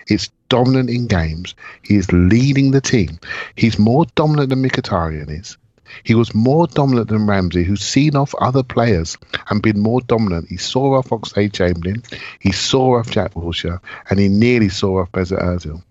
It's 0.07 0.29
dominant 0.49 0.89
in 0.89 1.07
games. 1.07 1.55
He 1.83 1.95
is 1.95 2.11
leading 2.11 2.71
the 2.71 2.81
team. 2.81 3.19
He's 3.55 3.79
more 3.79 4.05
dominant 4.15 4.49
than 4.49 4.63
Mkhitaryan 4.63 5.29
is. 5.29 5.57
He 6.03 6.15
was 6.15 6.35
more 6.35 6.67
dominant 6.67 7.07
than 7.07 7.27
Ramsey, 7.27 7.63
who's 7.63 7.81
seen 7.81 8.15
off 8.15 8.35
other 8.35 8.63
players 8.63 9.17
and 9.49 9.61
been 9.61 9.79
more 9.79 10.01
dominant. 10.01 10.49
He 10.49 10.57
saw 10.57 10.97
off 10.97 11.09
Oxlade-Chamberlain, 11.09 12.03
he 12.39 12.51
saw 12.51 12.99
off 12.99 13.09
Jack 13.09 13.33
Wilshere, 13.35 13.79
and 14.09 14.19
he 14.19 14.27
nearly 14.27 14.69
saw 14.69 15.01
off 15.01 15.11
Mesut 15.13 15.41
Ozil. 15.41 15.81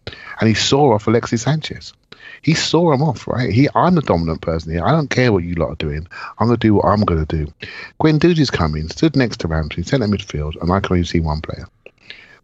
And 0.40 0.48
he 0.48 0.54
saw 0.54 0.92
off 0.92 1.06
Alexis 1.06 1.42
Sanchez 1.42 1.94
he 2.42 2.54
saw 2.54 2.92
him 2.92 3.02
off, 3.02 3.26
right? 3.26 3.52
He, 3.52 3.68
I'm 3.74 3.94
the 3.94 4.02
dominant 4.02 4.40
person 4.40 4.72
here. 4.72 4.84
I 4.84 4.92
don't 4.92 5.10
care 5.10 5.32
what 5.32 5.44
you 5.44 5.54
lot 5.54 5.70
are 5.70 5.76
doing. 5.76 6.06
I'm 6.38 6.46
going 6.46 6.58
to 6.58 6.66
do 6.66 6.74
what 6.74 6.86
I'm 6.86 7.04
going 7.04 7.24
to 7.24 7.44
do. 7.44 7.52
Quinn 7.98 8.18
Guendouzi's 8.18 8.50
coming, 8.50 8.88
stood 8.88 9.16
next 9.16 9.40
to 9.40 9.48
Ramsey, 9.48 9.82
centre 9.82 10.06
midfield, 10.06 10.60
and 10.60 10.70
I 10.70 10.80
can 10.80 10.92
only 10.92 11.04
see 11.04 11.20
one 11.20 11.40
player. 11.40 11.66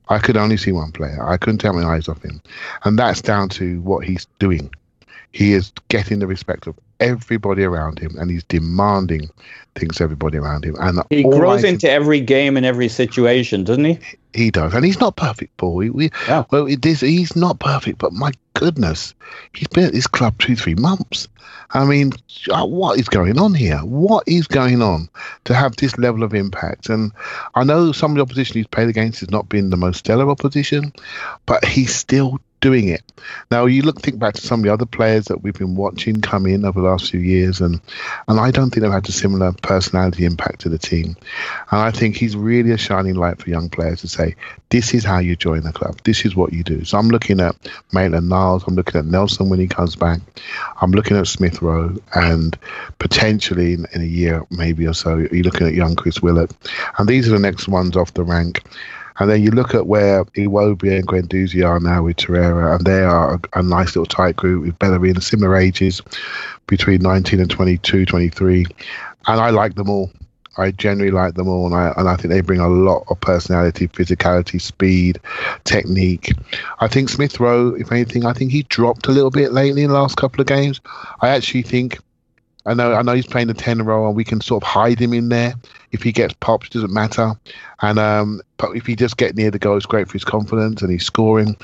I 0.09 0.19
could 0.19 0.37
only 0.37 0.57
see 0.57 0.73
one 0.73 0.93
player. 0.93 1.27
I 1.27 1.37
couldn't 1.37 1.59
take 1.59 1.75
my 1.75 1.85
eyes 1.85 2.09
off 2.09 2.23
him. 2.23 2.43
And 2.85 2.99
that's 2.99 3.23
down 3.23 3.49
to 3.51 3.81
what 3.83 4.05
he's 4.05 4.27
doing. 4.39 4.71
He 5.33 5.55
is 5.55 5.73
getting 5.89 6.19
the 6.19 6.27
respect 6.27 6.67
of 6.67 6.79
everybody 7.03 7.65
around 7.65 7.99
him 7.99 8.17
and 8.19 8.31
he's 8.31 8.45
demanding 8.45 9.29
things 9.75 10.01
everybody 10.01 10.39
around 10.39 10.65
him. 10.65 10.77
And 10.79 11.01
he 11.11 11.23
grows 11.23 11.65
into 11.65 11.91
every 11.91 12.21
game 12.21 12.57
and 12.57 12.65
every 12.65 12.89
situation, 12.89 13.65
doesn't 13.65 13.85
he? 13.85 13.99
He 14.35 14.51
does, 14.51 14.73
and 14.73 14.85
he's 14.85 15.01
not 15.01 15.17
perfect, 15.17 15.57
Paul. 15.59 15.75
We, 15.75 15.91
we 15.91 16.11
yeah. 16.27 16.45
well, 16.51 16.67
it 16.67 16.85
is. 16.87 17.01
He's 17.01 17.37
not 17.37 17.61
perfect, 17.61 17.99
but 17.99 18.13
my 18.13 18.33
goodness, 18.55 19.15
he's 19.55 19.69
been 19.69 19.85
at 19.85 19.93
this 19.93 20.07
club 20.07 20.39
two, 20.39 20.57
three 20.57 20.75
months. 20.75 21.29
I 21.73 21.85
mean, 21.85 22.13
uh, 22.51 22.67
what 22.67 22.99
is 22.99 23.09
going 23.09 23.39
on 23.39 23.55
here? 23.55 23.79
What 23.79 24.25
is 24.27 24.47
going 24.47 24.83
on 24.83 25.09
to 25.45 25.55
have 25.55 25.77
this 25.77 25.97
level 25.99 26.23
of 26.23 26.35
impact? 26.35 26.89
And 26.89 27.13
I 27.55 27.65
know 27.65 27.93
some 27.93 28.13
of 28.13 28.17
the 28.17 28.23
opposition 28.23 28.57
he's 28.57 28.67
played 28.67 28.89
against 28.89 29.21
has 29.21 29.31
not 29.31 29.49
been 29.49 29.71
the 29.71 29.77
most 29.77 29.99
stellar 29.99 30.29
opposition, 30.31 30.93
but 31.47 31.65
he's 31.65 31.95
still 31.95 32.41
doing 32.63 32.89
it. 32.89 33.03
Now 33.51 33.67
you 33.67 33.83
look 33.83 34.01
think 34.01 34.19
back 34.19 34.35
to 34.35 34.41
some 34.41 34.61
of 34.61 34.65
the 34.65 34.73
other 34.73 34.87
players 34.87 35.27
that 35.27 35.43
we've 35.43 35.53
been 35.53 35.75
watching 35.75 36.23
come 36.23 36.47
in 36.47 36.65
over 36.65 36.81
the 36.81 36.89
last 36.89 37.11
few 37.11 37.21
years, 37.21 37.61
and 37.61 37.81
and 38.29 38.41
I 38.41 38.51
don't 38.51 38.71
think 38.71 38.83
they've 38.83 38.91
had 38.91 39.07
a 39.07 39.13
similar 39.13 39.53
personality 39.63 40.25
impact 40.25 40.63
to 40.63 40.71
the 40.71 40.79
team. 40.79 41.17
And 41.71 41.81
I 41.81 41.91
think 41.91 42.17
he's 42.17 42.35
really 42.35 42.71
a 42.71 42.79
shining 42.79 43.17
light 43.17 43.39
for 43.39 43.51
young 43.51 43.69
players 43.69 44.01
to 44.01 44.09
say, 44.09 44.37
this 44.71 44.95
is 44.95 45.05
how 45.05 45.19
you 45.19 45.37
join 45.37 45.65
the 45.65 45.73
club. 45.73 46.01
This 46.05 46.25
is 46.25 46.35
what 46.35 46.53
you 46.53 46.63
do. 46.63 46.85
So 46.85 46.97
I'm 46.97 47.09
looking 47.09 47.41
at 47.41 47.55
Maitland 47.93 48.31
Niles. 48.31 48.65
I'm 48.67 48.75
looking 48.75 48.99
at 48.99 49.05
Nelson 49.05 49.51
when 49.51 49.61
he 49.61 49.67
comes 49.67 49.97
back. 49.97 50.21
I'm 50.81 50.93
looking 50.93 51.17
at 51.19 51.27
Smith 51.27 51.61
Rowe, 51.61 51.97
and 52.15 52.57
potentially 52.99 53.75
in, 53.75 53.87
in 53.93 54.01
a 54.01 54.07
year 54.07 54.47
maybe 54.51 54.87
or 54.87 54.95
so, 54.95 55.19
you're 55.19 55.45
looking 55.45 55.67
at 55.67 55.75
young 55.75 55.97
Chris 55.97 56.23
Willock, 56.23 56.51
and 56.97 57.09
these 57.09 57.29
are 57.29 57.33
the 57.33 57.39
next 57.39 57.69
ones 57.69 57.97
off 57.97 58.15
the 58.15 58.25
rank. 58.25 58.63
And 59.23 59.31
then 59.31 59.41
you 59.41 59.53
look 59.53 59.73
at 59.73 59.87
where 59.87 60.25
Iwobi 60.25 60.99
and 60.99 61.07
Guendouzi 61.07 61.65
are 61.65 61.79
now 61.79 62.03
with 62.03 62.17
Torreira, 62.17 62.75
and 62.75 62.85
they 62.85 63.05
are 63.05 63.35
a, 63.35 63.61
a 63.61 63.63
nice 63.63 63.95
little 63.95 64.05
tight 64.05 64.35
group 64.35 64.65
with 64.65 64.79
Bellerin, 64.81 65.21
similar 65.21 65.55
ages, 65.57 66.03
between 66.67 67.03
19 67.03 67.39
and 67.39 67.49
22, 67.49 68.05
23. 68.05 68.67
And 69.29 69.41
I 69.41 69.51
like 69.51 69.77
them 69.77 69.89
all. 69.89 70.11
I 70.59 70.73
generally 70.73 71.13
like 71.13 71.35
them 71.35 71.47
all, 71.47 71.67
and 71.67 71.75
I 71.75 71.95
and 71.97 72.09
I 72.09 72.17
think 72.17 72.35
they 72.35 72.41
bring 72.41 72.59
a 72.59 72.69
lot 72.69 73.05
of 73.09 73.21
personality, 73.21 73.87
physicality, 73.87 74.61
speed, 74.61 75.21
technique. 75.63 76.33
I 76.81 76.89
think 76.89 77.09
Smith 77.09 77.39
Rowe, 77.39 77.77
if 77.77 77.93
anything, 77.93 78.27
I 78.27 78.33
think 78.33 78.51
he 78.51 78.65
dropped 78.65 79.07
a 79.07 79.13
little 79.13 79.31
bit 79.31 79.53
lately 79.53 79.85
in 79.85 79.91
the 79.91 79.95
last 79.95 80.17
couple 80.17 80.41
of 80.41 80.49
games. 80.49 80.81
I 81.21 81.29
actually 81.29 81.63
think 81.63 82.01
I 82.65 82.75
know 82.75 82.95
I 82.95 83.03
know 83.03 83.15
he's 83.15 83.27
playing 83.27 83.49
the 83.49 83.55
ten 83.55 83.83
role 83.83 84.07
and 84.07 84.17
we 84.17 84.25
can 84.25 84.41
sort 84.41 84.63
of 84.63 84.69
hide 84.69 85.01
him 85.01 85.13
in 85.13 85.29
there. 85.29 85.55
If 85.91 86.03
he 86.03 86.13
gets 86.13 86.33
pops, 86.35 86.69
doesn't 86.71 86.93
matter. 86.93 87.33
And 87.81 87.99
um, 87.99 88.41
but 88.57 88.77
if 88.77 88.87
he 88.87 88.95
just 88.95 89.17
get 89.17 89.35
near 89.35 89.51
the 89.51 89.59
goal, 89.59 89.77
it's 89.77 89.85
great 89.85 90.07
for 90.07 90.13
his 90.13 90.25
confidence 90.25 90.81
and 90.81 90.91
he's 90.91 91.05
scoring. 91.05 91.57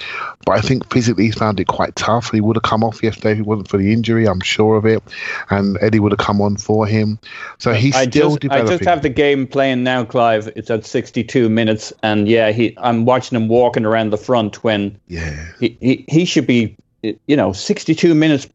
But 0.45 0.59
I 0.59 0.61
think 0.61 0.93
physically 0.93 1.25
he's 1.25 1.37
found 1.37 1.61
it 1.61 1.67
quite 1.67 1.95
tough. 1.95 2.33
He 2.33 2.41
would 2.41 2.57
have 2.57 2.65
come 2.65 2.83
off 2.83 3.03
yesterday 3.03 3.33
if 3.33 3.39
it 3.39 3.47
wasn't 3.47 3.69
for 3.69 3.79
the 3.79 3.93
injury. 3.93 4.27
I'm 4.27 4.41
sure 4.41 4.77
of 4.77 4.85
it. 4.85 5.03
And 5.51 5.79
Eddie 5.81 6.01
would 6.01 6.13
have 6.13 6.19
come 6.19 6.43
on 6.43 6.57
for 6.57 6.87
him. 6.87 7.19
So 7.59 7.73
he's 7.73 7.95
I 7.95 8.07
still 8.07 8.31
just, 8.31 8.41
developing. 8.41 8.67
I 8.67 8.77
just 8.77 8.85
have 8.85 9.03
the 9.03 9.09
game 9.09 9.47
playing 9.47 9.85
now, 9.85 10.05
Clive. 10.05 10.51
It's 10.57 10.71
at 10.71 10.85
62 10.85 11.49
minutes, 11.49 11.93
and 12.03 12.29
yeah, 12.29 12.51
he 12.51 12.77
I'm 12.77 13.05
watching 13.05 13.37
him 13.37 13.49
walking 13.49 13.85
around 13.85 14.11
the 14.11 14.19
front 14.19 14.65
when 14.65 14.99
yeah 15.07 15.53
he 15.61 15.79
he, 15.81 16.05
he 16.09 16.25
should 16.25 16.47
be 16.47 16.77
you 17.03 17.37
know, 17.37 17.53
62 17.53 18.15
minutes 18.15 18.49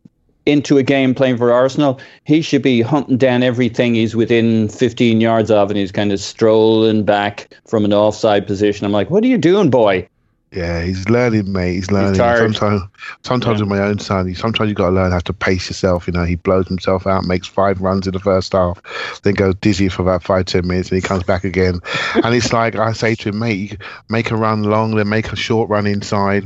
into 0.46 0.78
a 0.78 0.84
game 0.84 1.16
playing 1.16 1.38
for 1.38 1.52
Arsenal, 1.52 2.00
he 2.26 2.42
should 2.42 2.62
be 2.62 2.82
hunting 2.82 3.18
down 3.18 3.44
everything 3.44 3.96
he's 3.96 4.16
within 4.16 4.70
15 4.70 5.22
yards 5.22 5.50
of, 5.52 5.70
and 5.70 5.78
he's 5.78 5.92
kind 5.92 6.12
of 6.12 6.20
strolling 6.20 7.04
back 7.04 7.56
from 7.66 7.86
an 7.86 7.94
offside 7.94 8.46
position. 8.46 8.86
I'm 8.86 8.92
like, 8.92 9.10
what 9.10 9.24
are 9.24 9.28
you 9.28 9.38
doing, 9.38 9.70
boy? 9.70 10.08
Yeah, 10.54 10.84
he's 10.84 11.10
learning, 11.10 11.52
mate. 11.52 11.74
He's 11.74 11.90
learning. 11.92 12.14
tired. 12.16 12.38
sometimes, 12.56 12.82
sometimes 13.24 13.60
with 13.60 13.70
my 13.70 13.80
own 13.80 13.98
son, 13.98 14.28
you- 14.28 14.36
sometimes 14.36 14.70
you 14.70 14.76
got 14.76 14.90
to 14.90 14.96
learn 14.96 15.12
how 15.12 15.20
to 15.20 15.34
pace 15.34 15.68
yourself. 15.68 16.06
You 16.06 16.14
know, 16.14 16.26
he 16.26 16.36
blows 16.36 16.68
himself 16.68 17.08
out, 17.08 17.26
makes 17.26 17.48
five 17.48 17.82
runs 17.82 18.06
in 18.06 18.14
the 18.14 18.20
first 18.20 18.54
half, 18.54 18.80
then 19.24 19.34
goes 19.34 19.56
dizzy 19.56 19.90
for 19.90 20.04
about 20.04 20.22
five, 20.24 20.46
ten 20.46 20.68
minutes, 20.68 20.90
and 20.92 21.02
he 21.02 21.08
comes 21.08 21.24
back 21.24 21.44
again. 21.44 21.80
and 22.24 22.36
it's 22.36 22.54
like 22.54 22.76
I 22.76 22.94
say 22.94 23.16
to 23.16 23.30
him, 23.30 23.40
mate, 23.40 23.78
make 24.10 24.30
a 24.30 24.36
run 24.36 24.64
long, 24.64 24.96
then 24.96 25.10
make 25.10 25.32
a 25.32 25.36
short 25.36 25.70
run 25.70 25.88
inside. 25.88 26.44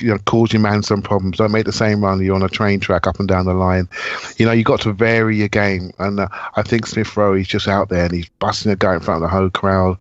You 0.00 0.08
know, 0.08 0.18
cause 0.18 0.52
your 0.52 0.60
man 0.60 0.82
some 0.82 1.00
problems. 1.02 1.38
Don't 1.38 1.52
make 1.52 1.64
the 1.66 1.72
same 1.72 2.04
run. 2.04 2.22
You're 2.22 2.34
on 2.36 2.42
a 2.42 2.48
train 2.48 2.80
track 2.80 3.06
up 3.06 3.18
and 3.18 3.28
down 3.28 3.46
the 3.46 3.54
line. 3.54 3.88
You 4.36 4.46
know, 4.46 4.52
you 4.52 4.62
got 4.62 4.80
to 4.82 4.92
vary 4.92 5.36
your 5.36 5.48
game. 5.48 5.90
And 5.98 6.20
uh, 6.20 6.28
I 6.56 6.62
think 6.62 6.86
Smith 6.86 7.16
Rowe, 7.16 7.34
he's 7.34 7.48
just 7.48 7.66
out 7.66 7.88
there 7.88 8.04
and 8.04 8.12
he's 8.14 8.28
busting 8.40 8.70
a 8.70 8.76
guy 8.76 8.94
in 8.94 9.00
front 9.00 9.22
of 9.24 9.30
the 9.30 9.34
whole 9.34 9.50
crowd. 9.50 9.96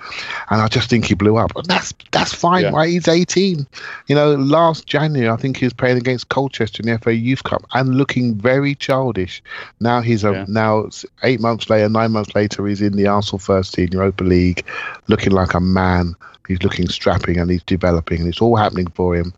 And 0.50 0.62
I 0.62 0.68
just 0.68 0.90
think 0.90 1.06
he 1.06 1.14
blew 1.14 1.38
up. 1.38 1.52
And 1.56 1.66
that's 1.66 1.94
that's 2.12 2.34
fine, 2.34 2.64
Yeah. 2.64 2.70
right? 2.72 2.90
He's 2.90 3.08
18. 3.08 3.68
You 4.08 4.16
know, 4.16 4.36
last 4.36 4.88
January, 4.88 5.30
I 5.30 5.36
think 5.36 5.58
he 5.58 5.66
was 5.66 5.74
playing 5.74 5.98
against 5.98 6.30
Colchester 6.30 6.82
in 6.82 6.88
the 6.90 6.98
FA 7.00 7.14
Youth 7.14 7.44
Cup 7.44 7.66
and 7.74 7.96
looking 7.96 8.36
very 8.36 8.76
childish. 8.76 9.44
Now 9.80 10.02
he's 10.02 10.24
a 10.24 10.32
Yeah. 10.32 10.46
now 10.48 10.90
eight 11.24 11.40
months 11.42 11.70
later, 11.70 11.90
nine 11.90 12.12
months 12.12 12.34
later, 12.34 12.66
he's 12.66 12.82
in 12.82 12.94
the 12.94 13.08
Arsenal 13.08 13.40
first 13.40 13.74
team 13.74 13.90
Europa 13.92 14.24
League, 14.24 14.64
looking 15.08 15.34
like 15.34 15.54
a 15.54 15.60
man. 15.60 16.16
He's 16.48 16.64
looking 16.64 16.88
strapping 16.88 17.38
and 17.40 17.52
he's 17.52 17.64
developing, 17.64 18.22
and 18.22 18.30
it's 18.30 18.42
all 18.42 18.56
happening 18.56 18.88
for 18.88 19.14
him. 19.14 19.34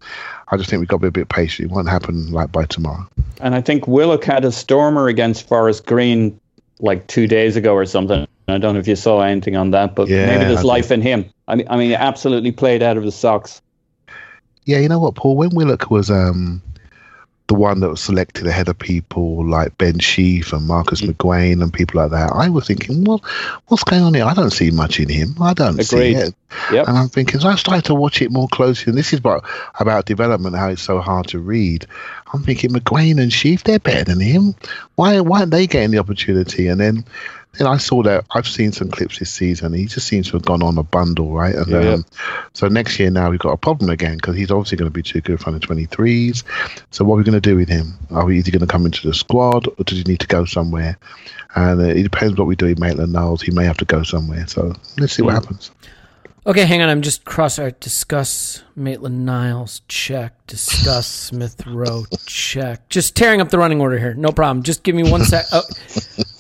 I 0.50 0.58
just 0.58 0.70
think 0.70 0.80
we've 0.80 0.88
got 0.88 0.98
to 0.98 1.02
be 1.02 1.08
a 1.08 1.12
bit 1.12 1.30
patient. 1.30 1.72
It 1.72 1.74
won't 1.74 1.90
happen 1.90 2.32
like 2.32 2.52
by 2.52 2.66
tomorrow. 2.66 3.08
And 3.42 3.56
I 3.56 3.62
think 3.62 3.88
Willock 3.88 4.24
had 4.24 4.46
a 4.46 4.52
stormer 4.52 5.08
against 5.08 5.48
Forest 5.48 5.88
Green 5.88 6.40
like 6.80 7.08
two 7.08 7.28
days 7.28 7.56
ago 7.56 7.74
or 7.74 7.86
something. 7.86 8.28
I 8.52 8.58
don't 8.58 8.74
know 8.74 8.80
if 8.80 8.88
you 8.88 8.96
saw 8.96 9.22
anything 9.22 9.56
on 9.56 9.72
that, 9.72 9.96
but 9.96 10.08
Yeah, 10.08 10.26
maybe 10.26 10.46
there's 10.46 10.60
I 10.60 10.64
life 10.64 10.92
in 10.92 11.02
him. 11.02 11.26
I 11.48 11.56
mean, 11.56 11.68
I 11.70 11.78
mean, 11.78 11.94
absolutely 11.94 12.52
played 12.52 12.82
out 12.84 12.98
of 12.98 13.04
his 13.04 13.16
socks. 13.16 13.62
Yeah, 14.66 14.80
you 14.80 14.90
know 14.90 15.00
what, 15.00 15.16
Paul? 15.16 15.36
When 15.36 15.50
Willock 15.56 15.90
was 15.90 16.12
um, 16.12 16.62
the 17.48 17.56
one 17.56 17.80
that 17.80 17.90
was 17.90 18.00
selected 18.02 18.46
ahead 18.46 18.70
of 18.70 18.78
people 18.78 19.44
like 19.44 19.76
Ben 19.80 19.98
Sheaf 19.98 20.54
and 20.54 20.68
Marcus 20.68 21.02
McGuane 21.02 21.64
and 21.64 21.74
people 21.74 22.00
like 22.00 22.12
that, 22.12 22.32
I 22.32 22.50
was 22.50 22.68
thinking, 22.68 23.04
well, 23.04 23.24
what's 23.68 23.84
going 23.84 24.04
on 24.04 24.14
here? 24.14 24.26
I 24.26 24.36
don't 24.36 24.52
see 24.52 24.70
much 24.70 25.00
in 25.00 25.10
him. 25.10 25.36
I 25.42 25.56
don't 25.56 25.82
see 25.84 26.12
Agreed. 26.12 26.18
it. 26.18 26.36
Yep. 26.72 26.88
And 26.88 26.98
I'm 26.98 27.10
thinking, 27.10 27.40
so 27.40 27.50
I 27.50 27.56
started 27.56 27.86
to 27.86 27.96
watch 27.96 28.22
it 28.22 28.32
more 28.32 28.48
closely, 28.50 28.92
and 28.92 28.98
this 28.98 29.12
is 29.14 29.20
about 29.20 29.44
about 29.80 30.06
development, 30.06 30.56
how 30.56 30.70
it's 30.70 30.84
so 30.84 31.00
hard 31.00 31.28
to 31.30 31.40
read. 31.40 31.88
I'm 32.32 32.44
thinking 32.44 32.70
McGuane 32.70 33.20
and 33.20 33.34
Sheaf, 33.34 33.64
they're 33.64 33.80
better 33.80 34.04
than 34.04 34.20
him. 34.20 34.54
Why 34.96 35.20
why 35.22 35.40
aren't 35.40 35.52
they 35.52 35.66
getting 35.66 35.90
the 35.90 35.98
opportunity? 35.98 36.68
And 36.68 36.80
then 36.80 37.06
then 37.54 37.68
I 37.68 37.78
saw 37.78 38.04
that 38.04 38.26
I've 38.32 38.48
seen 38.48 38.72
some 38.72 38.90
clips 38.90 39.20
this 39.20 39.32
season. 39.32 39.74
He 39.74 39.86
just 39.86 40.08
seems 40.08 40.28
to 40.28 40.34
have 40.34 40.46
gone 40.46 40.62
on 40.62 40.78
a 40.78 40.84
bundle, 40.84 41.32
right? 41.32 41.56
And 41.56 41.68
Yeah. 41.68 41.94
um, 41.94 42.06
so 42.54 42.68
next 42.68 43.00
year 43.00 43.10
now 43.10 43.30
we've 43.32 43.40
got 43.40 43.52
a 43.52 43.58
problem 43.58 43.90
again 43.90 44.18
because 44.18 44.36
he's 44.36 44.52
obviously 44.52 44.78
going 44.78 44.90
to 44.90 44.94
be 44.94 45.02
too 45.02 45.22
good 45.22 45.40
for 45.40 45.50
of 45.50 45.62
23s. 45.62 46.44
So 46.92 47.04
what 47.04 47.16
are 47.16 47.18
we 47.18 47.24
going 47.24 47.42
to 47.42 47.50
do 47.50 47.56
with 47.56 47.68
him? 47.68 47.94
Are 48.12 48.26
we 48.26 48.38
either 48.38 48.52
going 48.52 48.62
to 48.62 48.68
come 48.68 48.86
into 48.86 49.08
the 49.08 49.14
squad 49.14 49.68
or 49.68 49.84
does 49.84 49.98
he 49.98 50.04
need 50.04 50.20
to 50.20 50.28
go 50.28 50.46
somewhere? 50.46 50.98
And 51.56 51.82
uh, 51.82 51.86
it 51.86 52.04
depends 52.04 52.38
what 52.38 52.48
we 52.48 52.56
do 52.56 52.68
with 52.68 52.80
Maitland 52.80 53.14
Niles. 53.14 53.42
He 53.42 53.52
may 53.52 53.66
have 53.66 53.78
to 53.78 53.86
go 53.86 54.04
somewhere. 54.04 54.46
So 54.48 54.74
let's 54.98 55.14
see 55.14 55.24
what 55.24 55.34
happens. 55.34 55.72
Okay, 56.50 56.66
hang 56.66 56.82
on. 56.82 56.90
I'm 56.90 57.04
just 57.04 57.26
cross 57.26 57.60
out. 57.60 57.80
Discuss 57.80 58.64
Maitland 58.76 59.24
Niles. 59.24 59.84
Check. 59.88 60.48
Discuss 60.48 61.06
Smith 61.30 61.64
Rowe. 61.68 62.06
Check. 62.26 62.90
Just 62.90 63.16
tearing 63.16 63.40
up 63.40 63.50
the 63.50 63.60
running 63.60 63.80
order 63.80 64.00
here. 64.00 64.16
No 64.16 64.32
problem. 64.32 64.64
Just 64.64 64.82
give 64.82 64.96
me 64.96 65.04
one 65.04 65.24
sec. 65.24 65.46
Oh, 65.52 65.62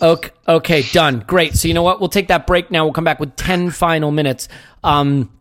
okay, 0.02 0.32
okay, 0.48 0.82
done. 0.94 1.24
Great. 1.28 1.54
So 1.54 1.68
you 1.68 1.76
know 1.76 1.84
what? 1.84 2.00
We'll 2.00 2.10
take 2.10 2.30
that 2.30 2.48
break 2.48 2.72
now. 2.72 2.86
We'll 2.86 2.94
come 2.94 3.04
back 3.04 3.20
with 3.20 3.36
ten 3.36 3.70
final 3.70 4.10
minutes. 4.10 4.48
Um, 4.84 5.32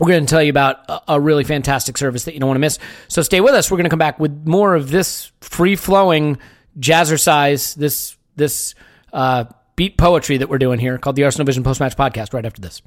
we're 0.00 0.08
going 0.08 0.26
to 0.26 0.30
tell 0.30 0.42
you 0.42 0.50
about 0.50 0.78
a, 0.90 1.12
a 1.14 1.20
really 1.20 1.44
fantastic 1.44 1.96
service 1.96 2.24
that 2.24 2.34
you 2.34 2.40
don't 2.40 2.48
want 2.48 2.56
to 2.56 2.62
miss. 2.62 2.80
So 3.06 3.22
stay 3.22 3.40
with 3.40 3.54
us. 3.54 3.70
We're 3.70 3.76
going 3.76 3.84
to 3.84 3.90
come 3.90 4.00
back 4.00 4.18
with 4.18 4.44
more 4.44 4.74
of 4.74 4.90
this 4.90 5.30
free 5.40 5.76
flowing 5.76 6.38
jazzercise. 6.80 7.76
This 7.76 8.16
this 8.34 8.74
uh, 9.12 9.44
beat 9.76 9.96
poetry 9.96 10.38
that 10.38 10.48
we're 10.48 10.58
doing 10.58 10.80
here 10.80 10.98
called 10.98 11.14
the 11.14 11.22
Arsenal 11.22 11.46
Vision 11.46 11.62
Post 11.62 11.78
Match 11.78 11.96
Podcast. 11.96 12.34
Right 12.34 12.44
after 12.44 12.60
this. 12.60 12.82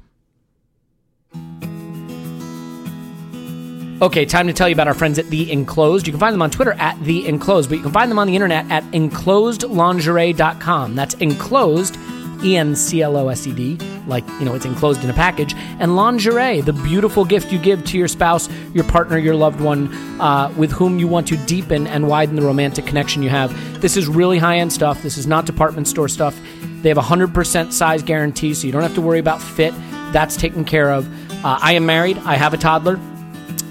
Okay, 4.02 4.24
time 4.24 4.46
to 4.46 4.54
tell 4.54 4.66
you 4.66 4.72
about 4.72 4.88
our 4.88 4.94
friends 4.94 5.18
at 5.18 5.28
The 5.28 5.52
Enclosed. 5.52 6.06
You 6.06 6.14
can 6.14 6.20
find 6.20 6.32
them 6.32 6.40
on 6.40 6.50
Twitter 6.50 6.72
at 6.72 6.98
The 7.04 7.28
Enclosed, 7.28 7.68
but 7.68 7.76
you 7.76 7.82
can 7.82 7.92
find 7.92 8.10
them 8.10 8.18
on 8.18 8.26
the 8.26 8.34
internet 8.34 8.64
at 8.70 8.82
enclosedlingerie.com. 8.92 10.94
That's 10.94 11.12
enclosed, 11.16 11.98
E 12.42 12.56
N 12.56 12.74
C 12.74 13.02
L 13.02 13.18
O 13.18 13.28
S 13.28 13.46
E 13.46 13.52
D, 13.52 13.76
like, 14.06 14.26
you 14.38 14.46
know, 14.46 14.54
it's 14.54 14.64
enclosed 14.64 15.04
in 15.04 15.10
a 15.10 15.12
package. 15.12 15.52
And 15.54 15.96
lingerie, 15.96 16.62
the 16.62 16.72
beautiful 16.72 17.26
gift 17.26 17.52
you 17.52 17.58
give 17.58 17.84
to 17.84 17.98
your 17.98 18.08
spouse, 18.08 18.48
your 18.72 18.84
partner, 18.84 19.18
your 19.18 19.34
loved 19.34 19.60
one, 19.60 19.92
uh, 20.18 20.50
with 20.56 20.72
whom 20.72 20.98
you 20.98 21.06
want 21.06 21.28
to 21.28 21.36
deepen 21.36 21.86
and 21.86 22.08
widen 22.08 22.36
the 22.36 22.42
romantic 22.42 22.86
connection 22.86 23.22
you 23.22 23.28
have. 23.28 23.82
This 23.82 23.98
is 23.98 24.08
really 24.08 24.38
high 24.38 24.56
end 24.56 24.72
stuff. 24.72 25.02
This 25.02 25.18
is 25.18 25.26
not 25.26 25.44
department 25.44 25.86
store 25.86 26.08
stuff. 26.08 26.34
They 26.80 26.88
have 26.88 26.96
a 26.96 27.02
100% 27.02 27.70
size 27.70 28.02
guarantee, 28.02 28.54
so 28.54 28.66
you 28.66 28.72
don't 28.72 28.80
have 28.80 28.94
to 28.94 29.02
worry 29.02 29.18
about 29.18 29.42
fit. 29.42 29.74
That's 30.14 30.38
taken 30.38 30.64
care 30.64 30.90
of. 30.90 31.06
Uh, 31.44 31.58
I 31.60 31.74
am 31.74 31.84
married, 31.84 32.16
I 32.24 32.36
have 32.36 32.54
a 32.54 32.56
toddler 32.56 32.98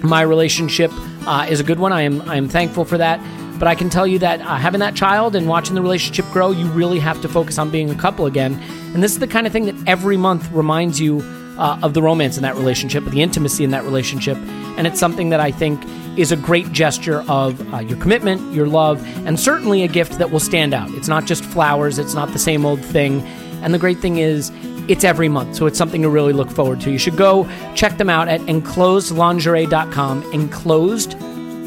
my 0.03 0.21
relationship 0.21 0.91
uh, 1.27 1.47
is 1.49 1.59
a 1.59 1.63
good 1.63 1.79
one. 1.79 1.91
I 1.93 2.03
am 2.03 2.21
I 2.29 2.35
am 2.35 2.49
thankful 2.49 2.85
for 2.85 2.97
that. 2.97 3.19
But 3.59 3.67
I 3.67 3.75
can 3.75 3.89
tell 3.89 4.07
you 4.07 4.19
that 4.19 4.39
uh, 4.39 4.55
having 4.55 4.79
that 4.79 4.95
child 4.95 5.35
and 5.35 5.45
watching 5.45 5.75
the 5.75 5.81
relationship 5.81 6.25
grow, 6.31 6.51
you 6.51 6.65
really 6.67 6.97
have 6.99 7.21
to 7.21 7.27
focus 7.27 7.57
on 7.57 7.69
being 7.69 7.89
a 7.89 7.95
couple 7.95 8.25
again. 8.25 8.53
And 8.93 9.03
this 9.03 9.11
is 9.11 9.19
the 9.19 9.27
kind 9.27 9.45
of 9.45 9.51
thing 9.51 9.65
that 9.65 9.75
every 9.85 10.15
month 10.15 10.49
reminds 10.53 11.01
you 11.01 11.19
uh, 11.57 11.77
of 11.83 11.93
the 11.93 12.01
romance 12.01 12.37
in 12.37 12.43
that 12.43 12.55
relationship, 12.55 13.05
of 13.05 13.11
the 13.11 13.21
intimacy 13.21 13.65
in 13.65 13.71
that 13.71 13.83
relationship. 13.83 14.37
And 14.77 14.87
it's 14.87 14.97
something 14.97 15.29
that 15.31 15.41
I 15.41 15.51
think 15.51 15.83
is 16.17 16.31
a 16.31 16.37
great 16.37 16.71
gesture 16.71 17.21
of 17.27 17.73
uh, 17.73 17.79
your 17.79 17.97
commitment, 17.97 18.53
your 18.53 18.67
love, 18.67 19.05
and 19.27 19.37
certainly 19.37 19.83
a 19.83 19.89
gift 19.89 20.19
that 20.19 20.31
will 20.31 20.39
stand 20.39 20.73
out. 20.73 20.89
It's 20.91 21.09
not 21.09 21.25
just 21.25 21.43
flowers. 21.43 21.99
It's 21.99 22.13
not 22.13 22.31
the 22.31 22.39
same 22.39 22.65
old 22.65 22.79
thing. 22.79 23.21
And 23.61 23.73
the 23.73 23.79
great 23.79 23.99
thing 23.99 24.19
is, 24.19 24.51
it's 24.89 25.03
every 25.03 25.29
month, 25.29 25.55
so 25.55 25.65
it's 25.65 25.77
something 25.77 26.01
to 26.01 26.09
really 26.09 26.33
look 26.33 26.49
forward 26.49 26.81
to. 26.81 26.91
You 26.91 26.97
should 26.97 27.17
go 27.17 27.47
check 27.75 27.97
them 27.97 28.09
out 28.09 28.27
at 28.27 28.41
enclosedlingerie.com. 28.41 30.33
Enclosed, 30.33 31.15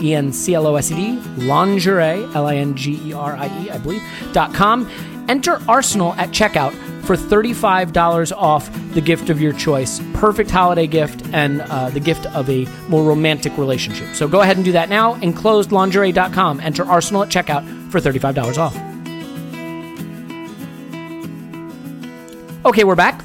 E 0.02 0.14
N 0.14 0.32
C 0.32 0.54
L 0.54 0.66
O 0.66 0.76
S 0.76 0.90
E 0.90 0.94
D, 0.94 1.20
lingerie, 1.44 2.24
L 2.34 2.46
I 2.46 2.56
N 2.56 2.74
G 2.74 3.00
E 3.08 3.12
R 3.12 3.36
I 3.36 3.46
E, 3.64 3.70
I 3.70 3.78
believe, 3.78 4.02
dot 4.32 4.52
com. 4.54 4.90
Enter 5.28 5.60
Arsenal 5.68 6.14
at 6.14 6.30
checkout 6.30 6.72
for 7.04 7.16
$35 7.16 8.32
off 8.36 8.70
the 8.94 9.00
gift 9.00 9.30
of 9.30 9.40
your 9.40 9.52
choice. 9.52 10.00
Perfect 10.14 10.50
holiday 10.50 10.86
gift 10.86 11.24
and 11.32 11.60
uh, 11.62 11.90
the 11.90 12.00
gift 12.00 12.26
of 12.26 12.48
a 12.50 12.66
more 12.88 13.04
romantic 13.04 13.56
relationship. 13.56 14.14
So 14.14 14.28
go 14.28 14.40
ahead 14.40 14.56
and 14.56 14.64
do 14.64 14.72
that 14.72 14.88
now. 14.88 15.14
Enclosedlingerie.com. 15.16 16.60
Enter 16.60 16.84
Arsenal 16.84 17.22
at 17.22 17.28
checkout 17.28 17.90
for 17.90 18.00
$35 18.00 18.58
off. 18.58 18.91
Okay, 22.64 22.84
we're 22.84 22.94
back. 22.94 23.24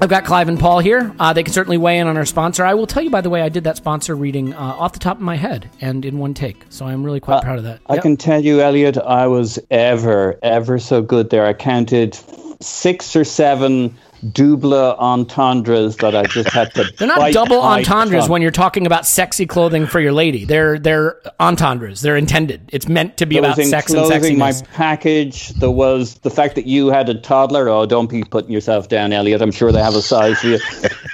I've 0.00 0.08
got 0.10 0.24
Clive 0.24 0.48
and 0.48 0.58
Paul 0.58 0.80
here. 0.80 1.14
Uh, 1.18 1.32
they 1.32 1.42
can 1.44 1.52
certainly 1.52 1.78
weigh 1.78 1.98
in 1.98 2.06
on 2.08 2.16
our 2.16 2.24
sponsor. 2.24 2.64
I 2.64 2.74
will 2.74 2.86
tell 2.86 3.02
you, 3.02 3.10
by 3.10 3.20
the 3.20 3.30
way, 3.30 3.40
I 3.42 3.48
did 3.48 3.64
that 3.64 3.76
sponsor 3.76 4.14
reading 4.14 4.52
uh, 4.52 4.58
off 4.58 4.92
the 4.92 4.98
top 4.98 5.16
of 5.18 5.22
my 5.22 5.36
head 5.36 5.70
and 5.80 6.04
in 6.04 6.18
one 6.18 6.34
take. 6.34 6.64
So 6.68 6.84
I'm 6.84 7.04
really 7.04 7.20
quite 7.20 7.42
proud 7.42 7.58
of 7.58 7.64
that. 7.64 7.80
I 7.86 7.94
Yep. 7.94 8.02
can 8.02 8.16
tell 8.16 8.44
you, 8.44 8.60
Elliot, 8.60 8.98
I 8.98 9.26
was 9.28 9.58
ever, 9.70 10.38
ever 10.42 10.78
so 10.78 11.00
good 11.00 11.30
there. 11.30 11.46
I 11.46 11.52
counted 11.54 12.18
six 12.60 13.14
or 13.16 13.24
seven 13.24 13.96
double 14.32 14.94
entendres 14.96 15.96
that 15.96 16.14
I 16.14 16.24
just 16.24 16.50
had 16.50 16.74
to. 16.74 16.84
They're 16.96 17.08
not 17.08 17.32
double 17.32 17.60
entendres 17.60 18.22
tongue. 18.22 18.30
when 18.30 18.42
you're 18.42 18.50
talking 18.50 18.86
about 18.86 19.06
sexy 19.06 19.46
clothing 19.46 19.86
for 19.86 20.00
your 20.00 20.12
lady. 20.12 20.44
They're 20.44 20.78
they're 20.78 21.20
entendres. 21.40 22.00
They're 22.00 22.16
intended. 22.16 22.68
It's 22.72 22.88
meant 22.88 23.16
to 23.18 23.26
be 23.26 23.38
about 23.38 23.56
sex 23.56 23.92
and 23.92 24.00
enclosing 24.00 24.38
my 24.38 24.52
package. 24.72 25.50
There 25.50 25.70
was 25.70 26.14
the 26.16 26.30
fact 26.30 26.54
that 26.56 26.66
you 26.66 26.88
had 26.88 27.08
a 27.08 27.14
toddler. 27.14 27.68
Oh, 27.68 27.86
don't 27.86 28.08
be 28.10 28.22
putting 28.24 28.50
yourself 28.50 28.88
down, 28.88 29.12
Elliot. 29.12 29.42
I'm 29.42 29.52
sure 29.52 29.72
they 29.72 29.82
have 29.82 29.94
a 29.94 30.02
size 30.02 30.40
for 30.40 30.48
you. 30.48 30.58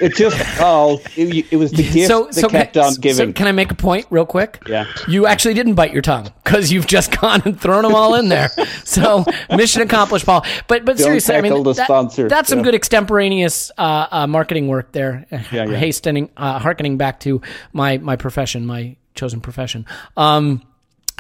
It 0.01 0.15
just 0.17 0.37
oh, 0.61 1.01
it, 1.17 1.47
it 1.53 1.57
was 1.57 1.73
the 1.73 1.83
gift 1.93 2.09
so, 2.09 2.25
that 2.27 2.35
so, 2.35 2.49
kept 2.49 2.75
can, 2.75 2.83
on 2.85 2.95
giving. 2.95 3.29
so 3.29 3.33
can 3.33 3.47
I 3.47 3.53
make 3.53 3.71
a 3.71 3.77
point 3.77 4.07
real 4.11 4.27
quick? 4.27 4.63
Yeah. 4.69 4.87
You 5.09 5.27
actually 5.27 5.55
didn't 5.55 5.75
bite 5.75 5.93
your 5.93 6.03
tongue 6.03 6.31
because 6.45 6.73
you've 6.73 6.87
just 6.87 7.17
gone 7.21 7.43
and 7.45 7.61
thrown 7.61 7.83
them 7.83 7.95
all 7.95 8.15
in 8.15 8.29
there. 8.29 8.49
So 8.85 9.25
mission 9.51 9.83
accomplished, 9.83 10.27
Paul. 10.27 10.45
But 10.69 10.85
but 10.85 10.97
Don't 10.97 11.05
seriously, 11.05 11.35
I 11.37 11.41
mean, 11.41 11.63
the 11.63 11.73
that- 11.75 12.29
that's 12.29 12.49
some 12.49 12.59
Yeah. 12.59 12.65
good 12.65 12.75
extemporaneous 13.03 13.71
uh, 13.79 14.07
uh, 14.11 14.27
marketing 14.27 14.69
work 14.69 14.93
there. 14.93 15.27
Yeah, 15.53 15.65
yeah. 15.67 15.77
Hastening, 15.77 16.31
uh, 16.37 16.59
harkening 16.59 16.97
back 16.97 17.21
to 17.21 17.43
my 17.73 17.99
my 17.99 18.17
profession, 18.17 18.65
my 18.65 18.97
chosen 19.15 19.41
profession. 19.41 19.87
Um, 20.17 20.63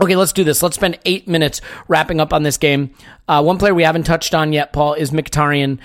Okay, 0.00 0.16
let's 0.16 0.32
do 0.32 0.42
this. 0.42 0.62
Let's 0.62 0.74
spend 0.74 0.98
eight 1.04 1.28
minutes 1.28 1.60
wrapping 1.86 2.18
up 2.18 2.32
on 2.32 2.42
this 2.42 2.56
game. 2.56 2.94
Uh, 3.28 3.42
one 3.42 3.58
player 3.58 3.74
we 3.74 3.82
haven't 3.84 4.04
touched 4.04 4.34
on 4.34 4.52
yet, 4.52 4.72
Paul, 4.72 4.94
is 4.94 5.10
Mkhitaryan. 5.10 5.78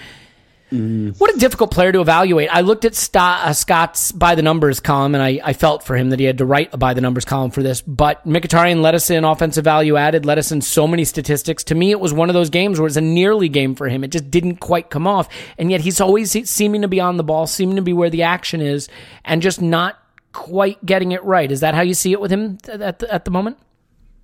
What 0.70 1.34
a 1.34 1.40
difficult 1.40 1.72
player 1.72 1.94
to 1.94 2.02
evaluate. 2.02 2.50
I 2.52 2.62
looked 2.62 2.84
at 2.84 2.94
Stott, 2.94 3.46
uh, 3.46 3.54
Scott's 3.54 4.12
by 4.12 4.36
the 4.36 4.42
numbers 4.42 4.82
column, 4.82 5.16
and 5.16 5.24
I, 5.24 5.40
I 5.44 5.54
felt 5.54 5.84
for 5.84 5.96
him 5.96 6.10
that 6.10 6.20
he 6.20 6.26
had 6.26 6.40
to 6.40 6.46
write 6.46 6.74
a 6.74 6.78
by 6.78 6.94
the 6.94 7.00
numbers 7.00 7.24
column 7.24 7.52
for 7.52 7.64
this. 7.64 7.82
But 7.82 8.28
Mkhitaryan 8.28 8.82
led 8.82 8.94
us 8.94 9.10
in 9.10 9.24
offensive 9.24 9.64
value 9.64 9.96
added, 9.96 10.26
led 10.26 10.38
us 10.38 10.52
in 10.52 10.62
so 10.62 10.86
many 10.86 11.06
statistics. 11.06 11.64
To 11.66 11.76
me, 11.76 11.92
it 11.92 12.00
was 12.00 12.14
one 12.14 12.30
of 12.30 12.34
those 12.34 12.50
games 12.50 12.80
where 12.80 12.88
it's 12.88 12.98
a 12.98 13.02
nearly 13.02 13.48
game 13.48 13.76
for 13.76 13.88
him. 13.88 14.04
It 14.04 14.12
just 14.12 14.30
didn't 14.30 14.58
quite 14.58 14.90
come 14.90 15.08
off, 15.08 15.30
and 15.58 15.72
yet 15.72 15.82
he's 15.82 16.02
always 16.02 16.36
seeming 16.50 16.82
to 16.82 16.90
be 16.90 17.00
on 17.00 17.16
the 17.16 17.24
ball, 17.24 17.48
seeming 17.48 17.78
to 17.78 17.82
be 17.82 17.94
where 17.94 18.10
the 18.10 18.24
action 18.24 18.60
is, 18.60 18.90
and 19.24 19.42
just 19.42 19.62
not 19.62 19.98
quite 20.34 20.86
getting 20.86 21.14
it 21.14 21.24
right. 21.24 21.50
Is 21.50 21.62
that 21.62 21.76
how 21.76 21.82
you 21.82 21.94
see 21.94 22.12
it 22.12 22.20
with 22.20 22.32
him 22.32 22.58
at 22.68 23.00
the, 23.00 23.14
at 23.14 23.24
the 23.24 23.32
moment? 23.32 23.58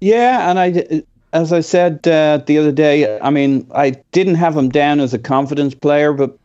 Yeah, 0.02 0.50
and 0.50 0.60
I, 0.60 1.04
as 1.34 1.52
I 1.52 1.62
said 1.62 2.08
uh, 2.08 2.38
the 2.46 2.60
other 2.60 2.72
day, 2.72 3.20
I 3.20 3.32
mean, 3.32 3.68
I 3.74 3.92
didn't 4.12 4.36
have 4.36 4.56
him 4.56 4.70
down 4.70 5.00
as 5.00 5.14
a 5.14 5.20
confidence 5.20 5.74
player, 5.74 6.14
but 6.14 6.38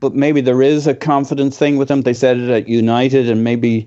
but 0.00 0.14
maybe 0.14 0.40
there 0.40 0.62
is 0.62 0.86
a 0.86 0.94
confidence 0.94 1.58
thing 1.58 1.76
with 1.76 1.90
him. 1.90 2.02
They 2.02 2.14
said 2.14 2.38
it 2.38 2.48
at 2.48 2.68
United, 2.68 3.28
and 3.28 3.44
maybe 3.44 3.86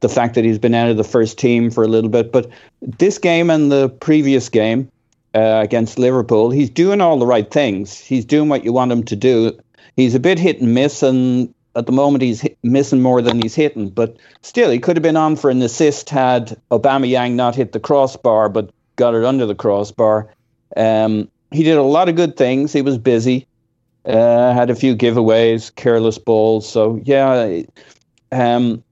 the 0.00 0.10
fact 0.10 0.34
that 0.34 0.44
he's 0.44 0.58
been 0.58 0.74
out 0.74 0.90
of 0.90 0.98
the 0.98 1.04
first 1.04 1.38
team 1.38 1.70
for 1.70 1.82
a 1.82 1.88
little 1.88 2.10
bit. 2.10 2.30
But 2.30 2.50
this 2.82 3.16
game 3.16 3.48
and 3.48 3.72
the 3.72 3.88
previous 3.88 4.50
game 4.50 4.90
uh, 5.34 5.60
against 5.64 5.98
Liverpool, 5.98 6.50
he's 6.50 6.68
doing 6.68 7.00
all 7.00 7.18
the 7.18 7.26
right 7.26 7.50
things. 7.50 7.98
He's 7.98 8.26
doing 8.26 8.50
what 8.50 8.62
you 8.62 8.74
want 8.74 8.92
him 8.92 9.04
to 9.04 9.16
do. 9.16 9.58
He's 9.96 10.14
a 10.14 10.20
bit 10.20 10.38
hit 10.38 10.60
and 10.60 10.74
miss, 10.74 11.02
and 11.02 11.54
at 11.74 11.86
the 11.86 11.92
moment 11.92 12.20
he's 12.20 12.42
hit, 12.42 12.58
missing 12.62 13.00
more 13.00 13.22
than 13.22 13.40
he's 13.40 13.54
hitting. 13.54 13.88
But 13.88 14.18
still, 14.42 14.70
he 14.70 14.78
could 14.78 14.96
have 14.96 15.02
been 15.02 15.16
on 15.16 15.36
for 15.36 15.48
an 15.48 15.62
assist 15.62 16.10
had 16.10 16.60
Aubameyang 16.70 17.32
not 17.32 17.54
hit 17.54 17.72
the 17.72 17.80
crossbar, 17.80 18.50
but 18.50 18.70
got 18.96 19.14
it 19.14 19.24
under 19.24 19.46
the 19.46 19.54
crossbar. 19.54 20.28
Um, 20.76 21.28
he 21.50 21.62
did 21.62 21.76
a 21.76 21.82
lot 21.82 22.08
of 22.08 22.16
good 22.16 22.36
things. 22.36 22.72
He 22.72 22.82
was 22.82 22.98
busy. 22.98 23.46
Uh, 24.04 24.52
had 24.52 24.70
a 24.70 24.74
few 24.74 24.94
giveaways, 24.94 25.74
careless 25.74 26.18
balls. 26.18 26.68
So 26.68 27.00
yeah, 27.04 27.62
um, 28.32 28.84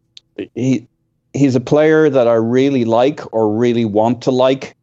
he 0.55 0.86
he's 1.34 1.55
a 1.55 1.61
player 1.61 2.09
that 2.09 2.28
I 2.28 2.34
really 2.34 2.84
like 2.84 3.20
or 3.32 3.55
really 3.55 3.84
want 3.84 4.22
to 4.22 4.30
like 4.30 4.76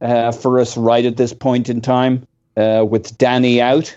uh, 0.00 0.32
for 0.32 0.60
us 0.60 0.76
right 0.76 1.04
at 1.04 1.16
this 1.16 1.32
point 1.32 1.68
in 1.68 1.80
time. 1.80 2.26
Uh, 2.56 2.86
with 2.88 3.18
Danny 3.18 3.60
out, 3.60 3.96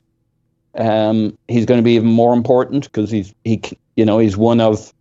um, 0.76 1.38
he's 1.47 1.65
going 1.65 1.78
to 1.80 1.84
be 1.84 1.93
even 1.93 2.09
more 2.09 2.34
important 2.34 2.86
because 2.86 3.11
he's 3.11 3.34
he 3.43 3.61
you 3.95 4.05
know 4.05 4.18
he's 4.18 4.36
one 4.36 4.59
of 4.59 4.91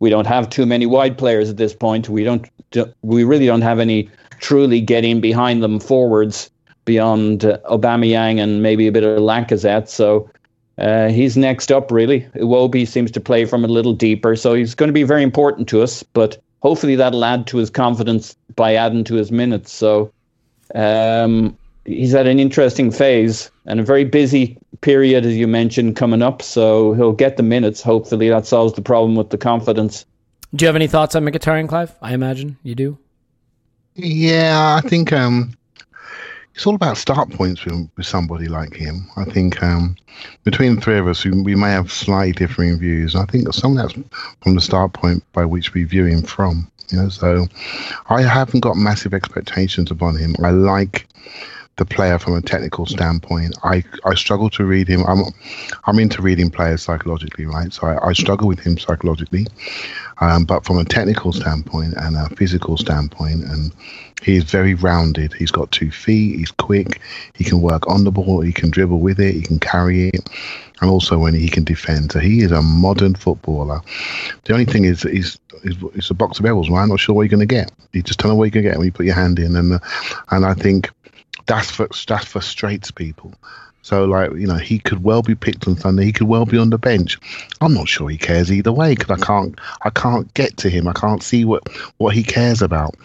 we 0.00 0.10
don't 0.10 0.26
have 0.26 0.50
too 0.50 0.66
many 0.66 0.84
wide 0.84 1.16
players 1.16 1.48
at 1.48 1.56
this 1.56 1.74
point. 1.74 2.10
We 2.10 2.24
don't 2.24 2.46
we 3.00 3.24
really 3.24 3.46
don't 3.46 3.62
have 3.62 3.78
any 3.78 4.10
truly 4.40 4.80
getting 4.80 5.20
behind 5.20 5.62
them 5.62 5.80
forwards 5.80 6.50
beyond 6.84 7.44
uh, 7.44 7.58
Aubameyang 7.70 8.40
and 8.40 8.62
maybe 8.62 8.86
a 8.86 8.92
bit 8.92 9.04
of 9.04 9.18
Lacazette. 9.18 9.88
So 9.88 10.30
uh, 10.78 11.08
he's 11.08 11.36
next 11.36 11.72
up, 11.72 11.90
really. 11.90 12.20
Iwobi 12.36 12.86
seems 12.86 13.10
to 13.12 13.20
play 13.20 13.44
from 13.44 13.64
a 13.64 13.68
little 13.68 13.92
deeper, 13.92 14.36
so 14.36 14.54
he's 14.54 14.74
going 14.74 14.88
to 14.88 14.94
be 14.94 15.02
very 15.02 15.22
important 15.22 15.68
to 15.68 15.82
us. 15.82 16.02
But 16.02 16.38
hopefully 16.60 16.96
that'll 16.96 17.24
add 17.24 17.46
to 17.48 17.58
his 17.58 17.70
confidence 17.70 18.36
by 18.54 18.74
adding 18.74 19.04
to 19.04 19.14
his 19.14 19.30
minutes. 19.30 19.72
So 19.72 20.12
um, 20.74 21.56
he's 21.84 22.14
at 22.14 22.26
an 22.26 22.38
interesting 22.38 22.90
phase 22.90 23.50
and 23.66 23.80
a 23.80 23.82
very 23.82 24.04
busy 24.04 24.58
period, 24.80 25.24
as 25.24 25.36
you 25.36 25.46
mentioned, 25.46 25.96
coming 25.96 26.22
up. 26.22 26.42
So 26.42 26.92
he'll 26.94 27.12
get 27.12 27.36
the 27.36 27.42
minutes. 27.42 27.82
Hopefully 27.82 28.28
that 28.28 28.46
solves 28.46 28.74
the 28.74 28.82
problem 28.82 29.16
with 29.16 29.30
the 29.30 29.38
confidence. 29.38 30.04
Do 30.54 30.64
you 30.64 30.68
have 30.68 30.76
any 30.76 30.86
thoughts 30.86 31.14
on 31.14 31.24
Mkhitaryan, 31.24 31.68
Clive? 31.68 31.94
I 32.00 32.14
imagine 32.14 32.56
you 32.62 32.74
do. 32.74 32.98
Yeah, 33.96 34.78
I 34.82 34.86
think 34.86 35.12
um, 35.12 35.56
it's 36.54 36.66
all 36.66 36.74
about 36.74 36.98
start 36.98 37.30
points 37.30 37.64
with, 37.64 37.88
with 37.96 38.06
somebody 38.06 38.46
like 38.46 38.74
him. 38.74 39.08
I 39.16 39.24
think 39.24 39.62
um, 39.62 39.96
between 40.44 40.76
the 40.76 40.80
three 40.82 40.98
of 40.98 41.06
us, 41.06 41.24
we, 41.24 41.30
we, 41.30 41.54
may 41.54 41.70
have 41.70 41.90
slightly 41.90 42.32
differing 42.32 42.78
views. 42.78 43.16
I 43.16 43.24
think 43.24 43.52
some 43.54 43.76
of 43.76 43.78
that's 43.78 44.08
from 44.42 44.54
the 44.54 44.60
start 44.60 44.92
point 44.92 45.24
by 45.32 45.46
which 45.46 45.72
we 45.72 45.84
view 45.84 46.04
him 46.04 46.22
from. 46.22 46.70
You 46.90 46.98
know, 46.98 47.08
so 47.08 47.46
I 48.10 48.22
haven't 48.22 48.60
got 48.60 48.76
massive 48.76 49.14
expectations 49.14 49.90
upon 49.90 50.16
him. 50.16 50.36
I 50.42 50.50
like 50.50 51.08
the 51.76 51.84
player 51.84 52.18
from 52.18 52.34
a 52.34 52.40
technical 52.40 52.86
standpoint. 52.86 53.56
I, 53.62 53.84
I 54.04 54.14
struggle 54.14 54.48
to 54.50 54.64
read 54.64 54.88
him. 54.88 55.04
I'm 55.06 55.24
I'm 55.84 55.98
into 55.98 56.22
reading 56.22 56.50
players 56.50 56.82
psychologically, 56.82 57.44
right? 57.44 57.72
So 57.72 57.86
I, 57.86 58.08
I 58.08 58.12
struggle 58.14 58.48
with 58.48 58.60
him 58.60 58.78
psychologically. 58.78 59.46
Um, 60.18 60.46
but 60.46 60.64
from 60.64 60.78
a 60.78 60.84
technical 60.84 61.32
standpoint 61.32 61.94
and 61.98 62.16
a 62.16 62.34
physical 62.36 62.78
standpoint, 62.78 63.44
and 63.44 63.72
he's 64.22 64.44
very 64.44 64.72
rounded. 64.72 65.34
He's 65.34 65.50
got 65.50 65.70
two 65.70 65.90
feet. 65.90 66.38
He's 66.38 66.50
quick. 66.50 67.02
He 67.34 67.44
can 67.44 67.60
work 67.60 67.86
on 67.86 68.04
the 68.04 68.10
ball. 68.10 68.40
He 68.40 68.52
can 68.52 68.70
dribble 68.70 69.00
with 69.00 69.20
it. 69.20 69.34
He 69.34 69.42
can 69.42 69.60
carry 69.60 70.08
it, 70.08 70.30
and 70.80 70.88
also 70.88 71.18
when 71.18 71.34
he 71.34 71.50
can 71.50 71.64
defend. 71.64 72.12
So 72.12 72.20
he 72.20 72.40
is 72.40 72.52
a 72.52 72.62
modern 72.62 73.14
footballer. 73.14 73.82
The 74.44 74.54
only 74.54 74.64
thing 74.64 74.86
is, 74.86 75.04
is, 75.04 75.38
it's 75.62 76.10
a 76.10 76.14
box 76.14 76.38
of 76.38 76.46
errors. 76.46 76.70
Right? 76.70 76.82
I'm 76.82 76.88
not 76.88 77.00
sure 77.00 77.14
what 77.14 77.22
you're 77.22 77.28
going 77.28 77.46
to 77.46 77.54
get. 77.54 77.70
You 77.92 78.02
just 78.02 78.18
don't 78.18 78.30
know 78.30 78.36
what 78.36 78.44
you're 78.44 78.62
going 78.62 78.64
to 78.64 78.70
get 78.70 78.78
when 78.78 78.86
you 78.86 78.92
put 78.92 79.04
your 79.04 79.14
hand 79.14 79.38
in, 79.38 79.54
and 79.54 79.74
uh, 79.74 79.78
and 80.30 80.46
I 80.46 80.54
think 80.54 80.90
that's 81.46 81.76
that 82.06 82.24
frustrates 82.24 82.90
people. 82.90 83.34
So, 83.86 84.04
like, 84.04 84.32
you 84.32 84.48
know, 84.48 84.56
he 84.56 84.80
could 84.80 85.04
well 85.04 85.22
be 85.22 85.36
picked 85.36 85.68
on 85.68 85.76
Sunday. 85.76 86.06
He 86.06 86.12
could 86.12 86.26
well 86.26 86.44
be 86.44 86.58
on 86.58 86.70
the 86.70 86.76
bench. 86.76 87.20
I'm 87.60 87.72
not 87.72 87.88
sure 87.88 88.08
he 88.08 88.18
cares 88.18 88.50
either 88.50 88.72
way 88.72 88.96
because 88.96 89.22
I 89.22 89.24
can't, 89.24 89.56
I 89.82 89.90
can't 89.90 90.34
get 90.34 90.56
to 90.56 90.68
him. 90.68 90.88
I 90.88 90.92
can't 90.92 91.22
see 91.22 91.44
what 91.44 91.62
what 91.98 92.12
he 92.12 92.24
cares 92.24 92.62
about. 92.62 92.96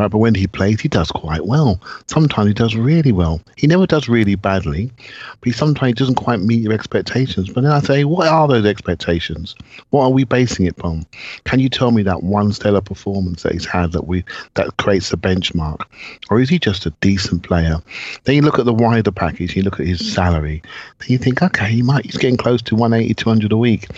Right, 0.00 0.10
but 0.10 0.16
when 0.16 0.34
he 0.34 0.46
plays, 0.46 0.80
he 0.80 0.88
does 0.88 1.10
quite 1.10 1.44
well. 1.44 1.78
Sometimes 2.06 2.48
he 2.48 2.54
does 2.54 2.74
really 2.74 3.12
well. 3.12 3.42
He 3.58 3.66
never 3.66 3.86
does 3.86 4.08
really 4.08 4.34
badly, 4.34 4.90
but 4.96 5.44
he 5.44 5.52
sometimes 5.52 5.96
doesn't 5.96 6.14
quite 6.14 6.40
meet 6.40 6.62
your 6.62 6.72
expectations. 6.72 7.50
But 7.50 7.64
then 7.64 7.72
I 7.72 7.80
say, 7.80 8.04
what 8.04 8.26
are 8.26 8.48
those 8.48 8.64
expectations? 8.64 9.54
What 9.90 10.04
are 10.04 10.10
we 10.10 10.24
basing 10.24 10.64
it 10.64 10.78
upon? 10.78 11.04
Can 11.44 11.60
you 11.60 11.68
tell 11.68 11.90
me 11.90 12.02
that 12.04 12.22
one 12.22 12.50
stellar 12.54 12.80
performance 12.80 13.42
that 13.42 13.52
he's 13.52 13.66
had 13.66 13.92
that 13.92 14.06
we 14.06 14.24
that 14.54 14.74
creates 14.78 15.12
a 15.12 15.18
benchmark, 15.18 15.82
or 16.30 16.40
is 16.40 16.48
he 16.48 16.58
just 16.58 16.86
a 16.86 16.94
decent 17.02 17.42
player? 17.42 17.76
Then 18.24 18.36
you 18.36 18.40
look 18.42 18.58
at 18.58 18.64
the 18.64 18.72
wider 18.72 19.12
package. 19.12 19.54
You 19.54 19.64
look 19.64 19.80
at 19.80 19.86
his 19.86 20.00
mm. 20.00 20.14
salary. 20.14 20.29
Then 20.30 21.08
you 21.08 21.18
think, 21.18 21.42
okay, 21.42 21.70
he 21.70 21.82
might 21.82 22.04
he's 22.04 22.16
getting 22.16 22.36
close 22.36 22.62
to 22.62 22.74
180, 22.74 23.14
200 23.14 23.52
a 23.52 23.56
week. 23.56 23.88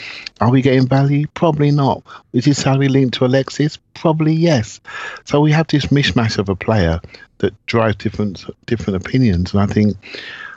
Are 0.40 0.50
we 0.50 0.62
getting 0.62 0.86
value? 0.86 1.26
Probably 1.34 1.70
not. 1.70 2.02
Is 2.32 2.44
his 2.44 2.58
salary 2.58 2.88
linked 2.88 3.14
to 3.14 3.26
Alexis? 3.26 3.78
Probably 3.94 4.32
yes. 4.32 4.80
So 5.24 5.40
we 5.40 5.52
have 5.52 5.68
this 5.68 5.86
mishmash 5.86 6.38
of 6.38 6.48
a 6.48 6.56
player 6.56 7.00
that 7.38 7.54
drives 7.66 7.96
different 7.96 8.44
different 8.66 9.04
opinions, 9.04 9.52
and 9.52 9.62
I 9.62 9.66
think 9.66 9.96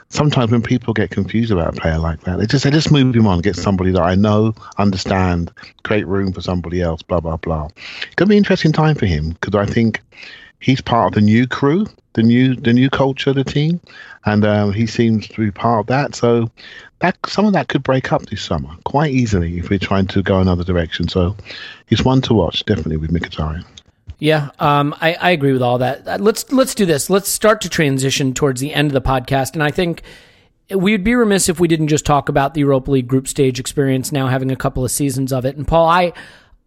sometimes 0.08 0.50
when 0.50 0.62
people 0.62 0.94
get 0.94 1.10
confused 1.10 1.52
about 1.52 1.76
a 1.76 1.80
player 1.80 1.98
like 1.98 2.20
that, 2.22 2.38
they 2.38 2.46
just 2.46 2.62
say, 2.62 2.70
just 2.70 2.92
move 2.92 3.14
him 3.14 3.26
on, 3.26 3.40
get 3.40 3.56
somebody 3.56 3.90
that 3.90 4.02
I 4.02 4.14
know, 4.14 4.54
understand, 4.78 5.50
create 5.82 6.06
room 6.06 6.32
for 6.32 6.40
somebody 6.40 6.80
else, 6.80 7.02
blah 7.02 7.20
blah 7.20 7.36
blah. 7.36 7.68
It's 7.76 8.14
gonna 8.16 8.28
be 8.28 8.36
an 8.36 8.38
interesting 8.38 8.72
time 8.72 8.94
for 8.94 9.06
him 9.06 9.30
because 9.30 9.54
I 9.54 9.66
think 9.66 10.00
he's 10.60 10.80
part 10.80 11.08
of 11.08 11.14
the 11.14 11.20
new 11.20 11.46
crew, 11.46 11.86
the 12.14 12.22
new 12.22 12.54
the 12.54 12.72
new 12.72 12.90
culture 12.90 13.32
the 13.32 13.44
team, 13.44 13.80
and 14.24 14.44
um, 14.44 14.72
he 14.72 14.86
seems 14.86 15.28
to 15.28 15.40
be 15.40 15.50
part 15.50 15.80
of 15.80 15.86
that. 15.86 16.14
So 16.14 16.50
that 17.00 17.16
some 17.26 17.46
of 17.46 17.52
that 17.52 17.68
could 17.68 17.82
break 17.82 18.12
up 18.12 18.22
this 18.26 18.42
summer 18.42 18.70
quite 18.84 19.12
easily 19.12 19.58
if 19.58 19.70
we're 19.70 19.78
trying 19.78 20.06
to 20.08 20.22
go 20.22 20.40
another 20.40 20.64
direction. 20.64 21.08
So 21.08 21.36
he's 21.86 22.04
one 22.04 22.20
to 22.22 22.34
watch 22.34 22.64
definitely 22.64 22.96
with 22.96 23.10
Mkhitaryan. 23.10 23.64
Yeah, 24.18 24.50
um, 24.58 24.94
I, 25.00 25.14
I 25.14 25.30
agree 25.30 25.52
with 25.52 25.60
all 25.60 25.78
that. 25.78 26.08
Uh, 26.08 26.16
let's 26.18 26.50
let's 26.50 26.74
do 26.74 26.86
this. 26.86 27.10
Let's 27.10 27.28
start 27.28 27.60
to 27.62 27.68
transition 27.68 28.32
towards 28.32 28.60
the 28.60 28.72
end 28.72 28.88
of 28.88 28.94
the 28.94 29.06
podcast, 29.06 29.52
and 29.52 29.62
I 29.62 29.70
think 29.70 30.02
we'd 30.70 31.04
be 31.04 31.14
remiss 31.14 31.48
if 31.48 31.60
we 31.60 31.68
didn't 31.68 31.88
just 31.88 32.06
talk 32.06 32.28
about 32.30 32.54
the 32.54 32.60
Europa 32.60 32.90
League 32.90 33.08
group 33.08 33.28
stage 33.28 33.60
experience. 33.60 34.10
Now 34.12 34.28
having 34.28 34.50
a 34.50 34.56
couple 34.56 34.84
of 34.84 34.90
seasons 34.90 35.32
of 35.34 35.44
it, 35.44 35.56
and 35.56 35.68
Paul, 35.68 35.86
I 35.86 36.14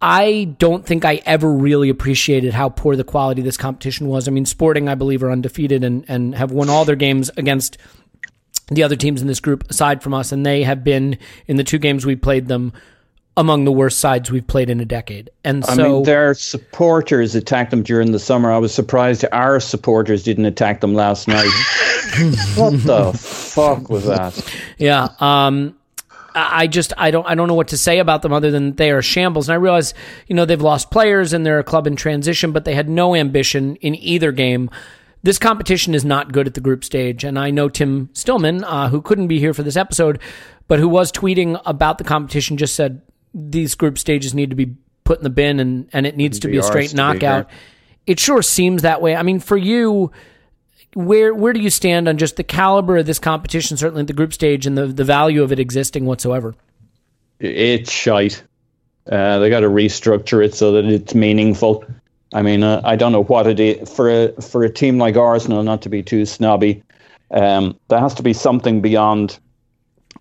I 0.02 0.54
don't 0.58 0.86
think 0.86 1.04
I 1.04 1.20
ever 1.26 1.50
really 1.50 1.90
appreciated 1.90 2.54
how 2.54 2.70
poor 2.70 2.96
the 2.96 3.04
quality 3.04 3.42
of 3.42 3.44
this 3.44 3.58
competition 3.58 4.08
was. 4.08 4.26
I 4.26 4.30
mean, 4.30 4.46
Sporting, 4.46 4.88
I 4.88 4.94
believe, 4.94 5.22
are 5.22 5.30
undefeated 5.30 5.84
and 5.84 6.04
and 6.08 6.34
have 6.34 6.52
won 6.52 6.70
all 6.70 6.84
their 6.84 6.96
games 6.96 7.30
against 7.36 7.76
the 8.68 8.82
other 8.82 8.96
teams 8.96 9.20
in 9.20 9.26
this 9.26 9.40
group 9.40 9.68
aside 9.68 10.02
from 10.02 10.14
us, 10.14 10.32
and 10.32 10.46
they 10.46 10.62
have 10.62 10.82
been 10.82 11.18
in 11.46 11.56
the 11.56 11.64
two 11.64 11.78
games 11.78 12.06
we 12.06 12.16
played 12.16 12.48
them 12.48 12.72
among 13.36 13.64
the 13.64 13.72
worst 13.72 13.98
sides 13.98 14.30
we've 14.30 14.46
played 14.46 14.70
in 14.70 14.80
a 14.80 14.84
decade. 14.84 15.30
And 15.44 15.64
so 15.64 15.72
I 15.72 15.76
mean, 15.76 16.02
their 16.02 16.34
supporters 16.34 17.34
attacked 17.34 17.70
them 17.70 17.82
during 17.82 18.12
the 18.12 18.18
summer. 18.18 18.50
I 18.52 18.58
was 18.58 18.74
surprised 18.74 19.24
our 19.32 19.60
supporters 19.60 20.22
didn't 20.22 20.46
attack 20.46 20.80
them 20.80 20.94
last 20.94 21.28
night. 21.28 21.44
what 22.56 22.82
the 22.84 23.12
fuck 23.16 23.88
was 23.88 24.06
that? 24.06 24.54
Yeah. 24.78 25.08
Um, 25.20 25.76
I 26.34 26.66
just 26.66 26.92
I 26.96 27.10
don't 27.10 27.26
I 27.26 27.34
don't 27.34 27.48
know 27.48 27.54
what 27.54 27.68
to 27.68 27.76
say 27.76 27.98
about 27.98 28.22
them 28.22 28.32
other 28.32 28.50
than 28.50 28.74
they 28.76 28.90
are 28.90 29.02
shambles. 29.02 29.48
And 29.48 29.54
I 29.54 29.56
realize 29.56 29.94
you 30.26 30.34
know 30.34 30.44
they've 30.44 30.60
lost 30.60 30.90
players 30.90 31.32
and 31.32 31.44
they're 31.44 31.58
a 31.58 31.64
club 31.64 31.86
in 31.86 31.96
transition, 31.96 32.52
but 32.52 32.64
they 32.64 32.74
had 32.74 32.88
no 32.88 33.14
ambition 33.14 33.76
in 33.76 33.94
either 33.96 34.32
game. 34.32 34.70
This 35.22 35.38
competition 35.38 35.94
is 35.94 36.04
not 36.04 36.32
good 36.32 36.46
at 36.46 36.54
the 36.54 36.62
group 36.62 36.82
stage, 36.82 37.24
and 37.24 37.38
I 37.38 37.50
know 37.50 37.68
Tim 37.68 38.08
Stillman, 38.14 38.64
uh, 38.64 38.88
who 38.88 39.02
couldn't 39.02 39.28
be 39.28 39.38
here 39.38 39.52
for 39.52 39.62
this 39.62 39.76
episode, 39.76 40.18
but 40.66 40.78
who 40.78 40.88
was 40.88 41.12
tweeting 41.12 41.60
about 41.66 41.98
the 41.98 42.04
competition, 42.04 42.56
just 42.56 42.74
said 42.74 43.02
these 43.34 43.74
group 43.74 43.98
stages 43.98 44.34
need 44.34 44.50
to 44.50 44.56
be 44.56 44.74
put 45.04 45.18
in 45.18 45.24
the 45.24 45.30
bin 45.30 45.60
and, 45.60 45.88
and 45.92 46.06
it 46.06 46.16
needs 46.16 46.38
to 46.38 46.48
be 46.48 46.56
a 46.56 46.62
straight 46.62 46.94
knockout. 46.94 47.50
It 48.06 48.18
sure 48.18 48.42
seems 48.42 48.82
that 48.82 49.02
way. 49.02 49.14
I 49.14 49.22
mean, 49.22 49.40
for 49.40 49.56
you, 49.56 50.10
where 50.94 51.34
where 51.34 51.52
do 51.52 51.60
you 51.60 51.70
stand 51.70 52.08
on 52.08 52.18
just 52.18 52.36
the 52.36 52.44
caliber 52.44 52.98
of 52.98 53.06
this 53.06 53.18
competition, 53.18 53.76
certainly 53.76 54.02
at 54.02 54.06
the 54.06 54.12
group 54.12 54.32
stage, 54.32 54.66
and 54.66 54.76
the, 54.76 54.86
the 54.86 55.04
value 55.04 55.42
of 55.42 55.52
it 55.52 55.58
existing 55.58 56.04
whatsoever? 56.06 56.54
it's 57.40 57.90
shite. 57.90 58.42
Uh, 59.10 59.38
they 59.38 59.50
got 59.50 59.60
to 59.60 59.68
restructure 59.68 60.44
it 60.44 60.54
so 60.54 60.72
that 60.72 60.84
it's 60.84 61.14
meaningful. 61.14 61.84
I 62.32 62.42
mean, 62.42 62.62
uh, 62.62 62.80
I 62.84 62.96
don't 62.96 63.12
know 63.12 63.24
what 63.24 63.46
it 63.46 63.58
is 63.58 63.90
for 63.90 64.08
a 64.08 64.32
for 64.40 64.62
a 64.62 64.70
team 64.70 64.98
like 64.98 65.16
Arsenal. 65.16 65.62
Not 65.62 65.82
to 65.82 65.88
be 65.88 66.02
too 66.02 66.26
snobby, 66.26 66.82
um, 67.30 67.78
there 67.88 67.98
has 67.98 68.14
to 68.14 68.22
be 68.22 68.32
something 68.32 68.80
beyond 68.80 69.38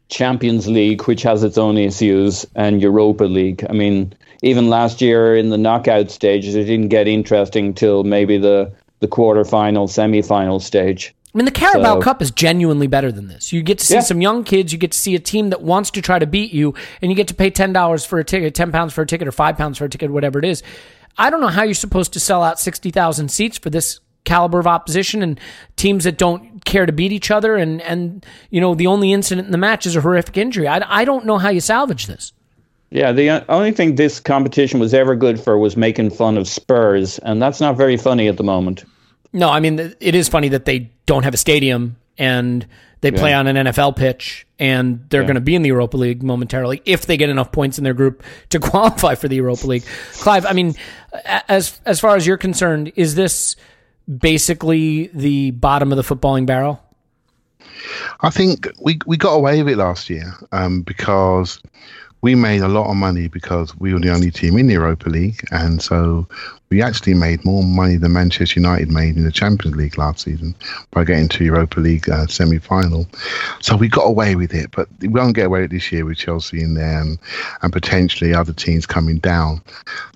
Champions 0.08 0.68
League, 0.68 1.04
which 1.04 1.22
has 1.24 1.44
its 1.44 1.58
own 1.58 1.78
issues, 1.78 2.46
and 2.56 2.82
Europa 2.82 3.26
League. 3.26 3.64
I 3.70 3.74
mean, 3.74 4.14
even 4.42 4.70
last 4.70 5.02
year 5.02 5.36
in 5.36 5.50
the 5.50 5.58
knockout 5.58 6.10
stages, 6.10 6.56
it 6.56 6.64
didn't 6.64 6.88
get 6.88 7.08
interesting 7.08 7.74
till 7.74 8.04
maybe 8.04 8.38
the 8.38 8.74
the 9.00 9.08
quarterfinal, 9.08 9.90
semi-final 9.90 10.60
stage. 10.60 11.14
I 11.34 11.38
mean, 11.38 11.46
the 11.46 11.52
Carabao 11.52 11.96
So- 11.96 12.02
Cup 12.02 12.22
is 12.22 12.32
genuinely 12.32 12.88
better 12.88 13.12
than 13.12 13.28
this. 13.28 13.54
You 13.54 13.62
get 13.62 13.78
to 13.80 13.86
see 13.86 13.94
Yeah. 13.96 14.00
some 14.02 14.20
young 14.22 14.44
kids. 14.44 14.74
You 14.74 14.80
get 14.80 14.92
to 14.94 14.98
see 14.98 15.14
a 15.16 15.20
team 15.20 15.52
that 15.52 15.62
wants 15.62 15.92
to 15.92 16.02
try 16.02 16.18
to 16.20 16.26
beat 16.26 16.52
you, 16.54 16.74
and 17.02 17.12
you 17.12 17.16
get 17.16 17.28
to 17.28 17.36
pay 17.36 17.50
ten 17.52 17.72
dollars 17.72 18.04
for 18.04 18.18
a 18.20 18.24
ticket, 18.24 18.56
ten 18.56 18.72
pounds 18.72 18.94
for 18.94 19.04
a 19.04 19.06
ticket, 19.06 19.28
or 19.28 19.32
five 19.32 19.56
pounds 19.58 19.78
for 19.78 19.86
a 19.86 19.90
ticket, 19.90 20.10
whatever 20.12 20.40
it 20.40 20.46
is. 20.46 20.64
I 21.18 21.30
don't 21.30 21.42
know 21.42 21.48
how 21.48 21.64
you're 21.64 21.74
supposed 21.76 22.14
to 22.14 22.20
sell 22.20 22.42
out 22.44 22.60
sixty 22.60 22.90
thousand 22.90 23.30
seats 23.30 23.58
for 23.58 23.70
this 23.70 24.00
caliber 24.26 24.60
of 24.60 24.68
opposition 24.68 25.22
and 25.24 25.40
teams 25.76 26.04
that 26.04 26.18
don't 26.18 26.64
care 26.66 26.86
to 26.86 26.92
beat 26.92 27.12
each 27.12 27.30
other. 27.32 27.56
And 27.56 27.80
and 27.84 28.26
you 28.50 28.60
know 28.60 28.74
the 28.74 28.88
only 28.88 29.14
incident 29.14 29.46
in 29.46 29.52
the 29.52 29.58
match 29.58 29.86
is 29.86 29.96
a 29.96 30.02
horrific 30.02 30.36
injury. 30.38 30.68
I, 30.68 30.82
I 31.02 31.06
don't 31.06 31.26
know 31.26 31.38
how 31.38 31.50
you 31.50 31.62
salvage 31.62 32.08
this. 32.08 32.34
Yeah, 32.92 33.12
the 33.12 33.46
only 33.52 33.72
thing 33.72 33.96
this 33.96 34.20
competition 34.20 34.80
was 34.80 34.94
ever 34.94 35.16
good 35.16 35.40
for 35.40 35.58
was 35.58 35.78
making 35.78 36.10
fun 36.10 36.38
of 36.38 36.48
Spurs, 36.48 37.20
and 37.20 37.42
that's 37.42 37.62
not 37.62 37.78
very 37.78 37.98
funny 37.98 38.28
at 38.28 38.38
the 38.38 38.44
moment. 38.44 38.84
No, 39.32 39.50
I 39.50 39.60
mean 39.60 39.80
it 40.00 40.16
is 40.16 40.28
funny 40.28 40.50
that 40.50 40.66
they 40.66 40.90
don't 41.06 41.24
have 41.24 41.34
a 41.34 41.38
stadium 41.38 41.98
and 42.18 42.66
they 43.02 43.12
play 43.12 43.34
on 43.34 43.48
an 43.48 43.56
NFL 43.68 43.96
pitch 43.96 44.46
and 44.58 45.06
they're 45.10 45.24
going 45.24 45.36
to 45.36 45.42
be 45.42 45.56
in 45.56 45.62
the 45.62 45.70
Europa 45.70 45.96
League 45.96 46.22
momentarily 46.22 46.82
if 46.84 47.06
they 47.06 47.16
get 47.16 47.30
enough 47.30 47.52
points 47.52 47.78
in 47.78 47.84
their 47.84 47.94
group 47.94 48.24
to 48.50 48.60
qualify 48.60 49.16
for 49.16 49.28
the 49.28 49.38
Europa 49.38 49.68
League. 49.68 49.84
Clive, 50.14 50.46
I 50.46 50.54
mean, 50.54 50.76
as 51.48 51.80
as 51.86 52.00
far 52.00 52.16
as 52.16 52.26
you're 52.26 52.38
concerned, 52.38 52.92
is 52.96 53.16
this 53.16 53.56
basically 54.18 55.08
the 55.14 55.52
bottom 55.52 55.92
of 55.92 55.96
the 55.96 56.04
footballing 56.04 56.46
barrel? 56.46 56.84
I 58.22 58.30
think 58.30 58.68
we 58.82 59.00
we 59.06 59.16
got 59.16 59.34
away 59.34 59.62
with 59.64 59.74
it 59.74 59.78
last 59.78 60.10
year 60.10 60.34
um, 60.52 60.82
because 60.82 61.62
we 62.22 62.36
made 62.36 62.62
a 62.62 62.68
lot 62.68 62.90
of 62.90 62.98
money 62.98 63.28
because 63.28 63.76
we 63.78 63.94
were 63.94 64.00
the 64.00 64.14
only 64.14 64.32
team 64.32 64.58
in 64.58 64.68
the 64.68 64.74
Europa 64.74 65.10
League, 65.10 65.42
and 65.52 65.82
so 65.82 66.28
we 66.70 66.84
actually 66.84 67.16
made 67.16 67.44
more 67.44 67.64
money 67.64 67.98
than 67.98 68.14
Manchester 68.14 68.60
United 68.60 68.92
made 68.92 69.16
in 69.16 69.24
the 69.24 69.32
Champions 69.32 69.76
League 69.76 69.98
last 69.98 70.20
season 70.20 70.54
by 70.92 71.04
getting 71.04 71.28
to 71.30 71.44
Europa 71.44 71.80
League 71.80 72.08
uh, 72.10 72.28
semi-final. 72.28 73.08
So 73.60 73.76
we 73.76 73.88
got 73.88 74.04
away 74.04 74.36
with 74.36 74.54
it, 74.54 74.70
but 74.72 74.88
we 75.00 75.08
won't 75.08 75.36
get 75.36 75.48
away 75.48 75.62
with 75.62 75.72
it 75.72 75.76
this 75.76 75.92
year 75.92 76.06
with 76.06 76.20
Chelsea 76.20 76.62
in 76.62 76.76
there 76.76 77.02
and, 77.02 77.18
and 77.64 77.74
potentially 77.74 78.36
other 78.36 78.54
teams 78.54 78.86
coming 78.86 79.18
down. 79.18 79.62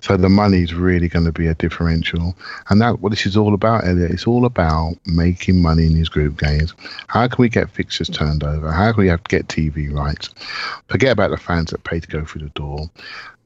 So 0.00 0.16
the 0.16 0.28
money 0.28 0.62
is 0.62 0.74
really 0.74 1.08
going 1.08 1.24
to 1.24 1.32
be 1.32 1.48
a 1.48 1.54
differential, 1.54 2.36
and 2.70 2.80
that 2.80 3.00
what 3.00 3.10
this 3.10 3.26
is 3.26 3.36
all 3.36 3.54
about, 3.54 3.84
Elliot. 3.84 4.12
It's 4.12 4.26
all 4.26 4.44
about 4.44 4.94
making 5.06 5.60
money 5.60 5.86
in 5.86 5.94
these 5.94 6.08
group 6.08 6.38
games. 6.38 6.72
How 7.08 7.26
can 7.26 7.42
we 7.42 7.48
get 7.48 7.70
fixtures 7.70 8.08
turned 8.08 8.44
over? 8.44 8.70
How 8.70 8.92
can 8.92 9.02
we 9.02 9.08
have 9.08 9.24
get 9.24 9.48
TV 9.48 9.92
rights? 9.92 10.30
Forget 10.88 11.12
about 11.12 11.30
the 11.30 11.36
fans 11.36 11.70
that 11.70 11.82
pay 11.82 11.98
to 11.98 12.06
go 12.06 12.24
through 12.24 12.42
the 12.42 12.50
door. 12.50 12.90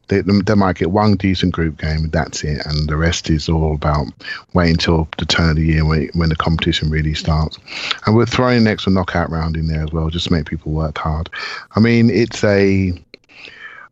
They, 0.08 0.22
they 0.22 0.54
might 0.54 0.76
get 0.76 0.90
one 0.90 1.16
decent 1.16 1.52
group 1.52 1.78
game 1.78 2.04
and 2.04 2.12
that's 2.12 2.42
it, 2.42 2.64
and 2.66 2.88
the 2.88 2.96
rest 2.96 3.30
is 3.30 3.48
all 3.48 3.74
about 3.74 4.06
waiting 4.54 4.74
until 4.74 5.08
the 5.18 5.26
turn 5.26 5.50
of 5.50 5.56
the 5.56 5.66
year 5.66 5.84
when, 5.84 6.08
when 6.14 6.28
the 6.28 6.36
competition 6.36 6.90
really 6.90 7.14
starts. 7.14 7.58
And 8.06 8.16
we're 8.16 8.26
throwing 8.26 8.58
an 8.58 8.66
extra 8.66 8.92
knockout 8.92 9.30
round 9.30 9.56
in 9.56 9.66
there 9.66 9.82
as 9.82 9.92
well, 9.92 10.10
just 10.10 10.26
to 10.26 10.32
make 10.32 10.46
people 10.46 10.72
work 10.72 10.98
hard. 10.98 11.28
I 11.76 11.80
mean, 11.80 12.10
it's 12.10 12.42
a 12.44 12.92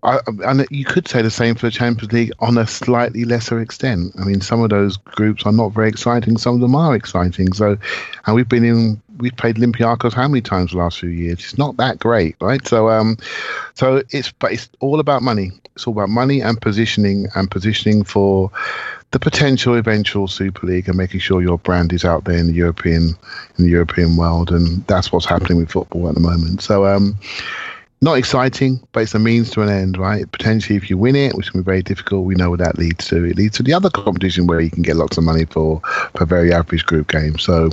I, 0.06 0.20
and 0.44 0.64
you 0.70 0.84
could 0.84 1.08
say 1.08 1.20
the 1.20 1.32
same 1.32 1.56
for 1.56 1.66
the 1.66 1.72
Champions 1.72 2.12
League 2.12 2.32
on 2.38 2.56
a 2.58 2.66
slightly 2.66 3.24
lesser 3.24 3.60
extent. 3.60 4.14
I 4.20 4.24
mean, 4.24 4.40
some 4.40 4.62
of 4.62 4.70
those 4.70 4.96
groups 4.96 5.44
are 5.44 5.52
not 5.52 5.70
very 5.70 5.88
exciting. 5.88 6.36
Some 6.38 6.54
of 6.54 6.60
them 6.60 6.76
are 6.76 6.94
exciting. 6.94 7.52
So, 7.52 7.76
and 8.24 8.36
we've 8.36 8.48
been 8.48 8.64
in, 8.64 9.02
we've 9.18 9.36
played 9.36 9.56
Olympiacos 9.56 10.12
how 10.12 10.28
many 10.28 10.42
times 10.42 10.70
the 10.70 10.78
last 10.78 11.00
few 11.00 11.08
years? 11.08 11.40
It's 11.40 11.58
not 11.58 11.76
that 11.78 11.98
great, 11.98 12.36
right? 12.40 12.64
So, 12.68 12.88
um, 12.88 13.18
so 13.74 14.04
it's 14.10 14.30
but 14.30 14.52
it's 14.52 14.68
all 14.78 15.00
about 15.00 15.22
money. 15.22 15.50
It's 15.74 15.88
all 15.88 15.92
about 15.92 16.08
money 16.08 16.40
and 16.40 16.60
positioning 16.60 17.26
and 17.34 17.50
positioning 17.50 18.04
for 18.04 18.52
the 19.10 19.18
potential 19.18 19.74
eventual 19.74 20.28
Super 20.28 20.68
League 20.68 20.88
and 20.88 20.96
making 20.96 21.20
sure 21.20 21.42
your 21.42 21.58
brand 21.58 21.92
is 21.92 22.04
out 22.04 22.24
there 22.24 22.38
in 22.38 22.46
the 22.46 22.52
European 22.52 23.16
in 23.58 23.64
the 23.64 23.70
European 23.70 24.16
world. 24.16 24.52
And 24.52 24.86
that's 24.86 25.10
what's 25.10 25.26
happening 25.26 25.58
with 25.58 25.72
football 25.72 26.08
at 26.08 26.14
the 26.14 26.20
moment. 26.20 26.62
So, 26.62 26.86
um, 26.86 27.18
not 28.06 28.16
exciting, 28.16 28.80
but 28.92 29.02
it's 29.02 29.14
a 29.14 29.18
means 29.18 29.50
to 29.50 29.62
an 29.62 29.68
end, 29.68 29.98
right? 29.98 30.30
Potentially, 30.30 30.76
if 30.76 30.88
you 30.88 30.96
win 30.96 31.16
it, 31.16 31.34
which 31.34 31.50
can 31.50 31.60
be 31.60 31.64
very 31.64 31.82
difficult, 31.82 32.24
we 32.24 32.36
know 32.36 32.50
what 32.50 32.60
that 32.60 32.78
leads 32.78 33.08
to. 33.08 33.24
It 33.24 33.36
leads 33.36 33.56
to 33.56 33.64
the 33.64 33.74
other 33.74 33.90
competition 33.90 34.46
where 34.46 34.60
you 34.60 34.70
can 34.70 34.82
get 34.82 34.96
lots 34.96 35.18
of 35.18 35.24
money 35.24 35.44
for 35.44 35.80
for 36.14 36.24
very 36.24 36.52
average 36.52 36.86
group 36.86 37.08
games. 37.08 37.42
So, 37.42 37.68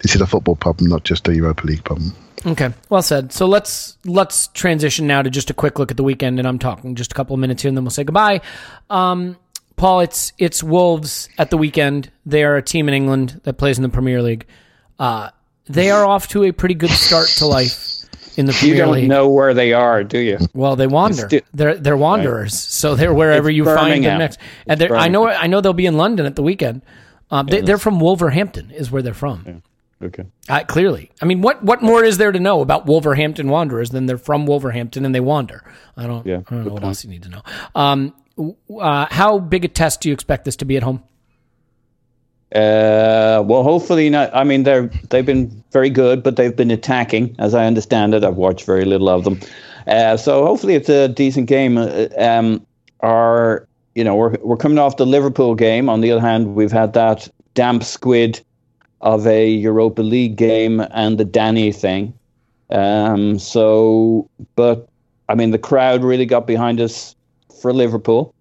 this 0.00 0.14
is 0.14 0.20
a 0.20 0.26
football 0.26 0.54
problem, 0.54 0.90
not 0.90 1.04
just 1.04 1.26
a 1.26 1.34
Europa 1.34 1.66
League 1.66 1.82
problem. 1.82 2.14
Okay, 2.46 2.72
well 2.90 3.02
said. 3.02 3.32
So 3.32 3.46
let's 3.46 3.96
let's 4.04 4.48
transition 4.48 5.06
now 5.06 5.22
to 5.22 5.30
just 5.30 5.50
a 5.50 5.54
quick 5.54 5.78
look 5.78 5.90
at 5.90 5.96
the 5.96 6.04
weekend, 6.04 6.38
and 6.38 6.46
I'm 6.46 6.58
talking 6.58 6.94
just 6.94 7.12
a 7.12 7.14
couple 7.14 7.34
of 7.34 7.40
minutes 7.40 7.62
here, 7.62 7.70
and 7.70 7.76
then 7.76 7.84
we'll 7.84 7.90
say 7.90 8.04
goodbye. 8.04 8.42
Um, 8.90 9.38
Paul, 9.76 10.00
it's 10.00 10.34
it's 10.36 10.62
Wolves 10.62 11.30
at 11.38 11.48
the 11.50 11.56
weekend. 11.56 12.10
They 12.26 12.44
are 12.44 12.56
a 12.56 12.62
team 12.62 12.86
in 12.86 12.94
England 12.94 13.40
that 13.44 13.54
plays 13.54 13.78
in 13.78 13.82
the 13.82 13.88
Premier 13.88 14.20
League. 14.20 14.46
Uh, 14.98 15.30
they 15.66 15.90
are 15.90 16.04
off 16.04 16.28
to 16.28 16.44
a 16.44 16.52
pretty 16.52 16.74
good 16.74 16.90
start 16.90 17.28
to 17.38 17.46
life 17.46 17.89
in 18.40 18.46
the 18.46 18.66
You 18.66 18.74
don't 18.74 18.94
League. 18.94 19.08
know 19.08 19.28
where 19.28 19.54
they 19.54 19.72
are, 19.72 20.02
do 20.02 20.18
you? 20.18 20.38
Well, 20.52 20.74
they 20.74 20.88
wander. 20.88 21.28
They're 21.54 21.76
they're 21.76 21.96
wanderers, 21.96 22.58
so 22.58 22.96
they're 22.96 23.14
wherever 23.14 23.48
It's 23.48 23.56
you 23.56 23.64
find 23.64 24.02
them 24.04 24.18
next. 24.18 24.40
And 24.66 24.80
they're, 24.80 24.96
I 24.96 25.06
know 25.06 25.28
I 25.28 25.46
know 25.46 25.60
they'll 25.60 25.72
be 25.72 25.86
in 25.86 25.96
London 25.96 26.26
at 26.26 26.34
the 26.34 26.42
weekend. 26.42 26.82
Um, 27.30 27.46
they, 27.46 27.60
they're 27.60 27.78
from 27.78 28.00
Wolverhampton, 28.00 28.72
is 28.72 28.90
where 28.90 29.02
they're 29.02 29.14
from. 29.14 29.62
Okay. 30.02 30.24
Uh, 30.48 30.64
clearly, 30.64 31.10
I 31.22 31.26
mean, 31.26 31.42
what 31.42 31.62
what 31.62 31.82
more 31.82 32.02
is 32.02 32.16
there 32.18 32.32
to 32.32 32.40
know 32.40 32.62
about 32.62 32.86
Wolverhampton 32.86 33.48
Wanderers 33.50 33.90
than 33.90 34.06
they're 34.06 34.18
from 34.18 34.46
Wolverhampton 34.46 35.04
and 35.04 35.14
they 35.14 35.20
wander? 35.20 35.62
I 35.96 36.06
don't. 36.06 36.26
Yeah, 36.26 36.38
I 36.38 36.40
don't 36.40 36.50
know 36.50 36.64
good 36.64 36.72
what 36.72 36.84
else 36.84 37.04
you 37.04 37.10
need 37.10 37.22
to 37.24 37.28
know. 37.28 37.42
Um, 37.74 38.14
uh, 38.80 39.06
how 39.10 39.38
big 39.38 39.66
a 39.66 39.68
test 39.68 40.00
do 40.00 40.08
you 40.08 40.14
expect 40.14 40.46
this 40.46 40.56
to 40.56 40.64
be 40.64 40.78
at 40.78 40.82
home? 40.82 41.02
Uh, 42.54 43.44
well, 43.46 43.62
hopefully 43.62 44.10
not. 44.10 44.34
I 44.34 44.42
mean, 44.42 44.64
they're 44.64 44.90
they've 45.10 45.26
been 45.26 45.62
very 45.70 45.90
good, 45.90 46.22
but 46.22 46.34
they've 46.36 46.56
been 46.56 46.70
attacking, 46.70 47.36
as 47.38 47.54
I 47.54 47.66
understand 47.66 48.12
it. 48.14 48.24
I've 48.24 48.36
watched 48.36 48.66
very 48.66 48.84
little 48.84 49.08
of 49.08 49.22
them, 49.22 49.38
uh, 49.86 50.16
so 50.16 50.44
hopefully 50.44 50.74
it's 50.74 50.88
a 50.88 51.08
decent 51.08 51.46
game. 51.46 51.78
Uh, 51.78 52.08
Um, 52.18 52.66
our, 53.02 53.66
you 53.94 54.02
know, 54.04 54.16
we're 54.16 54.36
we're 54.42 54.56
coming 54.56 54.78
off 54.78 54.96
the 54.96 55.06
Liverpool 55.06 55.54
game. 55.54 55.88
On 55.88 56.00
the 56.00 56.10
other 56.10 56.20
hand, 56.20 56.54
we've 56.56 56.72
had 56.72 56.92
that 56.94 57.28
damp 57.54 57.84
squid 57.84 58.40
of 59.00 59.26
a 59.26 59.48
Europa 59.48 60.02
League 60.02 60.36
game 60.36 60.80
and 60.90 61.18
the 61.18 61.24
Danny 61.24 61.72
thing. 61.72 62.12
Um, 62.70 63.38
so, 63.38 64.28
but 64.56 64.88
I 65.28 65.34
mean, 65.34 65.52
the 65.52 65.58
crowd 65.58 66.02
really 66.02 66.26
got 66.26 66.46
behind 66.46 66.80
us 66.80 67.14
for 67.60 67.72
Liverpool. 67.72 68.34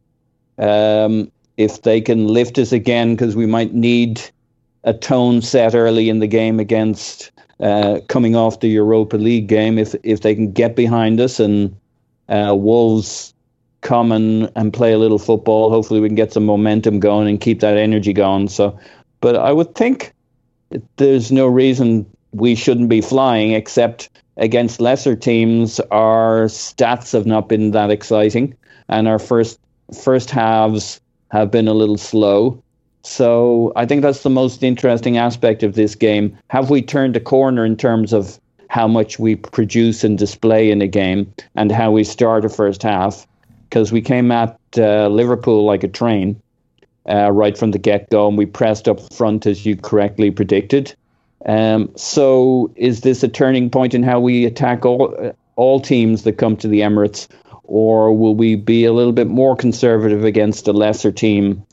Um, 0.58 1.32
if 1.60 1.82
they 1.82 2.00
can 2.00 2.28
lift 2.28 2.58
us 2.58 2.72
again, 2.72 3.16
because 3.16 3.36
we 3.36 3.46
might 3.46 3.74
need 3.74 4.22
a 4.86 4.94
tone 4.94 5.42
set 5.42 5.76
early 5.76 6.10
in 6.10 6.20
the 6.20 6.28
game 6.28 6.58
against 6.58 7.32
uh, 7.60 8.00
coming 8.08 8.34
off 8.34 8.62
the 8.62 8.70
Europa 8.70 9.18
League 9.18 9.48
game. 9.48 9.78
If 9.78 9.94
if 10.04 10.22
they 10.22 10.34
can 10.34 10.54
get 10.54 10.76
behind 10.76 11.20
us 11.20 11.38
and 11.40 11.76
uh, 12.30 12.56
Wolves 12.58 13.34
come 13.82 14.14
and, 14.14 14.50
and 14.56 14.72
play 14.72 14.94
a 14.94 14.98
little 14.98 15.20
football, 15.20 15.70
hopefully 15.70 16.00
we 16.00 16.08
can 16.08 16.16
get 16.16 16.32
some 16.32 16.46
momentum 16.46 17.00
going 17.00 17.28
and 17.28 17.42
keep 17.42 17.60
that 17.60 17.78
energy 17.78 18.14
going. 18.14 18.48
So, 18.48 18.80
but 19.20 19.36
I 19.36 19.52
would 19.52 19.76
think 19.76 20.14
there's 20.96 21.30
no 21.30 21.46
reason 21.48 22.06
we 22.32 22.56
shouldn't 22.56 22.90
be 22.90 23.02
flying, 23.02 23.52
except 23.52 24.10
against 24.38 24.80
lesser 24.80 25.16
teams, 25.16 25.82
our 25.92 26.46
stats 26.46 27.12
have 27.12 27.26
not 27.26 27.50
been 27.50 27.72
that 27.72 27.92
exciting, 27.92 28.56
and 28.88 29.10
our 29.10 29.20
first 29.20 29.60
first 29.92 30.30
halves 30.30 31.02
have 31.32 31.52
been 31.52 31.68
a 31.68 31.74
little 31.74 31.98
slow. 31.98 32.62
So 33.04 33.72
I 33.76 33.86
think 33.86 34.02
that's 34.02 34.24
the 34.24 34.30
most 34.30 34.62
interesting 34.62 35.18
aspect 35.18 35.64
of 35.64 35.74
this 35.74 35.96
game. 35.96 36.38
Have 36.50 36.70
we 36.70 36.82
turned 36.82 37.16
a 37.16 37.20
corner 37.20 37.66
in 37.66 37.78
terms 37.78 38.14
of 38.14 38.40
how 38.70 38.88
much 38.88 39.18
we 39.18 39.36
produce 39.36 40.04
and 40.04 40.18
display 40.18 40.70
in 40.70 40.82
a 40.82 40.88
game 40.88 41.34
and 41.56 41.72
how 41.72 41.92
we 41.92 42.04
start 42.04 42.46
a 42.46 42.50
first 42.50 42.84
half? 42.84 43.26
Because 43.70 43.92
we 43.92 44.02
came 44.02 44.32
at 44.32 44.60
uh, 44.78 45.08
Liverpool 45.08 45.66
like 45.66 45.84
a 45.84 45.88
train 45.88 46.42
uh, 47.10 47.32
right 47.32 47.58
from 47.58 47.72
the 47.72 47.80
get 47.80 48.10
go 48.10 48.28
and 48.28 48.38
we 48.38 48.46
pressed 48.46 48.88
up 48.88 49.00
front 49.14 49.46
as 49.46 49.66
you 49.66 49.76
correctly 49.76 50.32
predicted. 50.32 50.94
Um, 51.46 51.90
so 51.96 52.72
is 52.76 53.02
this 53.02 53.24
a 53.24 53.28
turning 53.28 53.70
point 53.70 53.94
in 53.94 54.04
how 54.04 54.20
we 54.20 54.46
attack 54.46 54.86
all, 54.86 55.16
uh, 55.18 55.32
all 55.56 55.80
teams 55.80 56.24
that 56.24 56.34
come 56.34 56.58
to 56.58 56.68
the 56.68 56.82
Emirates? 56.82 57.28
Or 57.72 58.12
will 58.18 58.34
we 58.34 58.56
be 58.56 58.86
a 58.86 58.92
little 58.94 59.14
bit 59.14 59.28
more 59.28 59.56
conservative 59.56 60.24
against 60.26 60.68
a 60.68 60.74
lesser 60.74 61.12
team 61.12 61.64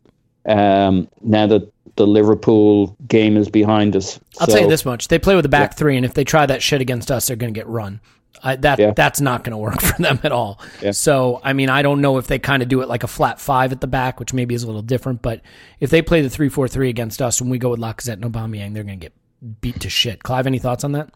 um, 0.45 1.09
now 1.23 1.47
that 1.47 1.73
the 1.97 2.07
Liverpool 2.07 2.95
game 3.09 3.39
is 3.39 3.49
behind 3.49 3.97
us. 3.97 4.21
I'll 4.39 4.47
So, 4.47 4.53
tell 4.53 4.63
you 4.65 4.69
this 4.69 4.85
much: 4.85 5.09
they 5.09 5.19
play 5.19 5.35
with 5.35 5.47
a 5.47 5.49
back 5.49 5.77
three, 5.79 5.97
and 5.97 6.05
if 6.05 6.13
they 6.13 6.25
try 6.25 6.45
that 6.45 6.63
shit 6.63 6.83
against 6.83 7.11
us, 7.11 7.27
they're 7.27 7.37
going 7.37 7.53
to 7.53 7.59
get 7.59 7.67
run. 7.67 8.01
I, 8.43 8.57
that 8.57 8.79
Yeah. 8.79 8.93
that's 8.95 9.19
not 9.23 9.43
going 9.45 9.53
to 9.53 9.57
work 9.57 9.81
for 9.89 10.01
them 10.03 10.21
at 10.23 10.31
all. 10.33 10.61
Yeah. 10.83 10.91
So 10.91 11.41
I 11.43 11.55
mean, 11.55 11.71
I 11.71 11.81
don't 11.81 12.03
know 12.03 12.19
if 12.19 12.27
they 12.27 12.39
kind 12.39 12.63
of 12.63 12.69
do 12.69 12.83
it 12.83 12.89
like 12.89 13.03
a 13.03 13.07
flat 13.09 13.41
five 13.41 13.73
at 13.73 13.81
the 13.81 13.87
back, 13.87 14.21
which 14.21 14.35
maybe 14.35 14.55
is 14.55 14.63
a 14.63 14.67
little 14.67 14.83
different. 14.83 15.23
But 15.23 15.41
if 15.81 15.89
they 15.89 16.03
play 16.03 16.21
the 16.21 16.29
three 16.29 16.51
four 16.51 16.69
three 16.69 16.91
against 16.91 17.23
us 17.23 17.41
and 17.41 17.51
we 17.51 17.57
go 17.57 17.71
with 17.71 17.81
Lacazette 17.81 18.23
and 18.23 18.25
Aubameyang, 18.25 18.75
they're 18.75 18.85
going 18.85 19.01
to 19.01 19.07
get 19.07 19.15
beat 19.63 19.81
to 19.81 19.89
shit. 19.89 20.23
Clive, 20.23 20.47
any 20.47 20.59
thoughts 20.59 20.85
on 20.85 20.93
that? 20.93 21.09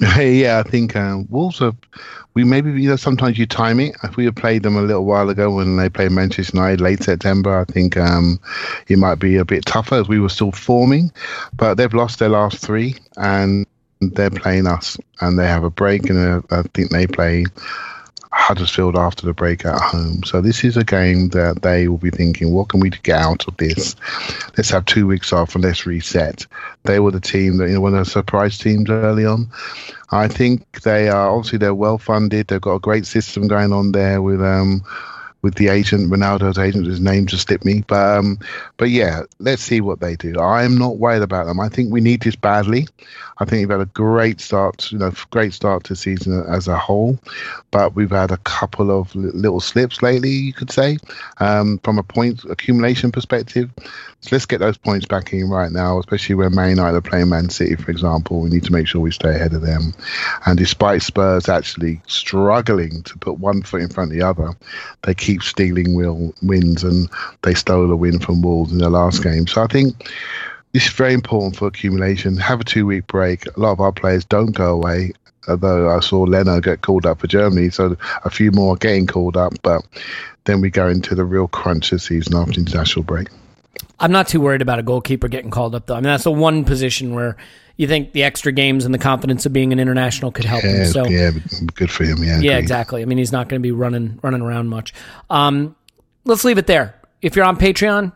Yeah, 0.00 0.62
I 0.64 0.68
think 0.68 0.96
um, 0.96 1.26
Wolves 1.30 1.58
have. 1.58 1.76
We 2.34 2.44
maybe 2.44 2.70
you 2.80 2.88
know 2.88 2.96
sometimes 2.96 3.38
you 3.38 3.46
time 3.46 3.80
it. 3.80 3.96
If 4.04 4.16
we 4.16 4.24
had 4.24 4.36
played 4.36 4.62
them 4.62 4.76
a 4.76 4.82
little 4.82 5.04
while 5.04 5.28
ago 5.28 5.50
when 5.50 5.76
they 5.76 5.88
played 5.88 6.12
Manchester 6.12 6.56
United 6.56 6.80
late 6.80 7.02
September, 7.02 7.58
I 7.58 7.64
think 7.64 7.96
um, 7.96 8.38
it 8.88 8.98
might 8.98 9.18
be 9.18 9.36
a 9.36 9.44
bit 9.44 9.66
tougher 9.66 9.96
as 9.96 10.08
we 10.08 10.20
were 10.20 10.28
still 10.28 10.52
forming. 10.52 11.10
But 11.54 11.74
they've 11.74 11.92
lost 11.92 12.18
their 12.18 12.28
last 12.28 12.64
three 12.64 12.94
and 13.16 13.66
they're 14.00 14.30
playing 14.30 14.66
us, 14.66 14.96
and 15.20 15.38
they 15.38 15.46
have 15.46 15.64
a 15.64 15.70
break, 15.70 16.08
and 16.08 16.18
uh, 16.18 16.40
I 16.50 16.62
think 16.74 16.90
they 16.90 17.06
play 17.06 17.44
Huddersfield 18.32 18.96
after 18.96 19.26
the 19.26 19.32
break 19.32 19.64
at 19.64 19.80
home. 19.80 20.22
So 20.22 20.40
this 20.40 20.62
is 20.62 20.76
a 20.76 20.84
game 20.84 21.30
that 21.30 21.62
they 21.62 21.88
will 21.88 21.98
be 21.98 22.10
thinking, 22.10 22.52
what 22.52 22.68
can 22.68 22.78
we 22.78 22.90
get 22.90 23.20
out 23.20 23.48
of 23.48 23.56
this? 23.56 23.96
Let's 24.56 24.70
have 24.70 24.84
two 24.86 25.06
weeks 25.06 25.32
off 25.32 25.54
and 25.54 25.64
let's 25.64 25.84
reset. 25.84 26.46
They 26.84 27.00
were 27.00 27.10
the 27.10 27.20
team 27.20 27.56
that 27.56 27.68
you 27.68 27.74
know 27.74 27.80
one 27.80 27.94
of 27.94 28.04
the 28.04 28.10
surprise 28.10 28.56
teams 28.56 28.88
early 28.88 29.26
on. 29.26 29.50
I 30.12 30.28
think 30.28 30.82
they 30.82 31.08
are 31.08 31.30
obviously 31.30 31.58
they're 31.58 31.74
well 31.74 31.98
funded. 31.98 32.46
They've 32.46 32.60
got 32.60 32.76
a 32.76 32.80
great 32.80 33.06
system 33.06 33.48
going 33.48 33.72
on 33.72 33.92
there 33.92 34.22
with 34.22 34.40
um 34.40 34.84
with 35.42 35.54
the 35.54 35.68
agent 35.68 36.10
Ronaldo's 36.10 36.58
agent. 36.58 36.86
His 36.86 37.00
name 37.00 37.26
just 37.26 37.48
slipped 37.48 37.64
me, 37.64 37.82
but 37.86 38.18
um, 38.18 38.38
but 38.76 38.90
yeah, 38.90 39.22
let's 39.38 39.62
see 39.62 39.80
what 39.80 40.00
they 40.00 40.16
do. 40.16 40.38
I'm 40.38 40.76
not 40.76 40.98
worried 40.98 41.22
about 41.22 41.46
them. 41.46 41.60
I 41.60 41.68
think 41.68 41.92
we 41.92 42.00
need 42.00 42.22
this 42.22 42.36
badly. 42.36 42.86
I 43.38 43.46
think 43.46 43.60
we've 43.60 43.78
had 43.78 43.86
a 43.86 43.90
great 43.90 44.40
start, 44.40 44.92
you 44.92 44.98
know, 44.98 45.12
great 45.30 45.54
start 45.54 45.84
to 45.84 45.96
season 45.96 46.44
as 46.46 46.68
a 46.68 46.76
whole, 46.76 47.18
but 47.70 47.94
we've 47.94 48.10
had 48.10 48.30
a 48.30 48.36
couple 48.38 48.90
of 48.90 49.14
little 49.14 49.60
slips 49.60 50.02
lately, 50.02 50.30
you 50.30 50.52
could 50.52 50.70
say, 50.70 50.98
um, 51.38 51.78
from 51.78 51.98
a 51.98 52.02
point 52.02 52.44
accumulation 52.44 53.10
perspective. 53.10 53.70
So 54.22 54.36
let's 54.36 54.44
get 54.44 54.58
those 54.58 54.76
points 54.76 55.06
back 55.06 55.32
in 55.32 55.48
right 55.48 55.72
now, 55.72 55.98
especially 55.98 56.34
when 56.34 56.54
Man 56.54 56.70
United 56.70 56.96
are 56.98 57.00
playing 57.00 57.30
Man 57.30 57.48
City, 57.48 57.74
for 57.74 57.90
example. 57.90 58.40
We 58.40 58.50
need 58.50 58.64
to 58.64 58.72
make 58.72 58.86
sure 58.86 59.00
we 59.00 59.12
stay 59.12 59.34
ahead 59.34 59.54
of 59.54 59.62
them. 59.62 59.94
And 60.44 60.58
despite 60.58 61.02
Spurs 61.02 61.48
actually 61.48 62.02
struggling 62.06 63.02
to 63.04 63.18
put 63.18 63.38
one 63.38 63.62
foot 63.62 63.80
in 63.80 63.88
front 63.88 64.12
of 64.12 64.18
the 64.18 64.26
other, 64.26 64.54
they 65.04 65.14
keep 65.14 65.42
stealing 65.42 65.94
will, 65.94 66.34
wins, 66.42 66.84
and 66.84 67.08
they 67.42 67.54
stole 67.54 67.90
a 67.90 67.96
win 67.96 68.18
from 68.18 68.42
Wolves 68.42 68.72
in 68.72 68.78
the 68.78 68.90
last 68.90 69.22
game. 69.22 69.46
So 69.46 69.62
I 69.62 69.66
think 69.68 70.12
this 70.72 70.86
is 70.86 70.92
very 70.92 71.14
important 71.14 71.56
for 71.56 71.68
accumulation. 71.68 72.36
Have 72.36 72.60
a 72.60 72.64
two 72.64 72.84
week 72.84 73.06
break. 73.06 73.46
A 73.46 73.58
lot 73.58 73.72
of 73.72 73.80
our 73.80 73.92
players 73.92 74.26
don't 74.26 74.52
go 74.52 74.74
away. 74.74 75.12
Although 75.48 75.88
I 75.88 76.00
saw 76.00 76.24
Leno 76.24 76.60
get 76.60 76.82
called 76.82 77.06
up 77.06 77.20
for 77.20 77.26
Germany, 77.26 77.70
so 77.70 77.96
a 78.24 78.30
few 78.30 78.50
more 78.50 78.74
are 78.74 78.78
getting 78.78 79.06
called 79.06 79.38
up. 79.38 79.54
But 79.62 79.82
then 80.44 80.60
we 80.60 80.68
go 80.68 80.88
into 80.88 81.14
the 81.14 81.24
real 81.24 81.48
crunch 81.48 81.88
this 81.88 82.04
season 82.04 82.36
after 82.36 82.60
international 82.60 83.04
break. 83.04 83.28
I'm 83.98 84.12
not 84.12 84.28
too 84.28 84.40
worried 84.40 84.62
about 84.62 84.78
a 84.78 84.82
goalkeeper 84.82 85.28
getting 85.28 85.50
called 85.50 85.74
up 85.74 85.86
though. 85.86 85.94
I 85.94 85.98
mean, 85.98 86.04
that's 86.04 86.24
the 86.24 86.32
one 86.32 86.64
position 86.64 87.14
where 87.14 87.36
you 87.76 87.86
think 87.86 88.12
the 88.12 88.22
extra 88.24 88.52
games 88.52 88.84
and 88.84 88.92
the 88.92 88.98
confidence 88.98 89.46
of 89.46 89.52
being 89.52 89.72
an 89.72 89.78
international 89.78 90.32
could 90.32 90.44
help 90.44 90.62
him. 90.62 90.86
So 90.86 91.06
yeah, 91.06 91.30
good 91.74 91.90
for 91.90 92.04
him. 92.04 92.22
Yeah, 92.22 92.40
Yeah, 92.40 92.56
exactly. 92.58 93.02
I 93.02 93.04
mean, 93.04 93.18
he's 93.18 93.32
not 93.32 93.48
going 93.48 93.60
to 93.60 93.62
be 93.62 93.72
running 93.72 94.18
running 94.22 94.42
around 94.42 94.68
much. 94.68 94.92
Um, 95.28 95.76
let's 96.24 96.44
leave 96.44 96.58
it 96.58 96.66
there. 96.66 96.94
If 97.22 97.36
you're 97.36 97.44
on 97.44 97.56
Patreon, 97.56 98.12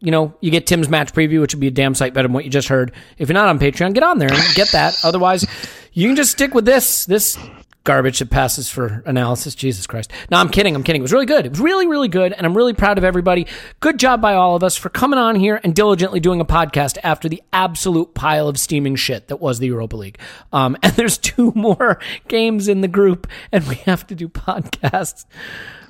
you 0.00 0.10
know 0.10 0.34
you 0.40 0.50
get 0.50 0.66
Tim's 0.66 0.88
match 0.88 1.12
preview, 1.12 1.40
which 1.40 1.54
would 1.54 1.60
be 1.60 1.66
a 1.68 1.72
damn 1.72 1.94
sight 1.94 2.14
better 2.14 2.26
than 2.28 2.32
what 2.32 2.44
you 2.44 2.50
just 2.50 2.68
heard. 2.68 2.92
If 3.18 3.28
you're 3.28 3.34
not 3.34 3.48
on 3.48 3.58
Patreon, 3.58 3.94
get 3.94 4.02
on 4.02 4.18
there 4.18 4.32
and 4.32 4.54
get 4.54 4.72
that. 4.72 4.98
Otherwise, 5.04 5.46
you 5.92 6.08
can 6.08 6.16
just 6.16 6.32
stick 6.32 6.54
with 6.54 6.64
this 6.64 7.04
this 7.06 7.38
garbage 7.84 8.18
that 8.18 8.30
passes 8.30 8.70
for 8.70 9.02
analysis. 9.06 9.54
Jesus 9.54 9.86
Christ! 9.86 10.12
No, 10.30 10.38
I'm 10.38 10.48
kidding. 10.48 10.74
I'm 10.74 10.82
kidding. 10.82 11.00
It 11.00 11.04
was 11.04 11.12
really 11.12 11.26
good. 11.26 11.46
It 11.46 11.50
was 11.50 11.60
really 11.60 11.86
really 11.86 12.08
good, 12.08 12.32
and 12.32 12.46
I'm 12.46 12.56
really 12.56 12.74
proud 12.74 12.98
of 12.98 13.04
everybody. 13.04 13.46
Good 13.80 13.98
job 13.98 14.20
by 14.20 14.34
all 14.34 14.56
of 14.56 14.62
us 14.62 14.76
for 14.76 14.88
coming 14.88 15.18
on 15.18 15.36
here 15.36 15.60
and 15.62 15.74
diligently 15.74 16.20
doing 16.20 16.40
a 16.40 16.44
podcast 16.44 16.98
after 17.02 17.28
the 17.28 17.42
absolute 17.52 18.14
pile 18.14 18.48
of 18.48 18.58
steaming 18.58 18.96
shit 18.96 19.28
that 19.28 19.36
was 19.36 19.58
the 19.58 19.66
Europa 19.66 19.96
League. 19.96 20.18
Um, 20.52 20.76
and 20.82 20.92
there's 20.94 21.18
two 21.18 21.52
more 21.54 21.98
games 22.28 22.68
in 22.68 22.80
the 22.80 22.88
group, 22.88 23.26
and 23.52 23.66
we 23.66 23.76
have 23.76 24.06
to 24.08 24.14
do 24.14 24.28
podcasts 24.28 25.24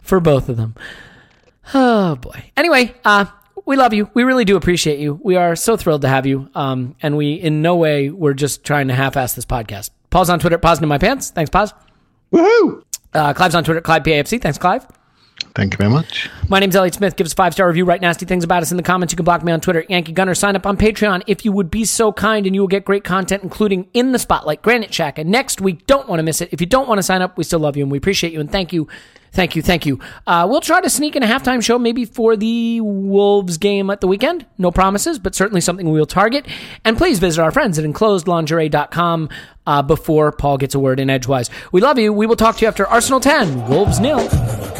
for 0.02 0.20
both 0.20 0.48
of 0.48 0.56
them. 0.56 0.74
Oh 1.72 2.16
boy. 2.16 2.50
Anyway, 2.56 2.94
uh, 3.04 3.26
we 3.64 3.76
love 3.76 3.94
you. 3.94 4.10
We 4.14 4.24
really 4.24 4.44
do 4.44 4.56
appreciate 4.56 4.98
you. 4.98 5.20
We 5.22 5.36
are 5.36 5.54
so 5.54 5.76
thrilled 5.76 6.02
to 6.02 6.08
have 6.08 6.26
you. 6.26 6.48
Um, 6.54 6.96
and 7.02 7.16
we 7.16 7.34
in 7.34 7.62
no 7.62 7.76
way 7.76 8.10
we're 8.10 8.34
just 8.34 8.64
trying 8.64 8.88
to 8.88 8.94
half-ass 8.94 9.34
this 9.34 9.44
podcast. 9.44 9.90
Paul's 10.10 10.30
on 10.30 10.38
Twitter, 10.38 10.58
Pause 10.58 10.82
in 10.82 10.88
my 10.88 10.98
pants. 10.98 11.30
Thanks, 11.30 11.50
Pause. 11.50 11.74
Woohoo! 12.32 12.84
Uh, 13.12 13.32
Clive's 13.34 13.54
on 13.54 13.64
Twitter, 13.64 13.80
Clive 13.80 14.02
PAFC. 14.02 14.40
Thanks, 14.40 14.58
Clive. 14.58 14.86
Thank 15.54 15.72
you 15.72 15.78
very 15.78 15.90
much. 15.90 16.28
My 16.48 16.60
name's 16.60 16.76
Elliot 16.76 16.94
Smith. 16.94 17.16
Give 17.16 17.24
us 17.24 17.32
a 17.32 17.36
five 17.36 17.54
star 17.54 17.66
review. 17.66 17.84
Write 17.84 18.00
nasty 18.00 18.26
things 18.26 18.44
about 18.44 18.62
us 18.62 18.70
in 18.70 18.76
the 18.76 18.82
comments. 18.82 19.12
You 19.12 19.16
can 19.16 19.24
block 19.24 19.42
me 19.42 19.52
on 19.52 19.60
Twitter, 19.60 19.84
Yankee 19.88 20.12
Gunner. 20.12 20.34
Sign 20.34 20.54
up 20.54 20.66
on 20.66 20.76
Patreon 20.76 21.22
if 21.26 21.44
you 21.44 21.52
would 21.52 21.70
be 21.70 21.84
so 21.84 22.12
kind, 22.12 22.46
and 22.46 22.54
you 22.54 22.60
will 22.60 22.68
get 22.68 22.84
great 22.84 23.04
content, 23.04 23.42
including 23.42 23.88
in 23.94 24.12
the 24.12 24.18
spotlight, 24.18 24.62
Granit 24.62 24.90
Xhaka. 24.90 25.18
And 25.18 25.30
next 25.30 25.60
week, 25.60 25.86
don't 25.86 26.08
want 26.08 26.18
to 26.20 26.22
miss 26.22 26.40
it. 26.40 26.50
If 26.52 26.60
you 26.60 26.66
don't 26.66 26.88
want 26.88 26.98
to 26.98 27.02
sign 27.02 27.22
up, 27.22 27.36
we 27.36 27.44
still 27.44 27.58
love 27.60 27.76
you 27.76 27.82
and 27.82 27.90
we 27.90 27.98
appreciate 27.98 28.32
you 28.32 28.40
and 28.40 28.50
thank 28.50 28.72
you, 28.72 28.86
thank 29.32 29.56
you, 29.56 29.62
thank 29.62 29.86
you. 29.86 29.98
Uh, 30.26 30.46
we'll 30.48 30.60
try 30.60 30.80
to 30.80 30.90
sneak 30.90 31.16
in 31.16 31.22
a 31.22 31.26
halftime 31.26 31.62
show 31.62 31.78
maybe 31.78 32.04
for 32.04 32.36
the 32.36 32.80
Wolves 32.80 33.58
game 33.58 33.90
at 33.90 34.00
the 34.00 34.06
weekend. 34.06 34.46
No 34.58 34.70
promises, 34.70 35.18
but 35.18 35.34
certainly 35.34 35.60
something 35.60 35.88
we'll 35.90 36.06
target. 36.06 36.46
And 36.84 36.96
please 36.96 37.18
visit 37.18 37.42
our 37.42 37.50
friends 37.50 37.78
at 37.78 37.84
enclosedlingerie.com 37.84 39.28
uh, 39.66 39.82
before 39.82 40.32
Paul 40.32 40.58
gets 40.58 40.74
a 40.74 40.78
word 40.78 41.00
in 41.00 41.10
edgewise. 41.10 41.50
We 41.72 41.80
love 41.80 41.98
you. 41.98 42.12
We 42.12 42.26
will 42.26 42.36
talk 42.36 42.56
to 42.56 42.62
you 42.62 42.68
after 42.68 42.86
Arsenal 42.86 43.20
10, 43.20 43.68
Wolves 43.68 44.00
nil. 44.00 44.79